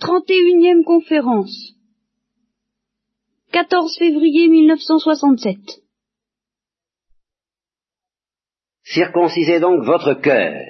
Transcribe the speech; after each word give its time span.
31e 0.00 0.84
conférence. 0.84 1.74
14 3.52 3.96
février 3.98 4.48
1967. 4.48 5.56
Circoncisez 8.82 9.60
donc 9.60 9.84
votre 9.84 10.14
cœur. 10.14 10.66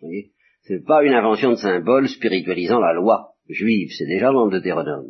Voyez, 0.00 0.30
c'est 0.62 0.84
pas 0.84 1.02
une 1.02 1.12
invention 1.12 1.50
de 1.50 1.56
symbole 1.56 2.08
spiritualisant 2.08 2.78
la 2.78 2.92
loi 2.92 3.34
juive, 3.48 3.90
c'est 3.98 4.06
déjà 4.06 4.30
dans 4.30 4.44
le 4.46 4.52
Deutéronome. 4.52 5.08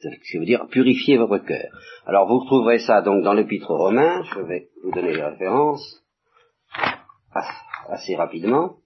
Ce 0.00 0.08
qui 0.30 0.38
veut 0.38 0.46
dire 0.46 0.66
purifier 0.68 1.18
votre 1.18 1.38
cœur. 1.38 1.70
Alors 2.06 2.26
vous 2.26 2.44
trouverez 2.46 2.78
ça 2.78 3.02
donc 3.02 3.22
dans 3.22 3.34
l'épître 3.34 3.70
aux 3.70 3.78
Romains, 3.78 4.22
je 4.22 4.40
vais 4.40 4.68
vous 4.82 4.90
donner 4.90 5.14
les 5.14 5.22
références 5.22 6.02
assez 7.88 8.16
rapidement. 8.16 8.78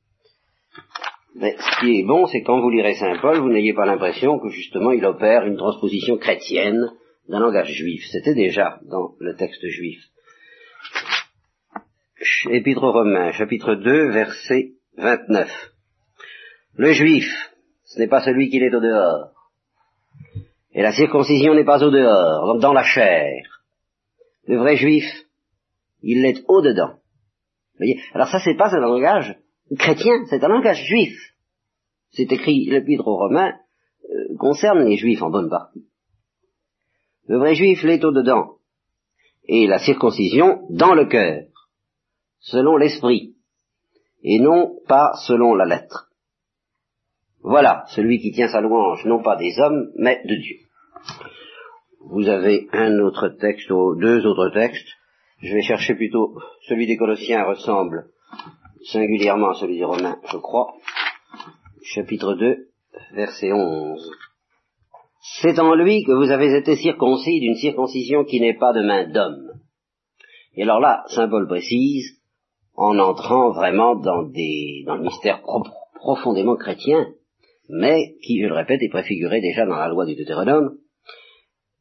Mais 1.41 1.57
ce 1.57 1.81
qui 1.81 2.01
est 2.01 2.03
bon, 2.05 2.27
c'est 2.27 2.43
quand 2.43 2.61
vous 2.61 2.71
lirez 2.71 2.95
Saint 2.95 3.17
Paul, 3.21 3.39
vous 3.39 3.49
n'ayez 3.49 3.73
pas 3.73 3.87
l'impression 3.87 4.41
que 4.41 4.49
justement 4.49 4.91
il 4.91 5.05
opère 5.05 5.47
une 5.47 5.57
transposition 5.57 6.19
chrétienne 6.19 6.91
d'un 7.29 7.39
langage 7.39 7.71
juif. 7.71 8.05
C'était 8.11 8.35
déjà 8.35 8.81
dans 8.91 9.13
le 9.21 9.37
texte 9.37 9.65
juif. 9.69 10.03
Épître 12.51 12.83
aux 12.83 12.91
Romains, 12.91 13.31
chapitre 13.31 13.77
2, 13.77 14.11
verset 14.11 14.73
29. 14.97 15.49
Le 16.75 16.93
juif, 16.93 17.31
ce 17.85 18.01
n'est 18.01 18.09
pas 18.09 18.23
celui 18.23 18.51
qui 18.51 18.59
est 18.59 18.75
au 18.75 18.81
dehors. 18.81 19.31
Et 20.73 20.83
la 20.83 20.93
circoncision 20.93 21.55
n'est 21.55 21.65
pas 21.65 21.85
au 21.85 21.91
dehors, 21.91 22.53
donc 22.53 22.61
dans 22.61 22.73
la 22.73 22.83
chair. 22.83 23.45
Le 24.49 24.57
vrai 24.57 24.75
juif, 24.75 25.05
il 26.03 26.23
l'est 26.23 26.43
au 26.49 26.63
dedans. 26.63 26.95
Voyez? 27.77 28.01
Alors 28.13 28.27
ça, 28.27 28.41
c'est 28.41 28.57
pas 28.57 28.75
un 28.75 28.81
langage 28.81 29.37
chrétien, 29.77 30.25
c'est 30.29 30.43
un 30.43 30.49
langage 30.49 30.85
juif. 30.87 31.17
C'est 32.11 32.31
écrit, 32.33 32.67
l'épître 32.67 33.07
aux 33.07 33.17
Romains 33.17 33.55
euh, 34.05 34.37
concerne 34.39 34.85
les 34.85 34.97
juifs 34.97 35.23
en 35.23 35.31
bonne 35.31 35.51
partie. 35.51 35.87
Le 37.27 37.39
vrai 37.39 37.55
juif 37.55 37.83
l'est 37.83 38.03
au 38.05 38.13
dedans. 38.13 38.57
Et 39.45 39.67
la 39.67 39.79
circoncision 39.79 40.67
dans 40.71 40.95
le 40.95 41.07
cœur, 41.07 41.45
selon 42.39 42.77
l'esprit, 42.77 43.35
et 44.23 44.41
non 44.41 44.77
pas 44.87 45.13
selon 45.27 45.55
la 45.55 45.67
lettre. 45.67 46.11
Voilà 47.41 47.85
celui 47.89 48.21
qui 48.21 48.33
tient 48.33 48.49
sa 48.49 48.61
louange, 48.61 49.05
non 49.05 49.23
pas 49.23 49.37
des 49.37 49.59
hommes, 49.59 49.91
mais 49.97 50.23
de 50.25 50.35
Dieu. 50.35 50.57
Vous 52.11 52.29
avez 52.29 52.69
un 52.73 52.99
autre 53.01 53.29
texte, 53.29 53.71
ou 53.71 53.95
deux 53.95 54.25
autres 54.27 54.51
textes. 54.51 54.89
Je 55.43 55.55
vais 55.55 55.63
chercher 55.63 55.95
plutôt 55.95 56.35
celui 56.67 56.87
des 56.87 56.97
Colossiens 56.97 57.45
ressemble 57.45 58.07
singulièrement 58.85 59.51
à 59.51 59.55
celui 59.55 59.79
des 59.79 59.85
Romains, 59.85 60.19
je 60.31 60.37
crois. 60.37 60.75
Chapitre 61.83 62.35
2, 62.35 62.69
verset 63.15 63.53
11. 63.53 64.11
C'est 65.41 65.59
en 65.59 65.75
lui 65.75 66.05
que 66.05 66.13
vous 66.13 66.31
avez 66.31 66.57
été 66.57 66.77
circoncis 66.77 67.41
d'une 67.41 67.57
circoncision 67.57 68.25
qui 68.25 68.41
n'est 68.41 68.57
pas 68.57 68.73
de 68.73 68.83
main 68.83 69.09
d'homme. 69.09 69.53
Et 70.55 70.63
alors 70.63 70.81
là, 70.81 71.05
Saint 71.09 71.29
Paul 71.29 71.47
précise, 71.47 72.19
en 72.75 72.99
entrant 72.99 73.51
vraiment 73.53 73.97
dans, 73.97 74.23
des, 74.23 74.85
dans 74.87 74.97
le 74.97 75.03
mystère 75.03 75.43
profondément 75.95 76.57
chrétien, 76.57 77.09
mais 77.69 78.15
qui, 78.23 78.41
je 78.41 78.47
le 78.47 78.55
répète, 78.55 78.83
est 78.83 78.89
préfiguré 78.89 79.41
déjà 79.41 79.67
dans 79.67 79.77
la 79.77 79.89
loi 79.89 80.07
du 80.07 80.15
Deutéronome, 80.15 80.79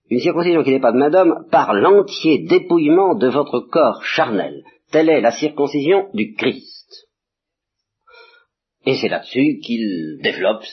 une 0.10 0.20
circoncision 0.20 0.64
qui 0.64 0.72
n'est 0.72 0.80
pas 0.80 0.92
de 0.92 0.98
main 0.98 1.10
d'homme 1.10 1.46
par 1.52 1.74
l'entier 1.74 2.46
dépouillement 2.48 3.16
de 3.16 3.28
votre 3.28 3.60
corps 3.60 4.04
charnel. 4.04 4.64
Telle 4.92 5.10
est 5.10 5.22
la 5.22 5.32
circoncision 5.32 6.08
du 6.14 6.34
Christ. 6.34 6.77
Et 8.88 8.96
c'est 8.96 9.10
là-dessus 9.10 9.60
qu'il 9.60 10.18
développe 10.24 10.64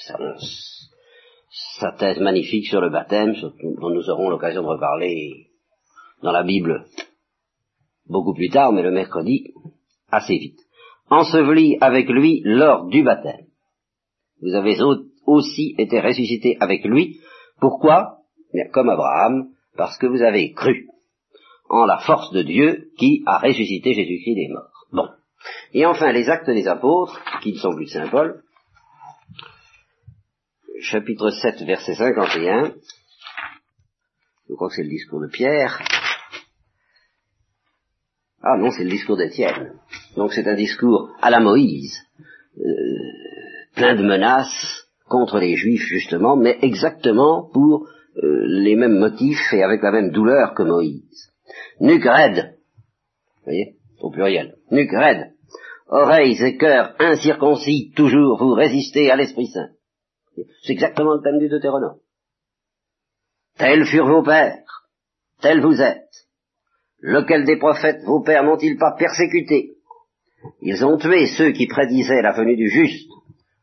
sa, 1.81 1.91
thèse 1.99 2.21
magnifique 2.21 2.69
sur 2.69 2.81
le 2.81 2.89
baptême, 2.89 3.35
dont 3.81 3.91
nous 3.91 4.09
aurons 4.09 4.31
l'occasion 4.31 4.63
de 4.63 4.69
reparler 4.69 5.49
dans 6.23 6.31
la 6.31 6.45
Bible 6.45 6.87
beaucoup 8.07 8.33
plus 8.33 8.51
tard, 8.51 8.73
mais 8.73 8.83
le 8.83 8.93
mercredi, 8.93 9.53
assez 10.13 10.39
vite. 10.39 10.61
Enseveli 11.11 11.77
avec 11.81 12.09
lui 12.09 12.41
lors 12.45 12.87
du 12.87 13.03
baptême. 13.03 13.47
Vous 14.41 14.55
avez 14.55 14.77
aussi 15.27 15.75
été 15.77 15.99
ressuscité 15.99 16.57
avec 16.61 16.85
lui. 16.85 17.19
Pourquoi? 17.61 18.19
Comme 18.73 18.91
Abraham, 18.91 19.49
parce 19.77 19.99
que 19.99 20.07
vous 20.07 20.23
avez 20.23 20.53
cru 20.53 20.87
en 21.69 21.85
la 21.85 21.99
force 21.99 22.31
de 22.31 22.43
Dieu 22.43 22.93
qui 22.97 23.25
a 23.27 23.39
ressuscité 23.39 23.93
Jésus-Christ 23.93 24.37
des 24.37 24.49
morts. 24.53 24.71
Bon. 24.93 25.09
Et 25.75 25.85
enfin, 25.87 26.13
les 26.13 26.29
actes 26.29 26.49
des 26.49 26.69
apôtres, 26.69 27.21
qui 27.43 27.53
ne 27.53 27.59
sont 27.59 27.75
plus 27.75 27.87
de 27.87 27.91
Saint 27.91 28.09
Paul, 28.09 28.43
chapitre 30.81 31.31
7, 31.31 31.63
verset 31.63 31.97
51, 31.97 32.75
je 34.49 34.55
crois 34.55 34.69
que 34.69 34.75
c'est 34.77 34.85
le 34.85 34.89
discours 34.89 35.21
de 35.21 35.27
Pierre, 35.27 35.83
ah 38.41 38.57
non, 38.57 38.71
c'est 38.71 38.85
le 38.85 38.91
discours 38.91 39.17
d'Étienne. 39.17 39.73
Donc 40.17 40.33
c'est 40.33 40.47
un 40.47 40.55
discours 40.55 41.11
à 41.21 41.31
la 41.31 41.41
Moïse, 41.41 41.99
euh, 42.59 42.63
plein 43.75 43.97
de 43.97 44.05
menaces 44.05 44.87
contre 45.09 45.39
les 45.39 45.57
Juifs 45.57 45.87
justement, 45.89 46.37
mais 46.37 46.59
exactement 46.63 47.51
pour 47.53 47.89
euh, 48.23 48.45
les 48.47 48.77
mêmes 48.77 48.99
motifs 48.99 49.53
et 49.53 49.65
avec 49.65 49.83
la 49.83 49.91
même 49.91 50.13
douleur 50.13 50.55
que 50.55 50.63
Moïse. 50.63 51.33
Nuque 51.81 52.05
raide, 52.05 52.59
vous 53.39 53.45
voyez, 53.45 53.77
au 54.01 54.11
pluriel, 54.11 54.57
nuque 54.71 54.93
raide, 54.93 55.34
oreilles 55.87 56.43
et 56.43 56.57
cœurs 56.57 56.95
incirconcis, 56.99 57.93
toujours 57.95 58.39
vous 58.39 58.55
résistez 58.55 59.11
à 59.11 59.17
l'Esprit 59.17 59.49
Saint. 59.49 59.71
C'est 60.63 60.73
exactement 60.73 61.15
le 61.15 61.23
thème 61.23 61.39
du 61.39 61.49
Deutéronome. 61.49 61.99
Tels 63.57 63.87
furent 63.87 64.09
vos 64.09 64.23
pères, 64.23 64.89
tels 65.41 65.61
vous 65.61 65.81
êtes. 65.81 66.27
Lequel 67.01 67.45
des 67.45 67.59
prophètes 67.59 68.03
vos 68.05 68.23
pères 68.23 68.43
n'ont-ils 68.43 68.79
pas 68.79 68.97
persécuté 68.99 69.77
Ils 70.63 70.85
ont 70.85 70.97
tué 70.97 71.27
ceux 71.27 71.53
qui 71.53 71.67
prédisaient 71.67 72.23
la 72.23 72.33
venue 72.33 72.57
du 72.57 72.69
juste, 72.69 73.11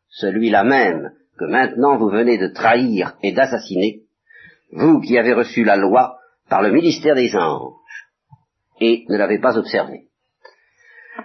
celui-là 0.08 0.64
même 0.64 1.12
que 1.38 1.44
maintenant 1.44 1.98
vous 1.98 2.08
venez 2.08 2.38
de 2.38 2.48
trahir 2.48 3.16
et 3.22 3.32
d'assassiner, 3.32 4.02
vous 4.70 5.00
qui 5.00 5.18
avez 5.18 5.34
reçu 5.34 5.64
la 5.64 5.76
loi 5.76 6.18
par 6.48 6.62
le 6.62 6.70
ministère 6.70 7.14
des 7.14 7.34
anges, 7.34 7.74
et 8.80 9.04
ne 9.08 9.16
l'avez 9.16 9.38
pas 9.38 9.58
observé. 9.58 10.08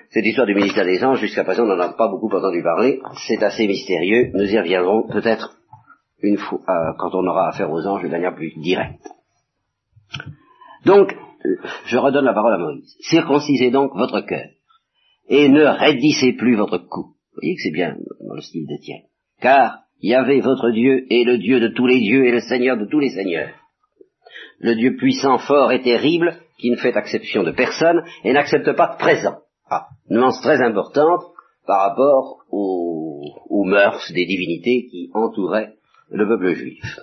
Cette 0.09 0.25
histoire 0.25 0.47
du 0.47 0.55
ministère 0.55 0.85
des 0.85 1.03
anges, 1.03 1.19
jusqu'à 1.19 1.43
présent, 1.43 1.63
on 1.63 1.67
n'en 1.67 1.79
a 1.79 1.93
pas 1.93 2.07
beaucoup 2.07 2.29
entendu 2.29 2.61
parler, 2.63 2.99
c'est 3.27 3.41
assez 3.43 3.67
mystérieux, 3.67 4.31
nous 4.33 4.45
y 4.45 4.59
reviendrons 4.59 5.07
peut-être 5.07 5.57
une 6.21 6.37
fois, 6.37 6.59
euh, 6.67 6.93
quand 6.97 7.13
on 7.13 7.25
aura 7.27 7.49
affaire 7.49 7.71
aux 7.71 7.85
anges 7.85 8.03
de 8.03 8.09
manière 8.09 8.35
plus 8.35 8.53
directe. 8.57 9.07
Donc, 10.85 11.15
je 11.85 11.97
redonne 11.97 12.25
la 12.25 12.33
parole 12.33 12.53
à 12.53 12.57
Moïse. 12.57 12.95
Circoncisez 13.01 13.71
donc 13.71 13.91
votre 13.95 14.21
cœur, 14.21 14.49
et 15.29 15.49
ne 15.49 15.63
raidissez 15.63 16.33
plus 16.33 16.55
votre 16.55 16.77
cou. 16.77 17.13
Vous 17.33 17.41
voyez 17.41 17.55
que 17.55 17.61
c'est 17.61 17.71
bien 17.71 17.95
dans 18.27 18.35
le 18.35 18.41
style 18.41 18.65
d'Étienne. 18.65 19.03
Car 19.39 19.83
Yahvé 20.01 20.41
votre 20.41 20.71
Dieu 20.71 21.05
est 21.09 21.23
le 21.23 21.37
Dieu 21.37 21.59
de 21.59 21.69
tous 21.69 21.87
les 21.87 21.99
dieux 21.99 22.25
et 22.25 22.31
le 22.31 22.41
Seigneur 22.41 22.77
de 22.77 22.85
tous 22.85 22.99
les 22.99 23.09
seigneurs. 23.09 23.53
Le 24.59 24.75
Dieu 24.75 24.95
puissant, 24.95 25.37
fort 25.37 25.71
et 25.71 25.81
terrible, 25.81 26.37
qui 26.59 26.71
ne 26.71 26.75
fait 26.75 26.95
exception 26.95 27.43
de 27.43 27.51
personne 27.51 28.03
et 28.23 28.33
n'accepte 28.33 28.71
pas 28.73 28.93
de 28.93 28.97
présent. 28.97 29.37
Ah, 29.69 29.87
nuance 30.09 30.41
très 30.41 30.61
importante 30.61 31.23
par 31.65 31.89
rapport 31.89 32.45
aux, 32.49 33.23
aux 33.49 33.63
mœurs 33.65 34.11
des 34.13 34.25
divinités 34.25 34.87
qui 34.89 35.09
entouraient 35.13 35.73
le 36.09 36.27
peuple 36.27 36.53
juif. 36.53 36.99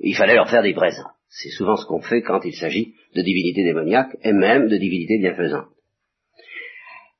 Il 0.00 0.16
fallait 0.16 0.34
leur 0.34 0.50
faire 0.50 0.62
des 0.62 0.74
présents. 0.74 1.10
C'est 1.28 1.50
souvent 1.50 1.76
ce 1.76 1.86
qu'on 1.86 2.00
fait 2.00 2.22
quand 2.22 2.40
il 2.44 2.54
s'agit 2.54 2.94
de 3.14 3.22
divinités 3.22 3.62
démoniaques 3.62 4.16
et 4.22 4.32
même 4.32 4.68
de 4.68 4.76
divinités 4.76 5.18
bienfaisantes. 5.18 5.68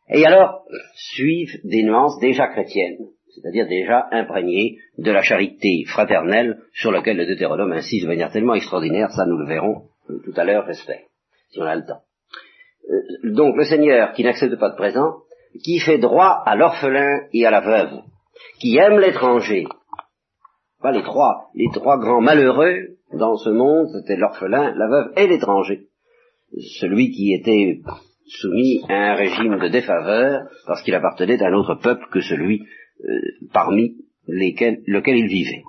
Et 0.09 0.27
alors, 0.27 0.65
suivent 0.95 1.61
des 1.63 1.85
nuances 1.85 2.19
déjà 2.19 2.49
chrétiennes, 2.49 2.99
c'est-à-dire 3.29 3.69
déjà 3.69 4.09
imprégnées 4.11 4.79
de 4.99 5.13
la 5.13 5.23
charité 5.23 5.85
fraternelle 5.87 6.59
sur 6.73 6.91
laquelle 6.91 7.19
le 7.19 7.27
Deutéronome 7.27 7.73
insiste 7.73 8.03
de 8.03 8.09
manière 8.09 8.33
tellement 8.33 8.55
extraordinaire, 8.55 9.13
ça 9.13 9.25
nous 9.27 9.39
le 9.39 9.47
verrons 9.47 9.85
tout 10.25 10.33
à 10.35 10.45
l'heure, 10.45 10.67
j'espère, 10.67 11.03
si 11.51 11.61
on 11.61 11.65
a 11.65 11.77
le 11.77 11.87
temps. 11.87 12.03
Euh, 12.91 13.01
donc 13.25 13.57
le 13.57 13.65
Seigneur 13.65 14.13
qui 14.13 14.25
n'accepte 14.25 14.59
pas 14.59 14.71
de 14.71 14.77
présent, 14.77 15.23
qui 15.65 15.79
fait 15.79 15.99
droit 15.99 16.43
à 16.45 16.57
l'orphelin 16.57 17.23
et 17.33 17.47
à 17.47 17.51
la 17.51 17.61
veuve, 17.61 18.01
qui 18.61 18.77
aime 18.77 18.99
l'étranger, 18.99 19.67
pas 20.81 20.93
les 20.93 21.03
trois, 21.03 21.51
les 21.55 21.69
trois 21.73 21.99
grands 21.99 22.21
malheureux 22.21 22.97
dans 23.13 23.37
ce 23.37 23.51
monde, 23.51 23.89
c'était 23.93 24.17
l'orphelin, 24.17 24.73
la 24.77 24.89
veuve 24.89 25.13
et 25.17 25.27
l'étranger. 25.27 25.89
Celui 26.81 27.11
qui 27.11 27.33
était 27.33 27.81
soumis 28.27 28.83
à 28.89 29.13
un 29.13 29.15
régime 29.15 29.59
de 29.59 29.69
défaveur 29.69 30.43
parce 30.67 30.83
qu'il 30.83 30.95
appartenait 30.95 31.43
à 31.43 31.49
un 31.49 31.55
autre 31.55 31.75
peuple 31.75 32.07
que 32.13 32.21
celui 32.21 32.63
euh, 33.05 33.21
parmi 33.53 33.97
lesquels, 34.27 34.83
lequel 34.87 35.17
il 35.17 35.27
vivait. 35.27 35.63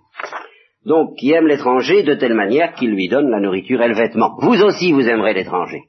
Donc, 0.85 1.17
qui 1.17 1.31
aime 1.31 1.47
l'étranger 1.47 2.03
de 2.03 2.15
telle 2.15 2.33
manière 2.33 2.73
qu'il 2.73 2.91
lui 2.91 3.07
donne 3.07 3.29
la 3.29 3.39
nourriture 3.39 3.81
et 3.81 3.87
le 3.87 3.95
vêtement. 3.95 4.35
Vous 4.41 4.61
aussi, 4.63 4.91
vous 4.91 5.07
aimerez 5.07 5.33
l'étranger, 5.33 5.83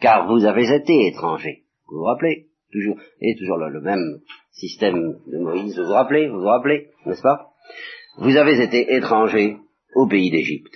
car 0.00 0.26
vous 0.26 0.44
avez 0.44 0.74
été 0.74 1.06
étranger. 1.06 1.62
Vous 1.88 1.98
vous 1.98 2.04
rappelez 2.04 2.46
toujours, 2.72 2.96
et 3.20 3.36
toujours 3.36 3.58
le, 3.58 3.80
même 3.80 4.20
système 4.52 5.18
de 5.26 5.38
Moïse, 5.38 5.78
vous 5.78 5.86
vous 5.86 5.92
rappelez, 5.92 6.28
vous 6.28 6.40
vous 6.40 6.46
rappelez, 6.46 6.88
n'est-ce 7.06 7.22
pas? 7.22 7.48
Vous 8.18 8.36
avez 8.36 8.62
été 8.62 8.94
étrangers 8.94 9.56
au 9.94 10.06
pays 10.06 10.30
d'Égypte. 10.30 10.74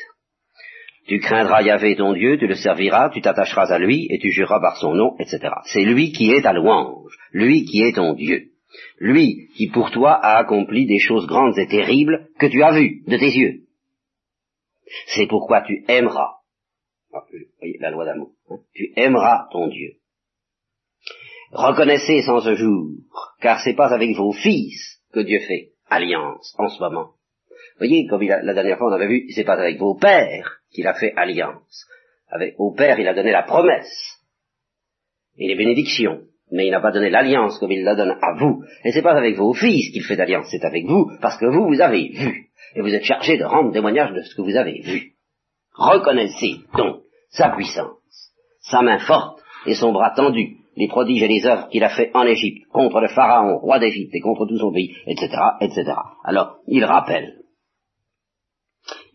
Tu 1.07 1.19
craindras 1.19 1.63
Yahvé 1.63 1.97
ton 1.97 2.15
Dieu, 2.15 2.39
tu 2.39 2.47
le 2.47 2.55
serviras, 2.55 3.11
tu 3.11 3.21
t'attacheras 3.21 3.71
à 3.71 3.79
lui 3.79 4.07
et 4.09 4.19
tu 4.19 4.31
jureras 4.31 4.61
par 4.61 4.77
son 4.79 4.95
nom, 4.95 5.17
etc. 5.19 5.53
C'est 5.67 5.85
lui 5.85 6.13
qui 6.13 6.31
est 6.31 6.43
ta 6.43 6.53
louange, 6.53 7.15
lui 7.33 7.65
qui 7.65 7.83
est 7.83 7.95
ton 7.95 8.15
Dieu, 8.15 8.53
lui 8.99 9.49
qui 9.55 9.69
pour 9.69 9.91
toi 9.91 10.15
a 10.15 10.39
accompli 10.39 10.87
des 10.87 10.99
choses 10.99 11.27
grandes 11.27 11.59
et 11.59 11.67
terribles 11.67 12.29
que 12.39 12.47
tu 12.47 12.63
as 12.63 12.73
vues 12.73 13.03
de 13.07 13.19
tes 13.19 13.31
yeux. 13.31 13.65
C'est 15.09 15.27
pourquoi 15.27 15.63
tu 15.63 15.85
aimeras, 15.89 16.37
voyez 17.59 17.79
la 17.81 17.91
loi 17.91 18.07
d'amour, 18.07 18.33
tu 18.75 18.93
aimeras 18.97 19.49
ton 19.51 19.69
Dieu. 19.69 19.95
Reconnaissez 21.53 22.23
sans 22.23 22.41
ce 22.41 22.55
jour, 22.55 22.89
car 23.41 23.61
c'est 23.61 23.75
pas 23.75 23.93
avec 23.93 24.17
vos 24.17 24.33
fils 24.33 25.01
que 25.13 25.21
Dieu 25.21 25.39
fait 25.41 25.71
alliance 25.89 26.55
en 26.59 26.69
ce 26.69 26.81
moment. 26.83 27.13
Voyez, 27.79 28.07
comme 28.07 28.23
la 28.23 28.55
dernière 28.55 28.79
fois 28.79 28.89
on 28.89 28.95
avait 28.95 29.09
vu, 29.09 29.27
c'est 29.31 29.45
pas 29.45 29.55
avec 29.55 29.79
vos 29.79 29.95
pères 29.95 30.61
qu'il 30.73 30.87
a 30.87 30.95
fait 30.95 31.13
alliance. 31.17 31.87
Avec, 32.29 32.55
au 32.59 32.73
père, 32.73 32.99
il 32.99 33.07
a 33.07 33.15
donné 33.15 33.31
la 33.31 33.43
promesse 33.43 34.21
et 35.37 35.49
les 35.49 35.55
bénédictions, 35.55 36.23
mais 36.51 36.67
il 36.67 36.71
n'a 36.71 36.81
pas 36.81 36.93
donné 36.93 37.11
l'alliance 37.11 37.59
comme 37.59 37.73
il 37.73 37.85
la 37.85 37.95
donne 37.95 38.17
à 38.21 38.35
vous. 38.39 38.65
Et 38.85 38.93
c'est 38.93 39.03
pas 39.03 39.17
avec 39.17 39.37
vos 39.37 39.55
fils 39.55 39.93
qu'il 39.93 40.03
fait 40.05 40.19
alliance, 40.21 40.47
c'est 40.51 40.65
avec 40.65 40.85
vous, 40.87 41.11
parce 41.21 41.39
que 41.39 41.47
vous, 41.47 41.67
vous 41.67 41.81
avez 41.81 42.09
vu. 42.09 42.51
Et 42.75 42.81
vous 42.81 42.95
êtes 42.95 43.05
chargé 43.05 43.37
de 43.37 43.45
rendre 43.45 43.73
témoignage 43.73 44.13
de 44.13 44.23
ce 44.23 44.35
que 44.35 44.43
vous 44.43 44.57
avez 44.57 44.81
vu. 44.81 45.13
Reconnaissez 45.75 46.61
donc 46.77 47.03
sa 47.31 47.51
puissance, 47.51 47.99
sa 48.65 48.83
main 48.83 48.99
forte 48.99 49.41
et 49.67 49.75
son 49.75 49.93
bras 49.93 50.13
tendu, 50.15 50.57
les 50.77 50.89
prodiges 50.89 51.23
et 51.23 51.29
les 51.29 51.47
œuvres 51.47 51.69
qu'il 51.69 51.85
a 51.85 51.95
fait 51.95 52.11
en 52.15 52.25
Égypte, 52.25 52.67
contre 52.71 53.01
le 53.01 53.09
Pharaon, 53.09 53.59
roi 53.59 53.79
d'Égypte, 53.79 54.15
et 54.15 54.21
contre 54.21 54.47
tout 54.47 54.59
son 54.59 54.73
pays, 54.73 54.97
etc., 55.07 55.29
etc. 55.61 55.93
Alors, 56.25 56.59
il 56.67 56.85
rappelle. 56.85 57.41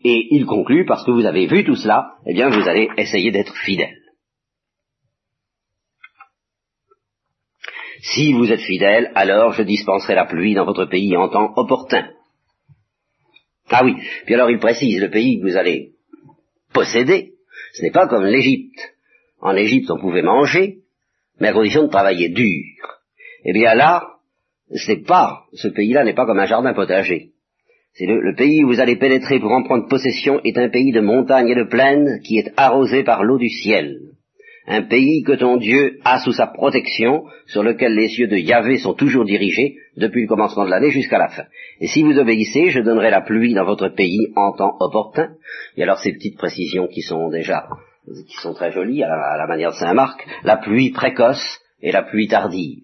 Et 0.02 0.34
il 0.34 0.46
conclut, 0.46 0.86
parce 0.86 1.04
que 1.04 1.10
vous 1.10 1.26
avez 1.26 1.46
vu 1.46 1.64
tout 1.64 1.76
cela, 1.76 2.14
eh 2.26 2.32
bien, 2.32 2.48
vous 2.48 2.66
allez 2.66 2.88
essayer 2.96 3.30
d'être 3.30 3.54
fidèle. 3.56 3.96
Si 8.02 8.32
vous 8.32 8.50
êtes 8.50 8.62
fidèle, 8.62 9.12
alors 9.14 9.52
je 9.52 9.62
dispenserai 9.62 10.14
la 10.14 10.24
pluie 10.24 10.54
dans 10.54 10.64
votre 10.64 10.86
pays 10.86 11.14
en 11.16 11.28
temps 11.28 11.52
opportun. 11.56 12.08
Ah 13.68 13.84
oui, 13.84 13.94
puis 14.24 14.34
alors 14.34 14.50
il 14.50 14.58
précise, 14.58 15.00
le 15.00 15.10
pays 15.10 15.38
que 15.38 15.46
vous 15.46 15.56
allez 15.56 15.92
posséder, 16.72 17.34
ce 17.74 17.82
n'est 17.82 17.92
pas 17.92 18.08
comme 18.08 18.24
l'Égypte. 18.24 18.80
En 19.40 19.56
Égypte, 19.56 19.90
on 19.90 19.98
pouvait 19.98 20.22
manger, 20.22 20.78
mais 21.38 21.48
à 21.48 21.52
condition 21.52 21.84
de 21.84 21.90
travailler 21.90 22.28
dur. 22.28 22.64
Eh 23.44 23.52
bien 23.52 23.74
là, 23.74 24.06
c'est 24.74 25.04
pas, 25.04 25.44
ce 25.54 25.68
pays-là 25.68 26.04
n'est 26.04 26.14
pas 26.14 26.26
comme 26.26 26.38
un 26.38 26.46
jardin 26.46 26.74
potager. 26.74 27.30
C'est 27.94 28.06
le, 28.06 28.34
pays 28.36 28.62
où 28.62 28.68
vous 28.68 28.80
allez 28.80 28.96
pénétrer 28.96 29.40
pour 29.40 29.50
en 29.50 29.64
prendre 29.64 29.88
possession 29.88 30.40
est 30.44 30.56
un 30.58 30.68
pays 30.68 30.92
de 30.92 31.00
montagnes 31.00 31.48
et 31.48 31.56
de 31.56 31.64
plaines 31.64 32.20
qui 32.22 32.38
est 32.38 32.52
arrosé 32.56 33.02
par 33.02 33.24
l'eau 33.24 33.38
du 33.38 33.48
ciel. 33.48 33.98
Un 34.66 34.82
pays 34.82 35.24
que 35.24 35.32
ton 35.32 35.56
Dieu 35.56 35.98
a 36.04 36.20
sous 36.20 36.32
sa 36.32 36.46
protection, 36.46 37.24
sur 37.46 37.64
lequel 37.64 37.94
les 37.94 38.20
yeux 38.20 38.28
de 38.28 38.36
Yahvé 38.36 38.78
sont 38.78 38.94
toujours 38.94 39.24
dirigés, 39.24 39.74
depuis 39.96 40.22
le 40.22 40.28
commencement 40.28 40.64
de 40.64 40.70
l'année 40.70 40.90
jusqu'à 40.90 41.18
la 41.18 41.28
fin. 41.28 41.44
Et 41.80 41.88
si 41.88 42.04
vous 42.04 42.16
obéissez, 42.16 42.70
je 42.70 42.80
donnerai 42.80 43.10
la 43.10 43.22
pluie 43.22 43.54
dans 43.54 43.64
votre 43.64 43.88
pays 43.88 44.28
en 44.36 44.52
temps 44.52 44.76
opportun. 44.78 45.30
Et 45.76 45.82
alors 45.82 45.98
ces 45.98 46.12
petites 46.12 46.38
précisions 46.38 46.86
qui 46.86 47.00
sont 47.00 47.30
déjà 47.30 47.66
qui 48.06 48.36
sont 48.42 48.54
très 48.54 48.72
jolies 48.72 49.02
à 49.02 49.36
la, 49.36 49.46
manière 49.46 49.70
de 49.70 49.76
Saint 49.76 49.94
Marc, 49.94 50.26
la 50.42 50.56
pluie 50.56 50.90
précoce 50.90 51.60
et 51.82 51.92
la 51.92 52.02
pluie 52.02 52.28
tardive, 52.28 52.82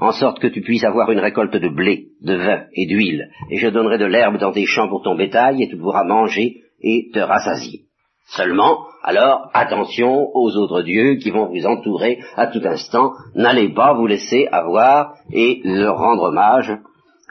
en 0.00 0.12
sorte 0.12 0.40
que 0.40 0.46
tu 0.46 0.60
puisses 0.60 0.84
avoir 0.84 1.10
une 1.10 1.18
récolte 1.18 1.56
de 1.56 1.68
blé, 1.68 2.08
de 2.22 2.34
vin 2.34 2.64
et 2.72 2.86
d'huile, 2.86 3.30
et 3.50 3.58
je 3.58 3.68
donnerai 3.68 3.98
de 3.98 4.06
l'herbe 4.06 4.38
dans 4.38 4.52
tes 4.52 4.66
champs 4.66 4.88
pour 4.88 5.02
ton 5.02 5.16
bétail, 5.16 5.62
et 5.62 5.68
tu 5.68 5.76
pourras 5.76 6.04
manger 6.04 6.62
et 6.80 7.10
te 7.12 7.18
rassasier. 7.18 7.82
Seulement, 8.28 8.84
alors, 9.02 9.48
attention 9.54 10.28
aux 10.34 10.54
autres 10.56 10.82
dieux 10.82 11.14
qui 11.14 11.30
vont 11.30 11.46
vous 11.46 11.66
entourer 11.66 12.20
à 12.36 12.46
tout 12.46 12.60
instant, 12.62 13.12
n'allez 13.34 13.72
pas 13.72 13.94
vous 13.94 14.06
laisser 14.06 14.46
avoir 14.52 15.14
et 15.32 15.62
leur 15.64 15.96
rendre 15.96 16.24
hommage, 16.24 16.76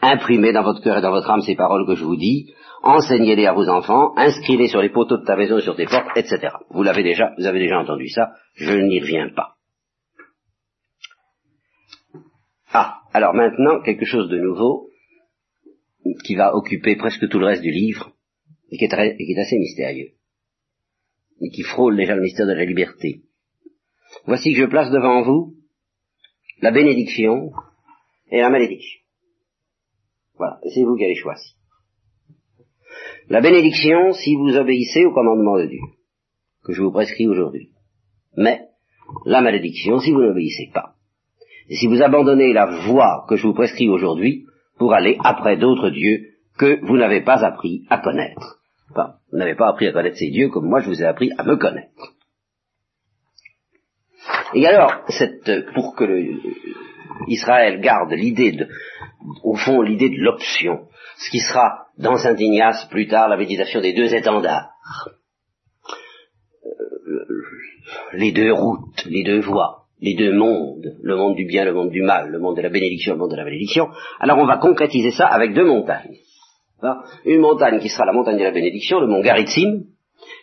imprimez 0.01 0.53
dans 0.53 0.63
votre 0.63 0.81
cœur 0.81 0.97
et 0.97 1.01
dans 1.01 1.11
votre 1.11 1.29
âme 1.29 1.41
ces 1.41 1.55
paroles 1.55 1.85
que 1.85 1.95
je 1.95 2.03
vous 2.03 2.15
dis, 2.15 2.51
enseignez-les 2.83 3.45
à 3.45 3.53
vos 3.53 3.67
enfants, 3.69 4.15
inscrivez 4.17 4.67
sur 4.67 4.81
les 4.81 4.89
poteaux 4.89 5.17
de 5.17 5.25
ta 5.25 5.35
maison 5.35 5.59
sur 5.59 5.75
tes 5.75 5.85
portes, 5.85 6.15
etc. 6.15 6.49
Vous 6.69 6.83
l'avez 6.83 7.03
déjà, 7.03 7.33
vous 7.37 7.45
avez 7.45 7.59
déjà 7.59 7.79
entendu 7.79 8.07
ça, 8.09 8.31
je 8.55 8.73
n'y 8.73 8.99
reviens 8.99 9.29
pas. 9.35 9.55
Ah, 12.71 12.99
alors 13.13 13.33
maintenant, 13.33 13.81
quelque 13.81 14.05
chose 14.05 14.29
de 14.29 14.39
nouveau 14.39 14.89
qui 16.23 16.35
va 16.35 16.55
occuper 16.55 16.95
presque 16.95 17.27
tout 17.29 17.39
le 17.39 17.47
reste 17.47 17.61
du 17.61 17.71
livre 17.71 18.11
et 18.71 18.77
qui 18.77 18.85
est, 18.85 19.15
et 19.19 19.25
qui 19.25 19.33
est 19.33 19.39
assez 19.39 19.57
mystérieux 19.57 20.17
et 21.41 21.49
qui 21.49 21.63
frôle 21.63 21.97
déjà 21.97 22.15
le 22.15 22.21
mystère 22.21 22.47
de 22.47 22.53
la 22.53 22.65
liberté. 22.65 23.21
Voici 24.25 24.53
que 24.53 24.59
je 24.59 24.65
place 24.65 24.91
devant 24.91 25.21
vous 25.23 25.55
la 26.61 26.71
bénédiction 26.71 27.51
et 28.31 28.39
la 28.39 28.49
malédiction. 28.49 28.99
Voilà, 30.35 30.59
c'est 30.73 30.83
vous 30.83 30.95
qui 30.95 31.03
allez 31.03 31.15
choisir. 31.15 31.56
La 33.29 33.41
bénédiction 33.41 34.13
si 34.13 34.35
vous 34.35 34.55
obéissez 34.55 35.05
au 35.05 35.13
commandement 35.13 35.57
de 35.57 35.65
Dieu, 35.65 35.81
que 36.63 36.73
je 36.73 36.81
vous 36.81 36.91
prescris 36.91 37.27
aujourd'hui. 37.27 37.69
Mais 38.37 38.61
la 39.25 39.41
malédiction 39.41 39.99
si 39.99 40.11
vous 40.11 40.21
n'obéissez 40.21 40.69
pas. 40.73 40.93
Et 41.69 41.75
si 41.75 41.87
vous 41.87 42.01
abandonnez 42.01 42.53
la 42.53 42.65
voie 42.87 43.25
que 43.27 43.35
je 43.35 43.45
vous 43.45 43.53
prescris 43.53 43.89
aujourd'hui 43.89 44.45
pour 44.77 44.93
aller 44.93 45.17
après 45.23 45.57
d'autres 45.57 45.89
dieux 45.89 46.19
que 46.57 46.79
vous 46.85 46.97
n'avez 46.97 47.21
pas 47.21 47.43
appris 47.43 47.85
à 47.89 47.97
connaître. 47.97 48.59
Enfin, 48.91 49.15
vous 49.31 49.37
n'avez 49.37 49.55
pas 49.55 49.69
appris 49.69 49.87
à 49.87 49.91
connaître 49.91 50.17
ces 50.17 50.29
dieux 50.29 50.49
comme 50.49 50.69
moi 50.69 50.79
je 50.79 50.87
vous 50.87 51.01
ai 51.01 51.05
appris 51.05 51.29
à 51.37 51.43
me 51.43 51.57
connaître. 51.57 52.13
Et 54.53 54.65
alors, 54.65 55.03
cette, 55.09 55.73
pour 55.73 55.95
que 55.95 56.05
le, 56.05 56.39
Israël 57.27 57.81
garde 57.81 58.13
l'idée 58.13 58.53
de, 58.53 58.67
au 59.43 59.55
fond, 59.55 59.81
l'idée 59.81 60.09
de 60.09 60.21
l'option, 60.21 60.87
ce 61.17 61.29
qui 61.29 61.39
sera 61.39 61.87
dans 61.97 62.17
Saint 62.17 62.35
Ignace 62.37 62.87
plus 62.89 63.07
tard 63.07 63.29
la 63.29 63.37
méditation 63.37 63.81
des 63.81 63.93
deux 63.93 64.13
étendards, 64.13 64.69
euh, 66.65 67.25
les 68.13 68.31
deux 68.31 68.53
routes, 68.53 69.05
les 69.05 69.23
deux 69.23 69.41
voies, 69.41 69.85
les 69.99 70.15
deux 70.15 70.33
mondes, 70.33 70.95
le 71.01 71.15
monde 71.15 71.35
du 71.35 71.45
bien, 71.45 71.65
le 71.65 71.73
monde 71.73 71.89
du 71.89 72.01
mal, 72.01 72.29
le 72.29 72.39
monde 72.39 72.57
de 72.57 72.61
la 72.61 72.69
bénédiction, 72.69 73.13
le 73.13 73.19
monde 73.19 73.31
de 73.31 73.37
la 73.37 73.45
bénédiction. 73.45 73.89
Alors 74.19 74.37
on 74.37 74.45
va 74.45 74.57
concrétiser 74.57 75.11
ça 75.11 75.25
avec 75.27 75.53
deux 75.53 75.65
montagnes. 75.65 76.17
Une 77.25 77.41
montagne 77.41 77.79
qui 77.79 77.89
sera 77.89 78.05
la 78.05 78.13
montagne 78.13 78.37
de 78.37 78.43
la 78.43 78.51
bénédiction, 78.51 78.99
le 78.99 79.07
mont 79.07 79.21
Garitzim, 79.21 79.85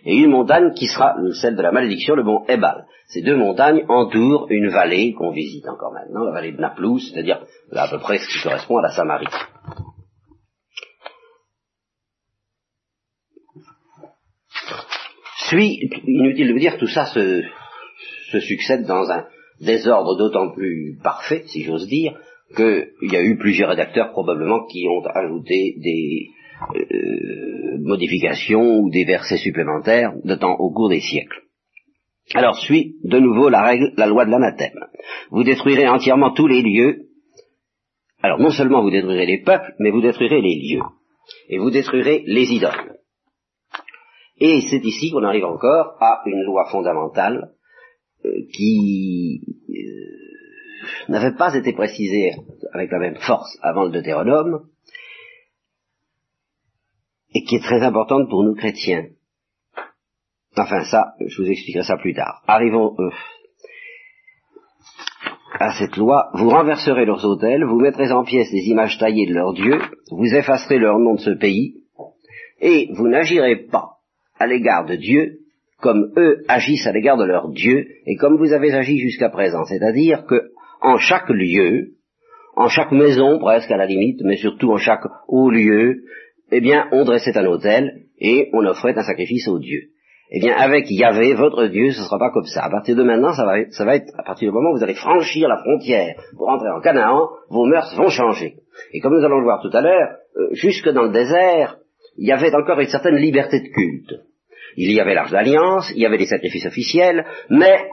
et 0.05 0.17
une 0.17 0.31
montagne 0.31 0.73
qui 0.75 0.87
sera 0.87 1.15
celle 1.41 1.57
de 1.57 1.63
la 1.63 1.73
malédiction, 1.73 2.15
le 2.15 2.23
mont 2.23 2.45
Ebal. 2.49 2.87
Ces 3.09 3.23
deux 3.23 3.37
montagnes 3.37 3.85
entourent 3.89 4.47
une 4.51 4.69
vallée 4.69 5.13
qu'on 5.13 5.31
visite 5.31 5.67
encore 5.69 5.93
maintenant, 5.93 6.25
la 6.25 6.33
vallée 6.33 6.53
de 6.53 6.61
Naplouse, 6.61 7.11
c'est-à-dire 7.13 7.45
à 7.73 7.89
peu 7.89 7.99
près 7.99 8.19
ce 8.19 8.29
qui 8.29 8.43
correspond 8.43 8.79
à 8.79 8.83
la 8.83 8.91
Samarie. 8.91 9.27
Suis, 15.47 15.79
inutile 16.07 16.49
de 16.49 16.53
vous 16.53 16.59
dire, 16.59 16.79
tout 16.79 16.87
ça 16.87 17.05
se, 17.07 17.43
se 18.31 18.41
succède 18.41 18.87
dans 18.87 19.11
un 19.11 19.27
désordre 19.61 20.17
d'autant 20.17 20.51
plus 20.53 20.99
parfait, 21.03 21.45
si 21.47 21.63
j'ose 21.63 21.87
dire, 21.87 22.19
qu'il 22.57 23.13
y 23.13 23.17
a 23.17 23.23
eu 23.23 23.37
plusieurs 23.37 23.71
rédacteurs 23.71 24.11
probablement 24.13 24.65
qui 24.67 24.87
ont 24.89 25.05
ajouté 25.07 25.75
des 25.79 26.29
euh, 26.75 27.79
modifications 27.81 28.79
ou 28.79 28.91
des 28.91 29.05
versets 29.05 29.37
supplémentaires 29.37 30.13
de 30.25 30.35
au 30.45 30.73
cours 30.73 30.89
des 30.89 31.01
siècles. 31.01 31.43
Alors 32.33 32.57
suit 32.57 32.97
de 33.05 33.19
nouveau 33.19 33.49
la 33.51 33.63
règle, 33.63 33.93
la 33.97 34.07
loi 34.07 34.25
de 34.25 34.31
l'anathème. 34.31 34.79
Vous 35.31 35.45
détruirez 35.45 35.89
entièrement 35.89 36.33
tous 36.33 36.47
les 36.47 36.63
lieux. 36.63 37.09
Alors 38.23 38.41
non 38.41 38.51
seulement 38.51 38.83
vous 38.83 38.91
détruirez 38.91 39.27
les 39.27 39.43
peuples, 39.43 39.75
mais 39.79 39.91
vous 39.91 40.01
détruirez 40.01 40.41
les 40.41 40.57
lieux. 40.57 40.83
Et 41.49 41.59
vous 41.59 41.71
détruirez 41.71 42.23
les 42.27 42.53
idoles. 42.53 42.97
Et 44.39 44.63
c'est 44.71 44.85
ici 44.85 45.11
qu'on 45.11 45.23
arrive 45.23 45.45
encore 45.45 45.97
à 46.01 46.23
une 46.27 46.43
loi 46.43 46.67
fondamentale 46.71 47.51
euh, 48.25 48.31
qui 48.53 49.41
euh, 49.69 51.13
n'avait 51.13 51.37
pas 51.37 51.55
été 51.55 51.73
précisée 51.73 52.33
avec 52.73 52.91
la 52.91 52.99
même 52.99 53.17
force 53.17 53.57
avant 53.63 53.85
le 53.85 53.91
Deutéronome, 53.91 54.67
et 57.35 57.43
qui 57.43 57.57
est 57.57 57.63
très 57.63 57.83
importante 57.83 58.29
pour 58.31 58.45
nous 58.45 58.55
chrétiens. 58.55 59.07
Enfin 60.57 60.85
ça, 60.85 61.15
je 61.21 61.43
vous 61.43 61.49
expliquerai 61.49 61.83
ça 61.83 61.97
plus 61.97 62.15
tard. 62.15 62.43
Arrivons 62.47 62.95
euh, 62.99 63.11
à 65.59 65.73
cette 65.79 65.97
loi, 65.97 66.31
vous 66.35 66.49
renverserez 66.49 67.05
leurs 67.05 67.25
autels, 67.25 67.65
vous 67.65 67.81
mettrez 67.81 68.13
en 68.13 68.25
pièces 68.25 68.53
les 68.53 68.69
images 68.69 68.99
taillées 68.99 69.27
de 69.27 69.35
leurs 69.35 69.53
dieux, 69.53 69.81
vous 70.11 70.35
effacerez 70.35 70.79
leur 70.79 70.99
nom 70.99 71.15
de 71.15 71.21
ce 71.21 71.31
pays, 71.31 71.75
et 72.61 72.89
vous 72.95 73.09
n'agirez 73.09 73.57
pas 73.57 73.99
à 74.39 74.47
l'égard 74.47 74.85
de 74.85 74.97
Dieu 74.97 75.39
comme 75.81 76.13
eux 76.17 76.45
agissent 76.49 76.87
à 76.87 76.93
l'égard 76.93 77.19
de 77.19 77.25
leur 77.25 77.51
Dieu, 77.51 77.87
et 78.07 78.17
comme 78.17 78.39
vous 78.39 78.53
avez 78.53 78.73
agi 78.73 78.99
jusqu'à 78.99 79.29
présent. 79.29 79.65
C'est-à-dire 79.65 80.25
que 80.25 80.51
en 80.81 80.97
chaque 80.97 81.29
lieu, 81.29 81.95
en 82.57 82.69
chaque 82.69 82.93
maison 82.93 83.39
presque 83.39 83.71
à 83.71 83.77
la 83.77 83.85
limite, 83.85 84.21
mais 84.25 84.37
surtout 84.37 84.71
en 84.73 84.79
chaque 84.79 85.05
haut 85.29 85.51
lieu, 85.51 86.05
eh 86.51 86.61
bien, 86.61 86.89
on 86.93 87.05
dressait 87.05 87.37
un 87.37 87.47
autel 87.47 88.03
et 88.19 88.51
on 88.53 88.65
offrait 88.65 88.97
un 88.97 89.03
sacrifice 89.03 89.49
au 89.49 89.59
Dieu. 89.59 89.91
Eh 90.31 90.41
bien, 90.41 90.57
avec 90.57 90.91
Yahvé, 90.91 91.35
votre 91.35 91.67
Dieu, 91.67 91.91
ce 91.93 92.01
ne 92.01 92.05
sera 92.05 92.19
pas 92.19 92.31
comme 92.31 92.47
ça. 92.47 92.65
À 92.65 92.71
partir 92.71 92.97
de 92.97 93.03
maintenant, 93.03 93.33
ça 93.33 93.45
va, 93.45 93.71
ça 93.71 93.85
va 93.85 93.97
être, 93.97 94.13
à 94.19 94.23
partir 94.23 94.49
du 94.49 94.55
moment 94.55 94.71
où 94.71 94.79
vous 94.79 94.83
allez 94.83 94.95
franchir 94.95 95.49
la 95.49 95.59
frontière 95.59 96.17
pour 96.37 96.49
entrer 96.49 96.71
en 96.71 96.81
Canaan, 96.81 97.29
vos 97.51 97.67
mœurs 97.67 97.95
vont 97.97 98.09
changer. 98.09 98.57
Et 98.93 99.01
comme 99.01 99.15
nous 99.15 99.25
allons 99.25 99.39
le 99.39 99.45
voir 99.45 99.61
tout 99.61 99.77
à 99.77 99.81
l'heure, 99.81 100.17
euh, 100.37 100.49
jusque 100.53 100.89
dans 100.89 101.03
le 101.03 101.13
désert, 101.13 101.77
il 102.17 102.27
y 102.27 102.33
avait 102.33 102.55
encore 102.55 102.81
une 102.81 102.89
certaine 102.89 103.17
liberté 103.17 103.61
de 103.61 103.69
culte. 103.69 104.23
Il 104.77 104.93
y 104.93 105.01
avait 105.01 105.15
l'arche 105.15 105.31
d'alliance, 105.31 105.91
il 105.95 106.03
y 106.03 106.07
avait 106.07 106.19
des 106.19 106.27
sacrifices 106.27 106.67
officiels, 106.67 107.25
mais 107.51 107.89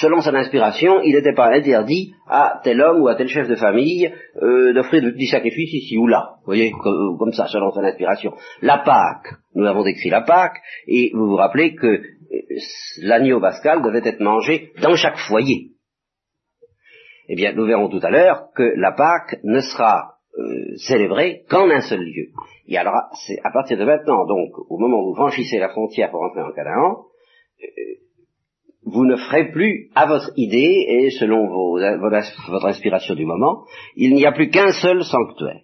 selon 0.00 0.20
son 0.20 0.34
inspiration, 0.34 1.00
il 1.02 1.14
n'était 1.14 1.34
pas 1.34 1.54
interdit 1.54 2.12
à 2.28 2.60
tel 2.62 2.80
homme 2.80 3.02
ou 3.02 3.08
à 3.08 3.14
tel 3.14 3.28
chef 3.28 3.48
de 3.48 3.56
famille 3.56 4.12
euh, 4.42 4.72
d'offrir 4.72 5.02
du 5.02 5.26
sacrifice 5.26 5.72
ici 5.72 5.96
ou 5.98 6.06
là. 6.06 6.34
Vous 6.38 6.46
voyez, 6.46 6.72
comme, 6.72 7.16
comme, 7.18 7.32
ça, 7.32 7.46
selon 7.46 7.70
son 7.70 7.80
inspiration. 7.80 8.32
La 8.62 8.78
Pâque, 8.78 9.34
nous 9.54 9.66
avons 9.66 9.84
décrit 9.84 10.10
la 10.10 10.22
Pâque, 10.22 10.58
et 10.86 11.10
vous 11.14 11.26
vous 11.26 11.36
rappelez 11.36 11.74
que 11.74 11.86
euh, 11.86 12.00
l'agneau 13.02 13.40
pascal 13.40 13.82
devait 13.82 14.08
être 14.08 14.20
mangé 14.20 14.72
dans 14.82 14.94
chaque 14.96 15.18
foyer. 15.18 15.70
Eh 17.28 17.36
bien, 17.36 17.52
nous 17.52 17.66
verrons 17.66 17.88
tout 17.88 18.00
à 18.02 18.10
l'heure 18.10 18.48
que 18.56 18.72
la 18.76 18.92
Pâque 18.92 19.38
ne 19.44 19.60
sera 19.60 20.14
euh, 20.38 20.76
célébrée 20.76 21.42
qu'en 21.48 21.68
un 21.70 21.80
seul 21.80 22.00
lieu. 22.00 22.28
Et 22.68 22.76
alors, 22.76 22.94
à 22.94 23.50
partir 23.50 23.76
de 23.76 23.84
maintenant, 23.84 24.26
donc, 24.26 24.50
au 24.68 24.78
moment 24.78 25.02
où 25.02 25.10
vous 25.10 25.16
franchissez 25.16 25.58
la 25.58 25.70
frontière 25.70 26.10
pour 26.10 26.22
entrer 26.22 26.42
en 26.42 26.52
Canaan, 26.52 27.04
euh, 27.62 27.66
vous 28.84 29.04
ne 29.04 29.16
ferez 29.16 29.50
plus 29.50 29.90
à 29.94 30.06
votre 30.06 30.30
idée 30.36 30.86
et 30.88 31.10
selon 31.10 31.48
votre 31.48 32.66
inspiration 32.66 33.14
du 33.14 33.26
moment, 33.26 33.64
il 33.96 34.14
n'y 34.14 34.24
a 34.24 34.32
plus 34.32 34.50
qu'un 34.50 34.72
seul 34.72 35.04
sanctuaire. 35.04 35.62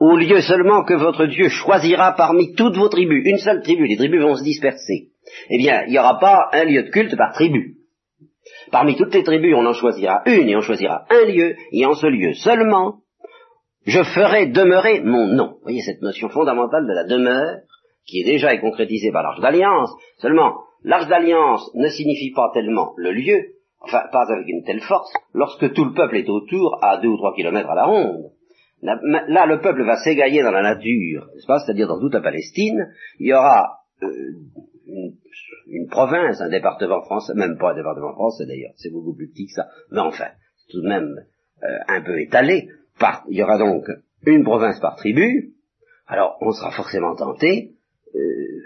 Au 0.00 0.16
lieu 0.16 0.40
seulement 0.40 0.84
que 0.84 0.94
votre 0.94 1.26
Dieu 1.26 1.48
choisira 1.48 2.12
parmi 2.12 2.54
toutes 2.54 2.76
vos 2.76 2.88
tribus, 2.88 3.22
une 3.24 3.38
seule 3.38 3.62
tribu, 3.62 3.86
les 3.86 3.96
tribus 3.96 4.22
vont 4.22 4.36
se 4.36 4.44
disperser, 4.44 5.08
eh 5.50 5.58
bien, 5.58 5.84
il 5.86 5.92
n'y 5.92 5.98
aura 5.98 6.18
pas 6.18 6.48
un 6.52 6.64
lieu 6.64 6.84
de 6.84 6.90
culte 6.90 7.16
par 7.16 7.32
tribu. 7.32 7.77
Parmi 8.70 8.96
toutes 8.96 9.14
les 9.14 9.22
tribus, 9.22 9.54
on 9.56 9.66
en 9.66 9.72
choisira 9.72 10.22
une 10.26 10.48
et 10.48 10.56
on 10.56 10.60
choisira 10.60 11.04
un 11.10 11.26
lieu, 11.26 11.56
et 11.72 11.86
en 11.86 11.94
ce 11.94 12.06
lieu 12.06 12.34
seulement, 12.34 13.00
je 13.86 14.02
ferai 14.02 14.46
demeurer 14.46 15.00
mon 15.00 15.26
nom. 15.26 15.52
Vous 15.54 15.62
voyez 15.62 15.80
cette 15.80 16.02
notion 16.02 16.28
fondamentale 16.28 16.86
de 16.86 16.92
la 16.92 17.04
demeure, 17.04 17.60
qui 18.06 18.20
est 18.20 18.24
déjà 18.24 18.54
et 18.54 18.60
concrétisée 18.60 19.12
par 19.12 19.22
l'arche 19.22 19.40
d'alliance. 19.40 19.90
Seulement, 20.18 20.58
l'arche 20.82 21.08
d'alliance 21.08 21.70
ne 21.74 21.88
signifie 21.88 22.32
pas 22.32 22.50
tellement 22.52 22.92
le 22.96 23.12
lieu, 23.12 23.54
enfin 23.80 24.02
pas 24.12 24.24
avec 24.28 24.48
une 24.48 24.64
telle 24.64 24.80
force, 24.80 25.12
lorsque 25.32 25.72
tout 25.72 25.84
le 25.84 25.94
peuple 25.94 26.16
est 26.16 26.28
autour 26.28 26.78
à 26.82 26.98
deux 26.98 27.08
ou 27.08 27.16
trois 27.16 27.34
kilomètres 27.34 27.70
à 27.70 27.74
la 27.74 27.84
ronde. 27.84 28.30
Là, 28.80 29.46
le 29.46 29.60
peuple 29.60 29.84
va 29.84 29.96
s'égailler 29.96 30.42
dans 30.42 30.52
la 30.52 30.62
nature, 30.62 31.26
C'est-à-dire 31.36 31.88
dans 31.88 31.98
toute 31.98 32.14
la 32.14 32.20
Palestine, 32.20 32.92
il 33.18 33.26
y 33.26 33.32
aura 33.32 33.78
euh, 34.02 34.08
une, 34.86 35.14
une, 35.68 35.88
province, 35.88 36.40
un 36.40 36.48
département 36.48 37.02
français, 37.02 37.34
même 37.34 37.58
pas 37.58 37.72
un 37.72 37.76
département 37.76 38.12
français 38.12 38.46
d'ailleurs, 38.46 38.72
c'est 38.76 38.90
beaucoup 38.90 39.14
plus 39.14 39.28
petit 39.30 39.46
que 39.46 39.52
ça, 39.52 39.68
mais 39.90 40.00
enfin, 40.00 40.28
tout 40.70 40.82
de 40.82 40.88
même 40.88 41.24
euh, 41.62 41.78
un 41.88 42.02
peu 42.02 42.20
étalé. 42.20 42.68
Par, 42.98 43.24
il 43.28 43.38
y 43.38 43.42
aura 43.42 43.58
donc 43.58 43.84
une 44.26 44.44
province 44.44 44.80
par 44.80 44.96
tribu. 44.96 45.54
Alors, 46.06 46.36
on 46.40 46.52
sera 46.52 46.70
forcément 46.72 47.14
tenté, 47.14 47.74
euh, 48.14 48.62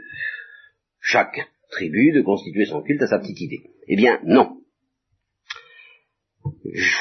chaque 1.00 1.50
tribu 1.71 2.12
de 2.12 2.23
constituer 2.23 2.64
son 2.64 2.82
culte 2.82 3.02
à 3.02 3.06
sa 3.06 3.18
petite 3.18 3.40
idée. 3.40 3.62
Eh 3.88 3.97
bien, 3.97 4.21
non. 4.25 4.59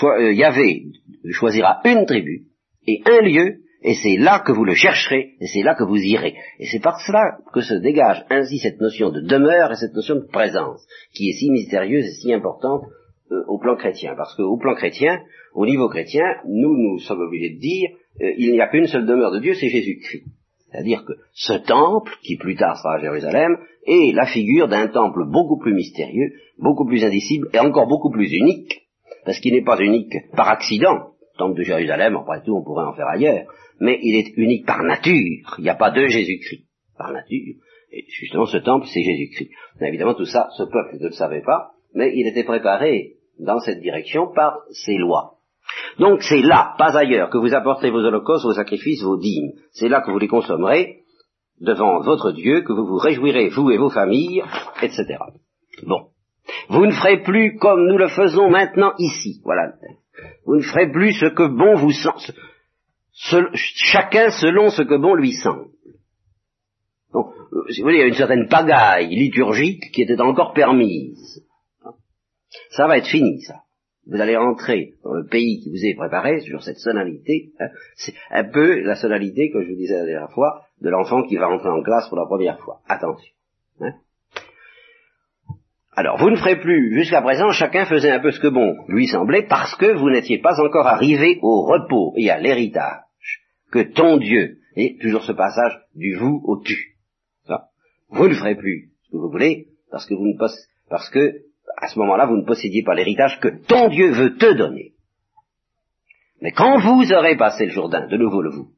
Euh, 0.04 0.34
Yahvé 0.34 0.88
choisira 1.32 1.82
une 1.86 2.06
tribu 2.06 2.48
et 2.88 3.02
un 3.06 3.22
lieu, 3.22 3.62
et 3.84 3.96
c'est 3.96 4.18
là 4.18 4.44
que 4.46 4.52
vous 4.52 4.64
le 4.64 4.76
chercherez, 4.76 5.34
et 5.40 5.48
c'est 5.48 5.64
là 5.64 5.74
que 5.76 5.84
vous 5.84 5.98
irez. 5.98 6.36
Et 6.60 6.68
c'est 6.68 6.82
par 6.82 7.00
cela 7.02 7.38
que 7.54 7.62
se 7.62 7.74
dégage 7.74 8.24
ainsi 8.30 8.60
cette 8.60 8.80
notion 8.80 9.10
de 9.10 9.22
demeure 9.22 9.72
et 9.72 9.76
cette 9.76 9.96
notion 9.96 10.16
de 10.16 10.28
présence, 10.32 10.86
qui 11.14 11.30
est 11.30 11.34
si 11.34 11.50
mystérieuse 11.50 12.06
et 12.06 12.22
si 12.22 12.34
importante 12.34 12.84
euh, 13.32 13.44
au 13.48 13.58
plan 13.58 13.76
chrétien. 13.76 14.14
Parce 14.16 14.36
qu'au 14.36 14.58
plan 14.58 14.76
chrétien, 14.76 15.22
au 15.56 15.66
niveau 15.66 15.90
chrétien, 15.90 16.26
nous, 16.46 16.78
nous 16.78 17.00
sommes 17.00 17.22
obligés 17.22 17.56
de 17.56 17.60
dire, 17.60 17.90
euh, 18.22 18.34
il 18.38 18.52
n'y 18.52 18.62
a 18.62 18.68
qu'une 18.68 18.86
seule 18.86 19.06
demeure 19.06 19.32
de 19.32 19.40
Dieu, 19.40 19.56
c'est 19.56 19.70
Jésus-Christ. 19.70 20.26
C'est-à-dire 20.72 21.04
que 21.04 21.14
ce 21.34 21.54
temple, 21.54 22.14
qui 22.24 22.38
plus 22.38 22.56
tard 22.56 22.78
sera 22.78 22.96
à 22.96 23.00
Jérusalem, 23.00 23.58
est 23.86 24.14
la 24.14 24.28
figure 24.28 24.68
d'un 24.68 24.88
temple 24.88 25.26
beaucoup 25.26 25.58
plus 25.58 25.74
mystérieux, 25.74 26.34
beaucoup 26.60 26.86
plus 26.86 27.04
indicible 27.04 27.50
et 27.54 27.60
encore 27.60 27.88
beaucoup 27.88 28.12
plus 28.12 28.32
unique, 28.32 28.82
parce 29.26 29.40
qu'il 29.40 29.54
n'est 29.54 29.64
pas 29.64 29.80
unique 29.80 30.14
par 30.36 30.50
accident. 30.50 31.11
Le 31.42 31.48
temple 31.48 31.58
de 31.58 31.64
Jérusalem, 31.64 32.16
après 32.18 32.44
tout, 32.44 32.56
on 32.56 32.64
pourrait 32.64 32.86
en 32.86 32.94
faire 32.94 33.08
ailleurs, 33.08 33.48
mais 33.80 33.98
il 34.04 34.16
est 34.16 34.38
unique 34.38 34.68
par 34.68 34.84
nature. 34.84 35.56
Il 35.58 35.64
n'y 35.64 35.70
a 35.70 35.76
pas 35.76 35.90
de 35.90 36.06
Jésus-Christ 36.06 36.68
par 36.96 37.12
nature. 37.12 37.56
Et 37.92 38.06
justement, 38.10 38.46
ce 38.46 38.58
temple, 38.58 38.86
c'est 38.86 39.02
Jésus-Christ. 39.02 39.50
Évidemment, 39.82 40.14
tout 40.14 40.26
ça, 40.26 40.50
ce 40.56 40.62
peuple 40.64 40.98
ne 41.00 41.08
le 41.08 41.14
savait 41.14 41.42
pas, 41.42 41.72
mais 41.96 42.12
il 42.16 42.28
était 42.28 42.44
préparé 42.44 43.16
dans 43.40 43.60
cette 43.60 43.82
direction 43.82 44.32
par 44.32 44.60
ses 44.70 44.98
lois. 44.98 45.38
Donc 45.98 46.22
c'est 46.22 46.44
là, 46.44 46.76
pas 46.78 46.96
ailleurs, 46.96 47.32
que 47.32 47.40
vous 47.40 47.56
apporterez 47.56 47.90
vos 47.90 48.06
holocaustes, 48.06 48.46
vos 48.46 48.54
sacrifices, 48.54 49.02
vos 49.02 49.18
dîmes. 49.18 49.54
C'est 49.72 49.90
là 49.90 50.02
que 50.02 50.12
vous 50.12 50.20
les 50.20 50.28
consommerez 50.28 51.00
devant 51.60 52.02
votre 52.02 52.34
Dieu, 52.34 52.62
que 52.62 52.74
vous 52.74 52.86
vous 52.86 52.98
réjouirez, 52.98 53.50
vous 53.50 53.72
et 53.72 53.80
vos 53.80 53.90
familles, 53.90 54.44
etc. 54.84 55.18
Bon. 55.88 56.10
Vous 56.70 56.86
ne 56.86 56.92
ferez 56.92 57.24
plus 57.24 57.58
comme 57.58 57.88
nous 57.88 57.98
le 57.98 58.10
faisons 58.10 58.52
maintenant 58.52 58.94
ici. 59.00 59.42
Voilà. 59.44 59.74
Vous 60.46 60.56
ne 60.56 60.62
ferez 60.62 60.92
plus 60.92 61.14
ce 61.14 61.28
que 61.28 61.48
bon 61.48 61.76
vous 61.76 61.92
semble. 61.92 62.20
chacun 63.56 64.32
selon 64.32 64.70
ce 64.70 64.82
que 64.82 64.98
bon 64.98 65.16
lui 65.16 65.34
semble. 65.34 65.68
Donc, 67.14 67.28
euh, 67.54 67.64
si 67.70 67.82
vous 67.82 67.88
voulez, 67.88 67.98
il 67.98 68.02
y 68.02 68.04
a 68.04 68.08
une 68.08 68.14
certaine 68.14 68.48
pagaille 68.48 69.14
liturgique 69.14 69.92
qui 69.92 70.04
était 70.04 70.22
encore 70.22 70.54
permise. 70.54 71.46
Ça 72.72 72.88
va 72.88 72.98
être 72.98 73.08
fini, 73.08 73.42
ça 73.42 73.64
vous 74.08 74.20
allez 74.20 74.36
entrer 74.36 74.96
dans 75.04 75.14
le 75.14 75.26
pays 75.26 75.62
qui 75.62 75.70
vous 75.70 75.86
est 75.86 75.96
préparé 75.96 76.42
sur 76.42 76.62
cette 76.64 76.80
sonalité. 76.80 77.52
Hein. 77.60 77.70
c'est 77.96 78.14
un 78.30 78.44
peu 78.44 78.82
la 78.82 78.96
sonalité, 78.96 79.52
que 79.52 79.62
je 79.62 79.70
vous 79.70 79.76
disais 79.76 79.98
la 79.98 80.06
dernière 80.06 80.32
fois, 80.32 80.66
de 80.82 80.90
l'enfant 80.90 81.24
qui 81.24 81.38
va 81.38 81.48
rentrer 81.48 81.70
en 81.70 81.82
classe 81.84 82.08
pour 82.10 82.18
la 82.18 82.26
première 82.26 82.60
fois. 82.60 82.82
Attention. 82.88 83.34
Hein. 83.80 83.94
Alors, 85.94 86.18
vous 86.18 86.30
ne 86.30 86.38
ferez 86.38 86.60
plus, 86.60 86.94
jusqu'à 86.94 87.22
présent, 87.22 87.52
chacun 87.52 87.86
faisait 87.86 88.12
un 88.12 88.20
peu 88.20 88.32
ce 88.32 88.40
que 88.40 88.48
bon 88.48 88.76
lui 88.88 89.08
semblait, 89.08 89.46
parce 89.48 89.76
que 89.76 89.94
vous 89.94 90.10
n'étiez 90.10 90.40
pas 90.40 90.62
encore 90.62 90.88
arrivé 90.88 91.40
au 91.42 91.64
repos 91.64 92.14
et 92.16 92.30
à 92.30 92.40
l'héritage 92.40 93.02
que 93.72 93.80
ton 93.80 94.18
Dieu, 94.18 94.58
et 94.76 94.98
toujours 95.02 95.24
ce 95.24 95.34
passage 95.34 95.80
du 95.96 96.16
vous 96.16 96.42
au 96.46 96.62
tu. 96.62 96.96
Vous 98.10 98.28
ne 98.28 98.34
ferez 98.34 98.56
plus 98.56 98.90
ce 99.04 99.12
que 99.12 99.18
vous 99.18 99.30
voulez, 99.30 99.68
parce 99.90 100.06
que 100.06 100.14
vous 100.14 100.28
ne 100.28 100.38
parce 100.90 101.10
que 101.10 101.44
à 101.78 101.88
ce 101.88 101.98
moment-là, 102.00 102.26
vous 102.26 102.38
ne 102.38 102.46
possédiez 102.46 102.84
pas 102.84 102.94
l'héritage 102.94 103.40
que 103.40 103.48
ton 103.66 103.88
Dieu 103.90 104.12
veut 104.12 104.36
te 104.36 104.54
donner. 104.54 104.94
Mais 106.42 106.52
quand 106.52 106.80
vous 106.80 107.12
aurez 107.14 107.38
passé 107.38 107.66
le 107.66 107.72
Jourdain, 107.72 108.08
de 108.08 108.18
nouveau 108.18 108.42
le 108.42 108.50
vous, 108.50 108.72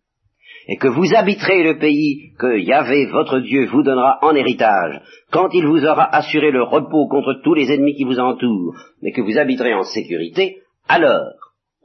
et 0.67 0.77
que 0.77 0.87
vous 0.87 1.13
habiterez 1.13 1.63
le 1.63 1.77
pays 1.77 2.33
que 2.37 2.57
Yahvé, 2.57 3.07
votre 3.07 3.39
Dieu, 3.39 3.67
vous 3.67 3.83
donnera 3.83 4.19
en 4.21 4.33
héritage, 4.35 5.01
quand 5.31 5.49
il 5.53 5.65
vous 5.65 5.83
aura 5.85 6.05
assuré 6.15 6.51
le 6.51 6.63
repos 6.63 7.07
contre 7.07 7.41
tous 7.43 7.53
les 7.53 7.71
ennemis 7.71 7.95
qui 7.95 8.05
vous 8.05 8.19
entourent, 8.19 8.75
mais 9.01 9.11
que 9.11 9.21
vous 9.21 9.37
habiterez 9.37 9.73
en 9.73 9.83
sécurité, 9.83 10.61
alors, 10.87 11.33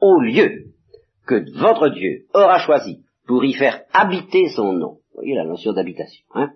au 0.00 0.20
lieu 0.20 0.66
que 1.26 1.44
votre 1.58 1.88
Dieu 1.88 2.26
aura 2.34 2.58
choisi 2.60 3.04
pour 3.26 3.44
y 3.44 3.52
faire 3.52 3.82
habiter 3.92 4.48
son 4.48 4.72
nom, 4.72 4.98
vous 5.12 5.22
voyez 5.22 5.34
la 5.34 5.44
notion 5.44 5.72
d'habitation, 5.72 6.24
hein, 6.34 6.50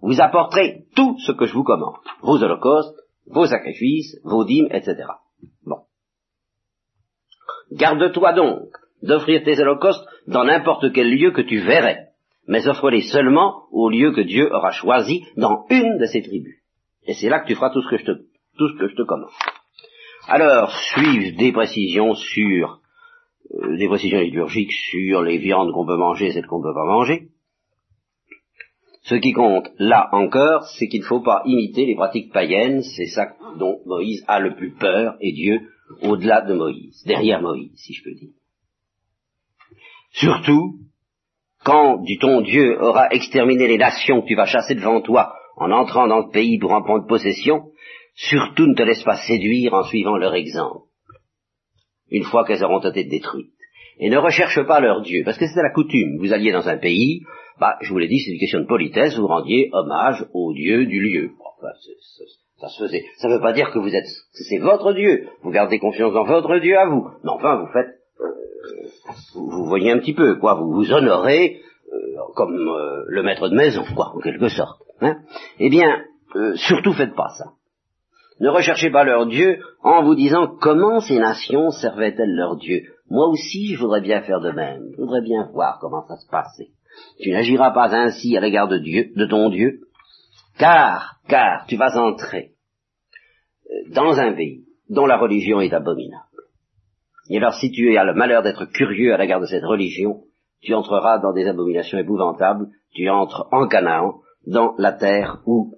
vous 0.00 0.20
apporterez 0.20 0.84
tout 0.96 1.18
ce 1.26 1.32
que 1.32 1.46
je 1.46 1.52
vous 1.52 1.64
commande, 1.64 1.96
vos 2.22 2.42
holocaustes, 2.42 2.96
vos 3.26 3.46
sacrifices, 3.46 4.18
vos 4.24 4.44
dîmes, 4.44 4.68
etc. 4.70 5.04
Bon. 5.64 5.82
Garde-toi 7.72 8.32
donc 8.32 8.79
d'offrir 9.02 9.42
tes 9.44 9.58
holocaustes 9.60 10.04
dans 10.26 10.44
n'importe 10.44 10.92
quel 10.92 11.10
lieu 11.10 11.32
que 11.32 11.42
tu 11.42 11.60
verrais, 11.60 12.08
mais 12.46 12.66
offre-les 12.68 13.02
seulement 13.02 13.64
au 13.70 13.88
lieu 13.90 14.12
que 14.12 14.20
Dieu 14.20 14.52
aura 14.52 14.72
choisi 14.72 15.24
dans 15.36 15.66
une 15.70 15.98
de 15.98 16.06
ses 16.06 16.22
tribus. 16.22 16.56
Et 17.06 17.14
c'est 17.14 17.28
là 17.28 17.40
que 17.40 17.46
tu 17.46 17.54
feras 17.54 17.70
tout 17.70 17.82
ce 17.82 17.88
que 17.88 17.96
je 17.96 18.04
te, 18.04 18.96
tout 18.96 19.06
commande. 19.06 19.30
Alors, 20.28 20.70
suivent 20.70 21.36
des 21.36 21.52
précisions 21.52 22.14
sur, 22.14 22.80
euh, 23.54 23.76
des 23.76 23.88
précisions 23.88 24.20
liturgiques 24.20 24.72
sur 24.72 25.22
les 25.22 25.38
viandes 25.38 25.72
qu'on 25.72 25.86
peut 25.86 25.96
manger 25.96 26.26
et 26.26 26.32
celles 26.32 26.46
qu'on 26.46 26.58
ne 26.58 26.64
peut 26.64 26.74
pas 26.74 26.84
manger, 26.84 27.28
ce 29.02 29.14
qui 29.14 29.32
compte, 29.32 29.70
là 29.78 30.08
encore, 30.12 30.66
c'est 30.78 30.86
qu'il 30.86 31.00
ne 31.00 31.06
faut 31.06 31.20
pas 31.20 31.42
imiter 31.46 31.86
les 31.86 31.96
pratiques 31.96 32.32
païennes, 32.32 32.82
c'est 32.82 33.06
ça 33.06 33.34
dont 33.58 33.80
Moïse 33.86 34.22
a 34.28 34.38
le 34.40 34.54
plus 34.54 34.72
peur, 34.72 35.16
et 35.20 35.32
Dieu 35.32 35.60
au-delà 36.02 36.42
de 36.42 36.54
Moïse, 36.54 37.02
derrière 37.06 37.40
Moïse, 37.40 37.72
si 37.76 37.94
je 37.94 38.04
peux 38.04 38.14
dire. 38.14 38.30
Surtout, 40.12 40.74
quand, 41.64 41.98
dit-on, 42.02 42.40
Dieu 42.40 42.80
aura 42.80 43.08
exterminé 43.10 43.68
les 43.68 43.78
nations 43.78 44.22
que 44.22 44.26
tu 44.26 44.34
vas 44.34 44.46
chasser 44.46 44.74
devant 44.74 45.00
toi 45.00 45.34
en 45.56 45.70
entrant 45.70 46.08
dans 46.08 46.20
le 46.20 46.30
pays 46.30 46.58
pour 46.58 46.72
en 46.72 46.82
prendre 46.82 47.06
possession, 47.06 47.70
surtout 48.14 48.66
ne 48.66 48.74
te 48.74 48.82
laisse 48.82 49.02
pas 49.02 49.16
séduire 49.16 49.74
en 49.74 49.84
suivant 49.84 50.16
leur 50.16 50.34
exemple, 50.34 50.86
une 52.10 52.24
fois 52.24 52.44
qu'elles 52.44 52.64
auront 52.64 52.80
été 52.80 53.04
détruites. 53.04 53.52
et 53.98 54.08
ne 54.08 54.16
recherchent 54.16 54.66
pas 54.66 54.80
leur 54.80 55.02
Dieu, 55.02 55.22
parce 55.24 55.36
que 55.36 55.46
c'était 55.46 55.62
la 55.62 55.72
coutume. 55.72 56.16
Vous 56.18 56.32
alliez 56.32 56.52
dans 56.52 56.66
un 56.66 56.78
pays, 56.78 57.20
bah, 57.58 57.76
je 57.82 57.92
vous 57.92 57.98
l'ai 57.98 58.08
dit, 58.08 58.18
c'est 58.20 58.32
une 58.32 58.38
question 58.38 58.60
de 58.60 58.66
politesse, 58.66 59.18
vous 59.18 59.26
rendiez 59.26 59.68
hommage 59.72 60.24
au 60.32 60.54
Dieu 60.54 60.86
du 60.86 61.00
lieu. 61.00 61.32
ça 62.58 62.68
se 62.68 62.84
faisait. 62.84 63.04
Ça 63.18 63.28
ne 63.28 63.34
veut 63.34 63.42
pas 63.42 63.52
dire 63.52 63.70
que 63.70 63.78
vous 63.78 63.94
êtes, 63.94 64.06
c'est 64.32 64.58
votre 64.58 64.94
Dieu. 64.94 65.28
Vous 65.42 65.50
gardez 65.50 65.78
confiance 65.78 66.14
dans 66.14 66.24
votre 66.24 66.58
Dieu 66.58 66.78
à 66.78 66.86
vous. 66.86 67.06
Mais 67.22 67.30
enfin, 67.30 67.56
vous 67.56 67.72
faites, 67.72 67.99
euh, 69.10 69.38
vous, 69.38 69.64
voyez 69.64 69.92
un 69.92 69.98
petit 69.98 70.14
peu, 70.14 70.36
quoi. 70.36 70.54
Vous 70.54 70.72
vous 70.72 70.92
honorez 70.92 71.60
euh, 71.92 71.96
comme 72.34 72.54
euh, 72.54 73.04
le 73.08 73.22
maître 73.22 73.48
de 73.48 73.56
maison, 73.56 73.84
quoi, 73.94 74.12
en 74.14 74.20
quelque 74.20 74.48
sorte. 74.48 74.82
Hein. 75.02 75.16
eh 75.58 75.70
bien, 75.70 76.04
surtout 76.56 76.92
faites 76.92 77.14
pas 77.14 77.30
ça. 77.38 77.52
Ne 78.40 78.48
recherchez 78.48 78.90
pas 78.90 79.04
leur 79.04 79.26
Dieu 79.26 79.60
en 79.82 80.02
vous 80.02 80.14
disant 80.14 80.56
comment 80.60 81.00
ces 81.00 81.18
nations 81.18 81.70
servaient-elles 81.70 82.34
leur 82.34 82.56
Dieu. 82.56 82.82
Moi 83.08 83.26
aussi, 83.28 83.74
je 83.74 83.80
voudrais 83.80 84.00
bien 84.00 84.22
faire 84.22 84.40
de 84.40 84.50
même. 84.50 84.82
Je 84.92 85.02
voudrais 85.02 85.22
bien 85.22 85.48
voir 85.52 85.78
comment 85.80 86.06
ça 86.06 86.16
se 86.16 86.28
passait. 86.28 86.68
Tu 87.20 87.30
n'agiras 87.30 87.70
pas 87.72 87.94
ainsi 87.94 88.36
à 88.36 88.40
l'égard 88.40 88.68
de 88.68 88.78
Dieu, 88.78 89.10
de 89.14 89.26
ton 89.26 89.50
Dieu, 89.50 89.80
car, 90.58 91.20
car 91.28 91.66
tu 91.66 91.76
vas 91.76 91.98
entrer 91.98 92.52
euh, 93.66 93.92
dans 93.94 94.18
un 94.18 94.32
pays 94.32 94.64
dont 94.88 95.06
la 95.06 95.18
religion 95.18 95.60
est 95.60 95.72
abominable. 95.72 96.29
Et 97.30 97.38
alors 97.38 97.54
si 97.54 97.70
tu 97.70 97.96
as 97.96 98.04
le 98.04 98.14
malheur 98.14 98.42
d'être 98.42 98.66
curieux 98.66 99.14
à 99.14 99.16
l'égard 99.16 99.40
de 99.40 99.46
cette 99.46 99.64
religion, 99.64 100.24
tu 100.60 100.74
entreras 100.74 101.18
dans 101.20 101.32
des 101.32 101.46
abominations 101.46 101.98
épouvantables, 101.98 102.66
tu 102.92 103.08
entres 103.08 103.46
en 103.52 103.68
Canaan, 103.68 104.20
dans 104.46 104.74
la 104.78 104.92
terre 104.92 105.40
où 105.46 105.74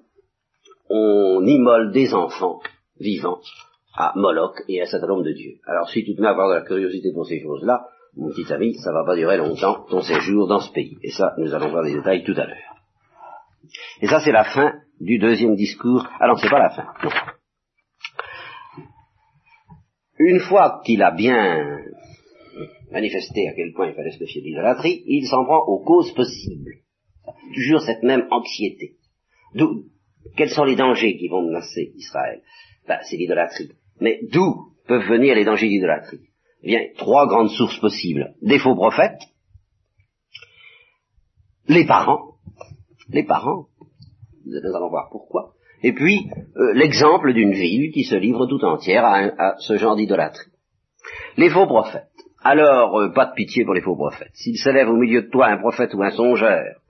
on 0.89 1.45
immole 1.45 1.93
des 1.93 2.15
enfants 2.15 2.61
vivants 2.99 3.41
à 3.95 4.13
Moloch 4.17 4.63
et 4.69 4.81
à 4.81 4.87
cet 4.87 5.03
homme 5.03 5.23
de 5.23 5.33
Dieu. 5.33 5.53
Alors 5.67 5.89
si 5.91 6.05
tu 6.05 6.15
te 6.15 6.21
mets 6.21 6.29
à 6.29 6.31
avoir 6.31 6.49
de 6.49 6.55
la 6.55 6.63
curiosité 6.63 7.13
pour 7.13 7.27
ces 7.27 7.41
choses-là, 7.41 7.87
mon 8.17 8.29
petit 8.29 8.51
ami, 8.53 8.75
ça 8.75 8.93
va 8.93 9.05
pas 9.05 9.17
durer 9.17 9.37
longtemps 9.37 9.87
ton 9.89 10.01
séjour 10.01 10.47
dans 10.47 10.61
ce 10.61 10.73
pays. 10.73 10.99
Et 11.03 11.11
ça, 11.11 11.35
nous 11.39 11.55
allons 11.55 11.71
voir 11.71 11.85
des 11.85 11.95
détails 11.95 12.25
tout 12.25 12.35
à 12.37 12.47
l'heure. 12.47 12.77
Et 14.01 14.07
ça, 14.07 14.21
c'est 14.21 14.33
la 14.33 14.45
fin 14.45 14.75
du 15.01 15.19
deuxième 15.19 15.55
discours. 15.55 16.07
Ah 16.21 16.29
non, 16.29 16.37
c'est 16.37 16.51
pas 16.51 16.59
la 16.59 16.71
fin. 16.71 16.87
Une 20.25 20.39
fois 20.39 20.81
qu'il 20.85 21.03
a 21.03 21.11
bien 21.11 21.81
manifesté 22.93 23.49
à 23.49 23.55
quel 23.55 23.73
point 23.73 23.89
il 23.89 23.95
fallait 23.95 24.13
se 24.13 24.21
méfier 24.21 24.41
l'idolâtrie, 24.41 25.03
il 25.07 25.27
s'en 25.27 25.45
prend 25.45 25.65
aux 25.67 25.83
causes 25.83 26.15
possibles. 26.15 26.75
Toujours 27.55 27.81
cette 27.81 28.05
même 28.05 28.29
anxiété. 28.31 28.97
D'où, 29.55 29.87
quels 30.37 30.51
sont 30.51 30.65
les 30.65 30.77
dangers 30.77 31.17
qui 31.17 31.27
vont 31.27 31.43
menacer 31.43 31.93
Israël? 31.97 32.43
Ben, 32.87 32.99
C'est 33.03 33.17
l'idolâtrie. 33.17 33.73
Mais 34.01 34.21
d'où 34.31 34.73
peuvent 34.87 35.09
venir 35.09 35.35
les 35.35 35.45
dangers 35.45 35.69
d'idolâtrie? 35.69 36.21
Eh 36.63 36.69
bien, 36.69 36.83
trois 36.97 37.27
grandes 37.27 37.51
sources 37.51 37.81
possibles. 37.81 38.35
Des 38.43 38.61
faux 38.61 38.77
prophètes, 38.77 39.23
les 41.67 41.85
parents, 41.85 42.37
les 43.09 43.25
parents, 43.25 43.67
nous 44.45 44.57
allons 44.57 44.89
voir 44.89 45.09
pourquoi, 45.11 45.55
et 45.83 45.93
puis 45.93 46.31
euh, 46.57 46.73
l'exemple 46.75 47.33
d'une 47.33 47.53
ville 47.53 47.91
qui 47.93 48.05
se 48.05 48.15
livre 48.15 48.47
tout 48.47 48.65
entière 48.65 49.05
à, 49.05 49.57
ce 49.59 49.77
genre 49.77 49.97
d'idolâtrie. 49.97 50.51
Les 51.37 51.51
faux 51.51 51.67
prophètes. 51.67 52.09
Alors, 52.45 52.99
euh, 52.99 53.13
pas 53.13 53.27
de 53.27 53.35
pitié 53.35 53.65
pour 53.65 53.75
les 53.75 53.81
faux 53.81 53.97
prophètes. 53.97 54.33
S'il 54.35 54.59
s'élève 54.59 54.89
au 54.89 54.97
milieu 54.97 55.23
de 55.23 55.31
toi 55.31 55.49
un 55.49 55.59
prophète 55.59 55.95
ou 55.95 56.03
un 56.03 56.11
songeur, 56.11 56.81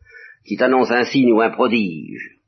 qui 0.47 0.57
t'annonce 0.57 0.91
un 0.91 1.05
signe 1.05 1.33
ou 1.33 1.41
un 1.41 1.51
prodige, 1.51 2.39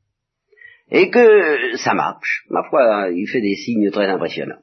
et 0.91 1.09
que 1.09 1.77
ça 1.77 1.93
marche, 1.93 2.45
ma 2.49 2.63
foi, 2.69 3.09
il 3.11 3.27
fait 3.27 3.41
des 3.41 3.55
signes 3.55 3.89
très 3.91 4.07
impressionnants. 4.07 4.61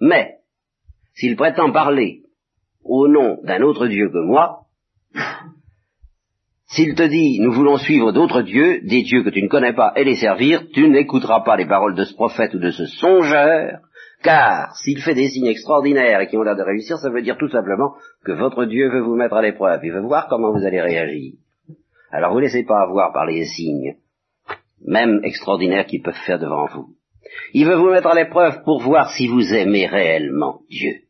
Mais, 0.00 0.36
s'il 1.14 1.36
prétend 1.36 1.72
parler 1.72 2.22
au 2.84 3.08
nom 3.08 3.38
d'un 3.42 3.62
autre 3.62 3.86
Dieu 3.86 4.08
que 4.08 4.24
moi, 4.24 4.66
s'il 6.70 6.94
te 6.94 7.02
dit, 7.02 7.40
nous 7.40 7.52
voulons 7.52 7.78
suivre 7.78 8.12
d'autres 8.12 8.42
dieux, 8.42 8.80
des 8.82 9.02
dieux 9.02 9.22
que 9.22 9.30
tu 9.30 9.42
ne 9.42 9.48
connais 9.48 9.72
pas, 9.72 9.92
et 9.96 10.04
les 10.04 10.16
servir, 10.16 10.68
tu 10.74 10.88
n'écouteras 10.88 11.40
pas 11.40 11.56
les 11.56 11.66
paroles 11.66 11.94
de 11.94 12.04
ce 12.04 12.14
prophète 12.14 12.52
ou 12.54 12.58
de 12.58 12.70
ce 12.70 12.84
songeur, 12.84 13.80
car 14.22 14.76
s'il 14.76 15.00
fait 15.00 15.14
des 15.14 15.28
signes 15.28 15.46
extraordinaires 15.46 16.20
et 16.20 16.26
qui 16.26 16.36
ont 16.36 16.42
l'air 16.42 16.56
de 16.56 16.62
réussir, 16.62 16.98
ça 16.98 17.08
veut 17.08 17.22
dire 17.22 17.38
tout 17.38 17.48
simplement 17.48 17.94
que 18.22 18.32
votre 18.32 18.66
Dieu 18.66 18.90
veut 18.90 19.00
vous 19.00 19.16
mettre 19.16 19.36
à 19.36 19.42
l'épreuve, 19.42 19.80
il 19.82 19.92
veut 19.92 20.02
voir 20.02 20.28
comment 20.28 20.52
vous 20.52 20.66
allez 20.66 20.80
réagir. 20.80 21.34
Alors 22.10 22.32
vous 22.32 22.40
laissez 22.40 22.64
pas 22.64 22.82
avoir 22.82 23.14
par 23.14 23.24
les 23.24 23.46
signes, 23.46 23.96
même 24.84 25.20
extraordinaires 25.24 25.86
qu'ils 25.86 26.02
peuvent 26.02 26.14
faire 26.26 26.38
devant 26.38 26.66
vous. 26.66 26.96
Il 27.54 27.66
veut 27.66 27.76
vous 27.76 27.90
mettre 27.90 28.08
à 28.08 28.14
l'épreuve 28.14 28.62
pour 28.64 28.82
voir 28.82 29.10
si 29.12 29.26
vous 29.26 29.54
aimez 29.54 29.86
réellement 29.86 30.60
Dieu. 30.68 31.00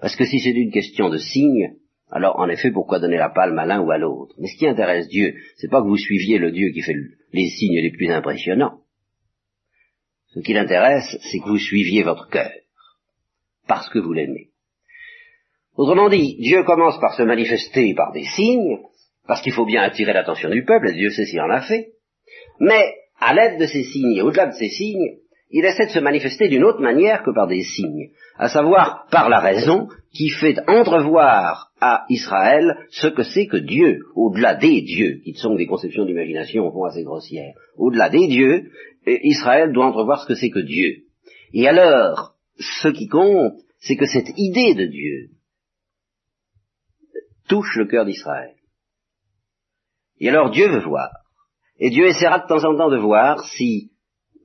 Parce 0.00 0.16
que 0.16 0.24
si 0.24 0.38
c'est 0.38 0.50
une 0.50 0.70
question 0.70 1.10
de 1.10 1.18
signes, 1.18 1.74
alors, 2.14 2.38
en 2.38 2.48
effet, 2.50 2.70
pourquoi 2.70 3.00
donner 3.00 3.16
la 3.16 3.30
palme 3.30 3.58
à 3.58 3.64
l'un 3.64 3.80
ou 3.80 3.90
à 3.90 3.96
l'autre? 3.96 4.34
Mais 4.38 4.46
ce 4.46 4.58
qui 4.58 4.66
intéresse 4.66 5.08
Dieu, 5.08 5.34
c'est 5.56 5.70
pas 5.70 5.80
que 5.80 5.88
vous 5.88 5.96
suiviez 5.96 6.36
le 6.36 6.52
Dieu 6.52 6.68
qui 6.70 6.82
fait 6.82 6.94
les 7.32 7.48
signes 7.48 7.80
les 7.80 7.90
plus 7.90 8.10
impressionnants. 8.10 8.80
Ce 10.28 10.40
qui 10.40 10.52
l'intéresse, 10.52 11.16
c'est 11.22 11.38
que 11.38 11.48
vous 11.48 11.58
suiviez 11.58 12.02
votre 12.02 12.28
cœur, 12.28 12.52
parce 13.66 13.88
que 13.88 13.98
vous 13.98 14.12
l'aimez. 14.12 14.50
Autrement 15.74 16.10
dit, 16.10 16.36
Dieu 16.36 16.64
commence 16.64 17.00
par 17.00 17.14
se 17.14 17.22
manifester 17.22 17.94
par 17.94 18.12
des 18.12 18.24
signes, 18.24 18.80
parce 19.26 19.40
qu'il 19.40 19.54
faut 19.54 19.64
bien 19.64 19.82
attirer 19.82 20.12
l'attention 20.12 20.50
du 20.50 20.66
peuple, 20.66 20.90
et 20.90 20.94
Dieu 20.94 21.08
sait 21.08 21.24
s'il 21.24 21.40
en 21.40 21.50
a 21.50 21.62
fait. 21.62 21.94
Mais, 22.60 22.94
à 23.20 23.32
l'aide 23.32 23.58
de 23.58 23.66
ces 23.66 23.84
signes, 23.84 24.16
et 24.16 24.22
au-delà 24.22 24.48
de 24.48 24.54
ces 24.54 24.68
signes, 24.68 25.16
il 25.52 25.64
essaie 25.64 25.86
de 25.86 25.92
se 25.92 25.98
manifester 25.98 26.48
d'une 26.48 26.64
autre 26.64 26.80
manière 26.80 27.22
que 27.22 27.30
par 27.30 27.46
des 27.46 27.62
signes, 27.62 28.10
à 28.36 28.48
savoir 28.48 29.06
par 29.10 29.28
la 29.28 29.38
raison 29.38 29.88
qui 30.12 30.30
fait 30.30 30.58
entrevoir 30.66 31.72
à 31.80 32.04
Israël 32.08 32.86
ce 32.90 33.08
que 33.08 33.22
c'est 33.22 33.46
que 33.46 33.58
Dieu, 33.58 34.00
au-delà 34.14 34.54
des 34.54 34.80
dieux, 34.80 35.20
qui 35.22 35.34
sont 35.34 35.54
des 35.54 35.66
conceptions 35.66 36.06
d'imagination 36.06 36.66
au 36.66 36.72
fond 36.72 36.84
assez 36.84 37.04
grossières, 37.04 37.54
au-delà 37.76 38.08
des 38.08 38.26
dieux, 38.28 38.70
Israël 39.06 39.72
doit 39.72 39.86
entrevoir 39.86 40.22
ce 40.22 40.28
que 40.28 40.34
c'est 40.34 40.50
que 40.50 40.60
Dieu. 40.60 41.02
Et 41.52 41.68
alors, 41.68 42.34
ce 42.58 42.88
qui 42.88 43.08
compte, 43.08 43.54
c'est 43.78 43.96
que 43.96 44.06
cette 44.06 44.32
idée 44.36 44.74
de 44.74 44.86
Dieu 44.86 45.30
touche 47.48 47.76
le 47.76 47.86
cœur 47.86 48.06
d'Israël. 48.06 48.54
Et 50.18 50.28
alors 50.28 50.50
Dieu 50.50 50.68
veut 50.68 50.84
voir. 50.84 51.10
Et 51.78 51.90
Dieu 51.90 52.06
essaiera 52.06 52.38
de 52.38 52.46
temps 52.46 52.64
en 52.64 52.76
temps 52.76 52.90
de 52.90 52.98
voir 52.98 53.44
si 53.44 53.90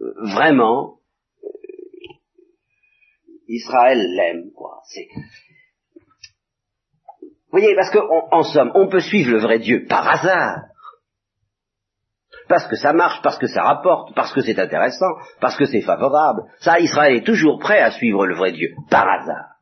euh, 0.01 0.13
vraiment 0.21 0.96
Israël 3.47 3.99
l'aime, 4.15 4.51
quoi. 4.55 4.81
Vous 7.21 7.59
voyez, 7.59 7.75
parce 7.75 7.91
qu'en 7.91 8.43
somme, 8.43 8.71
on 8.75 8.89
peut 8.89 8.99
suivre 8.99 9.31
le 9.31 9.39
vrai 9.39 9.59
Dieu 9.59 9.85
par 9.87 10.07
hasard. 10.07 10.63
Parce 12.49 12.67
que 12.67 12.75
ça 12.75 12.93
marche, 12.93 13.21
parce 13.23 13.37
que 13.37 13.47
ça 13.47 13.63
rapporte, 13.63 14.13
parce 14.15 14.33
que 14.33 14.41
c'est 14.41 14.59
intéressant, 14.59 15.15
parce 15.41 15.57
que 15.57 15.65
c'est 15.65 15.81
favorable. 15.81 16.43
Ça, 16.59 16.79
Israël 16.79 17.17
est 17.17 17.25
toujours 17.25 17.59
prêt 17.59 17.79
à 17.79 17.91
suivre 17.91 18.25
le 18.25 18.35
vrai 18.35 18.51
Dieu, 18.51 18.69
par 18.89 19.07
hasard. 19.07 19.57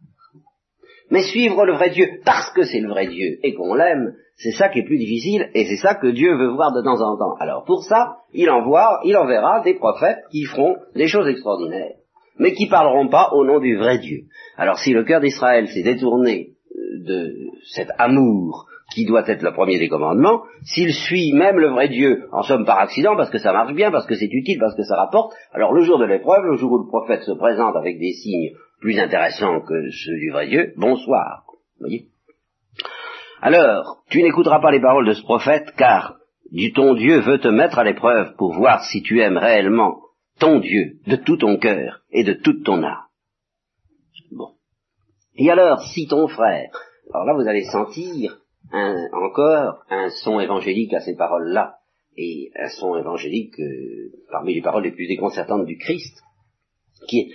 Mais 1.12 1.24
suivre 1.24 1.66
le 1.66 1.74
vrai 1.74 1.92
Dieu 1.92 2.20
parce 2.26 2.50
que 2.52 2.64
c'est 2.64 2.80
le 2.80 2.90
vrai 2.90 3.08
Dieu 3.08 3.38
et 3.44 3.54
qu'on 3.54 3.76
l'aime, 3.76 4.16
c'est 4.38 4.52
ça 4.52 4.70
qui 4.70 4.80
est 4.80 4.86
plus 4.86 4.98
difficile 4.98 5.50
et 5.54 5.66
c'est 5.66 5.78
ça 5.78 5.94
que 5.94 6.08
Dieu 6.08 6.36
veut 6.36 6.50
voir 6.50 6.74
de 6.74 6.82
temps 6.82 7.00
en 7.00 7.16
temps. 7.16 7.36
Alors 7.40 7.64
pour 7.64 7.84
ça, 7.84 8.18
il 8.34 8.50
envoie, 8.50 9.02
il 9.04 9.16
enverra 9.16 9.62
des 9.62 9.76
prophètes 9.76 10.24
qui 10.32 10.46
feront 10.46 10.78
des 10.96 11.08
choses 11.08 11.28
extraordinaires 11.28 11.94
mais 12.38 12.54
qui 12.54 12.68
parleront 12.68 13.08
pas 13.08 13.30
au 13.34 13.46
nom 13.46 13.60
du 13.60 13.78
vrai 13.78 13.98
Dieu. 14.00 14.24
Alors 14.58 14.80
si 14.80 14.94
le 14.94 15.04
cœur 15.04 15.22
d'Israël 15.22 15.68
s'est 15.68 15.84
détourné 15.84 16.50
euh, 16.76 17.06
de 17.06 17.34
cet 17.74 17.90
amour 17.98 18.68
qui 18.94 19.06
doit 19.06 19.28
être 19.28 19.42
le 19.42 19.52
premier 19.52 19.80
des 19.80 19.90
commandements, 19.90 20.44
s'il 20.64 20.94
suit 20.94 21.34
même 21.34 21.58
le 21.58 21.70
vrai 21.70 21.90
Dieu, 21.90 22.28
en 22.32 22.44
somme 22.44 22.66
par 22.66 22.80
accident, 22.80 23.16
parce 23.16 23.32
que 23.32 23.40
ça 23.40 23.52
marche 23.52 23.74
bien, 23.74 23.92
parce 23.92 24.06
que 24.06 24.16
c'est 24.16 24.32
utile, 24.32 24.60
parce 24.60 24.76
que 24.76 24.84
ça 24.84 24.96
rapporte, 24.96 25.34
alors 25.54 25.74
le 25.74 25.82
jour 25.82 25.98
de 25.98 26.06
l'épreuve, 26.06 26.46
le 26.46 26.58
jour 26.58 26.72
où 26.72 26.78
le 26.78 26.88
prophète 26.88 27.24
se 27.24 27.32
présente 27.32 27.76
avec 27.76 28.00
des 28.00 28.14
signes 28.14 28.52
plus 28.80 29.00
intéressants 29.00 29.62
que 29.62 29.90
ceux 29.90 30.18
du 30.20 30.32
vrai 30.32 30.48
Dieu, 30.48 30.74
bonsoir. 30.78 31.46
Voyez? 31.80 32.06
Alors, 33.42 34.04
tu 34.10 34.22
n'écouteras 34.22 34.60
pas 34.60 34.72
les 34.72 34.82
paroles 34.82 35.08
de 35.08 35.14
ce 35.14 35.24
prophète, 35.24 35.74
car 35.78 36.16
du 36.52 36.72
ton 36.72 36.94
Dieu 36.94 37.20
veut 37.20 37.40
te 37.40 37.48
mettre 37.48 37.80
à 37.80 37.84
l'épreuve 37.84 38.36
pour 38.38 38.54
voir 38.54 38.84
si 38.84 39.02
tu 39.02 39.20
aimes 39.20 39.38
réellement 39.38 40.00
ton 40.40 40.60
Dieu 40.60 41.00
de 41.08 41.16
tout 41.16 41.38
ton 41.38 41.58
cœur 41.58 42.02
et 42.12 42.24
de 42.24 42.34
toute 42.34 42.64
ton 42.64 42.84
âme. 42.84 43.04
Bon. 44.32 44.52
Et 45.36 45.50
alors, 45.50 45.82
si 45.94 46.08
ton 46.08 46.28
frère, 46.28 46.72
alors 47.14 47.26
là 47.26 47.34
vous 47.34 47.48
allez 47.48 47.66
sentir 47.66 48.40
encore 49.14 49.86
un 49.90 50.10
son 50.10 50.40
évangélique 50.40 50.94
à 50.94 51.00
ces 51.00 51.16
paroles-là, 51.16 51.78
et 52.18 52.52
un 52.56 52.70
son 52.70 52.96
évangélique 52.98 53.60
euh, 53.60 54.12
parmi 54.32 54.54
les 54.54 54.62
paroles 54.62 54.84
les 54.84 54.92
plus 54.92 55.08
déconcertantes 55.08 55.66
du 55.66 55.78
Christ, 55.78 56.22
qui 57.08 57.20
est, 57.20 57.30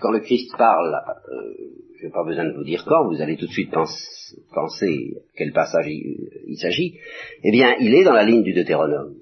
quand 0.00 0.10
le 0.10 0.20
Christ 0.20 0.52
parle, 0.56 0.94
euh, 0.94 1.54
je 1.98 2.06
n'ai 2.06 2.12
pas 2.12 2.24
besoin 2.24 2.44
de 2.44 2.56
vous 2.56 2.64
dire 2.64 2.84
quand, 2.86 3.08
vous 3.08 3.20
allez 3.22 3.36
tout 3.36 3.46
de 3.46 3.52
suite 3.52 3.70
penser 3.70 5.16
quel 5.36 5.52
passage 5.52 5.86
il 5.88 6.56
s'agit, 6.60 6.98
eh 7.44 7.50
bien, 7.50 7.76
il 7.78 7.94
est 7.94 8.04
dans 8.04 8.12
la 8.12 8.24
ligne 8.24 8.42
du 8.42 8.52
Deutéronome. 8.52 9.14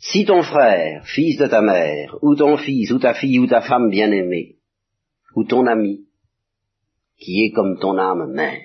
Si 0.00 0.24
ton 0.24 0.42
frère, 0.42 1.06
fils 1.06 1.36
de 1.36 1.46
ta 1.46 1.60
mère, 1.60 2.16
ou 2.22 2.34
ton 2.34 2.56
fils, 2.56 2.90
ou 2.90 2.98
ta 2.98 3.12
fille, 3.12 3.38
ou 3.38 3.46
ta 3.46 3.60
femme 3.60 3.90
bien-aimée, 3.90 4.56
ou 5.36 5.44
ton 5.44 5.66
ami, 5.66 6.06
qui 7.18 7.44
est 7.44 7.50
comme 7.50 7.78
ton 7.78 7.98
âme 7.98 8.32
même, 8.32 8.62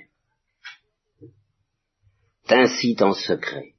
t'incite 2.48 3.02
en 3.02 3.12
secret, 3.12 3.74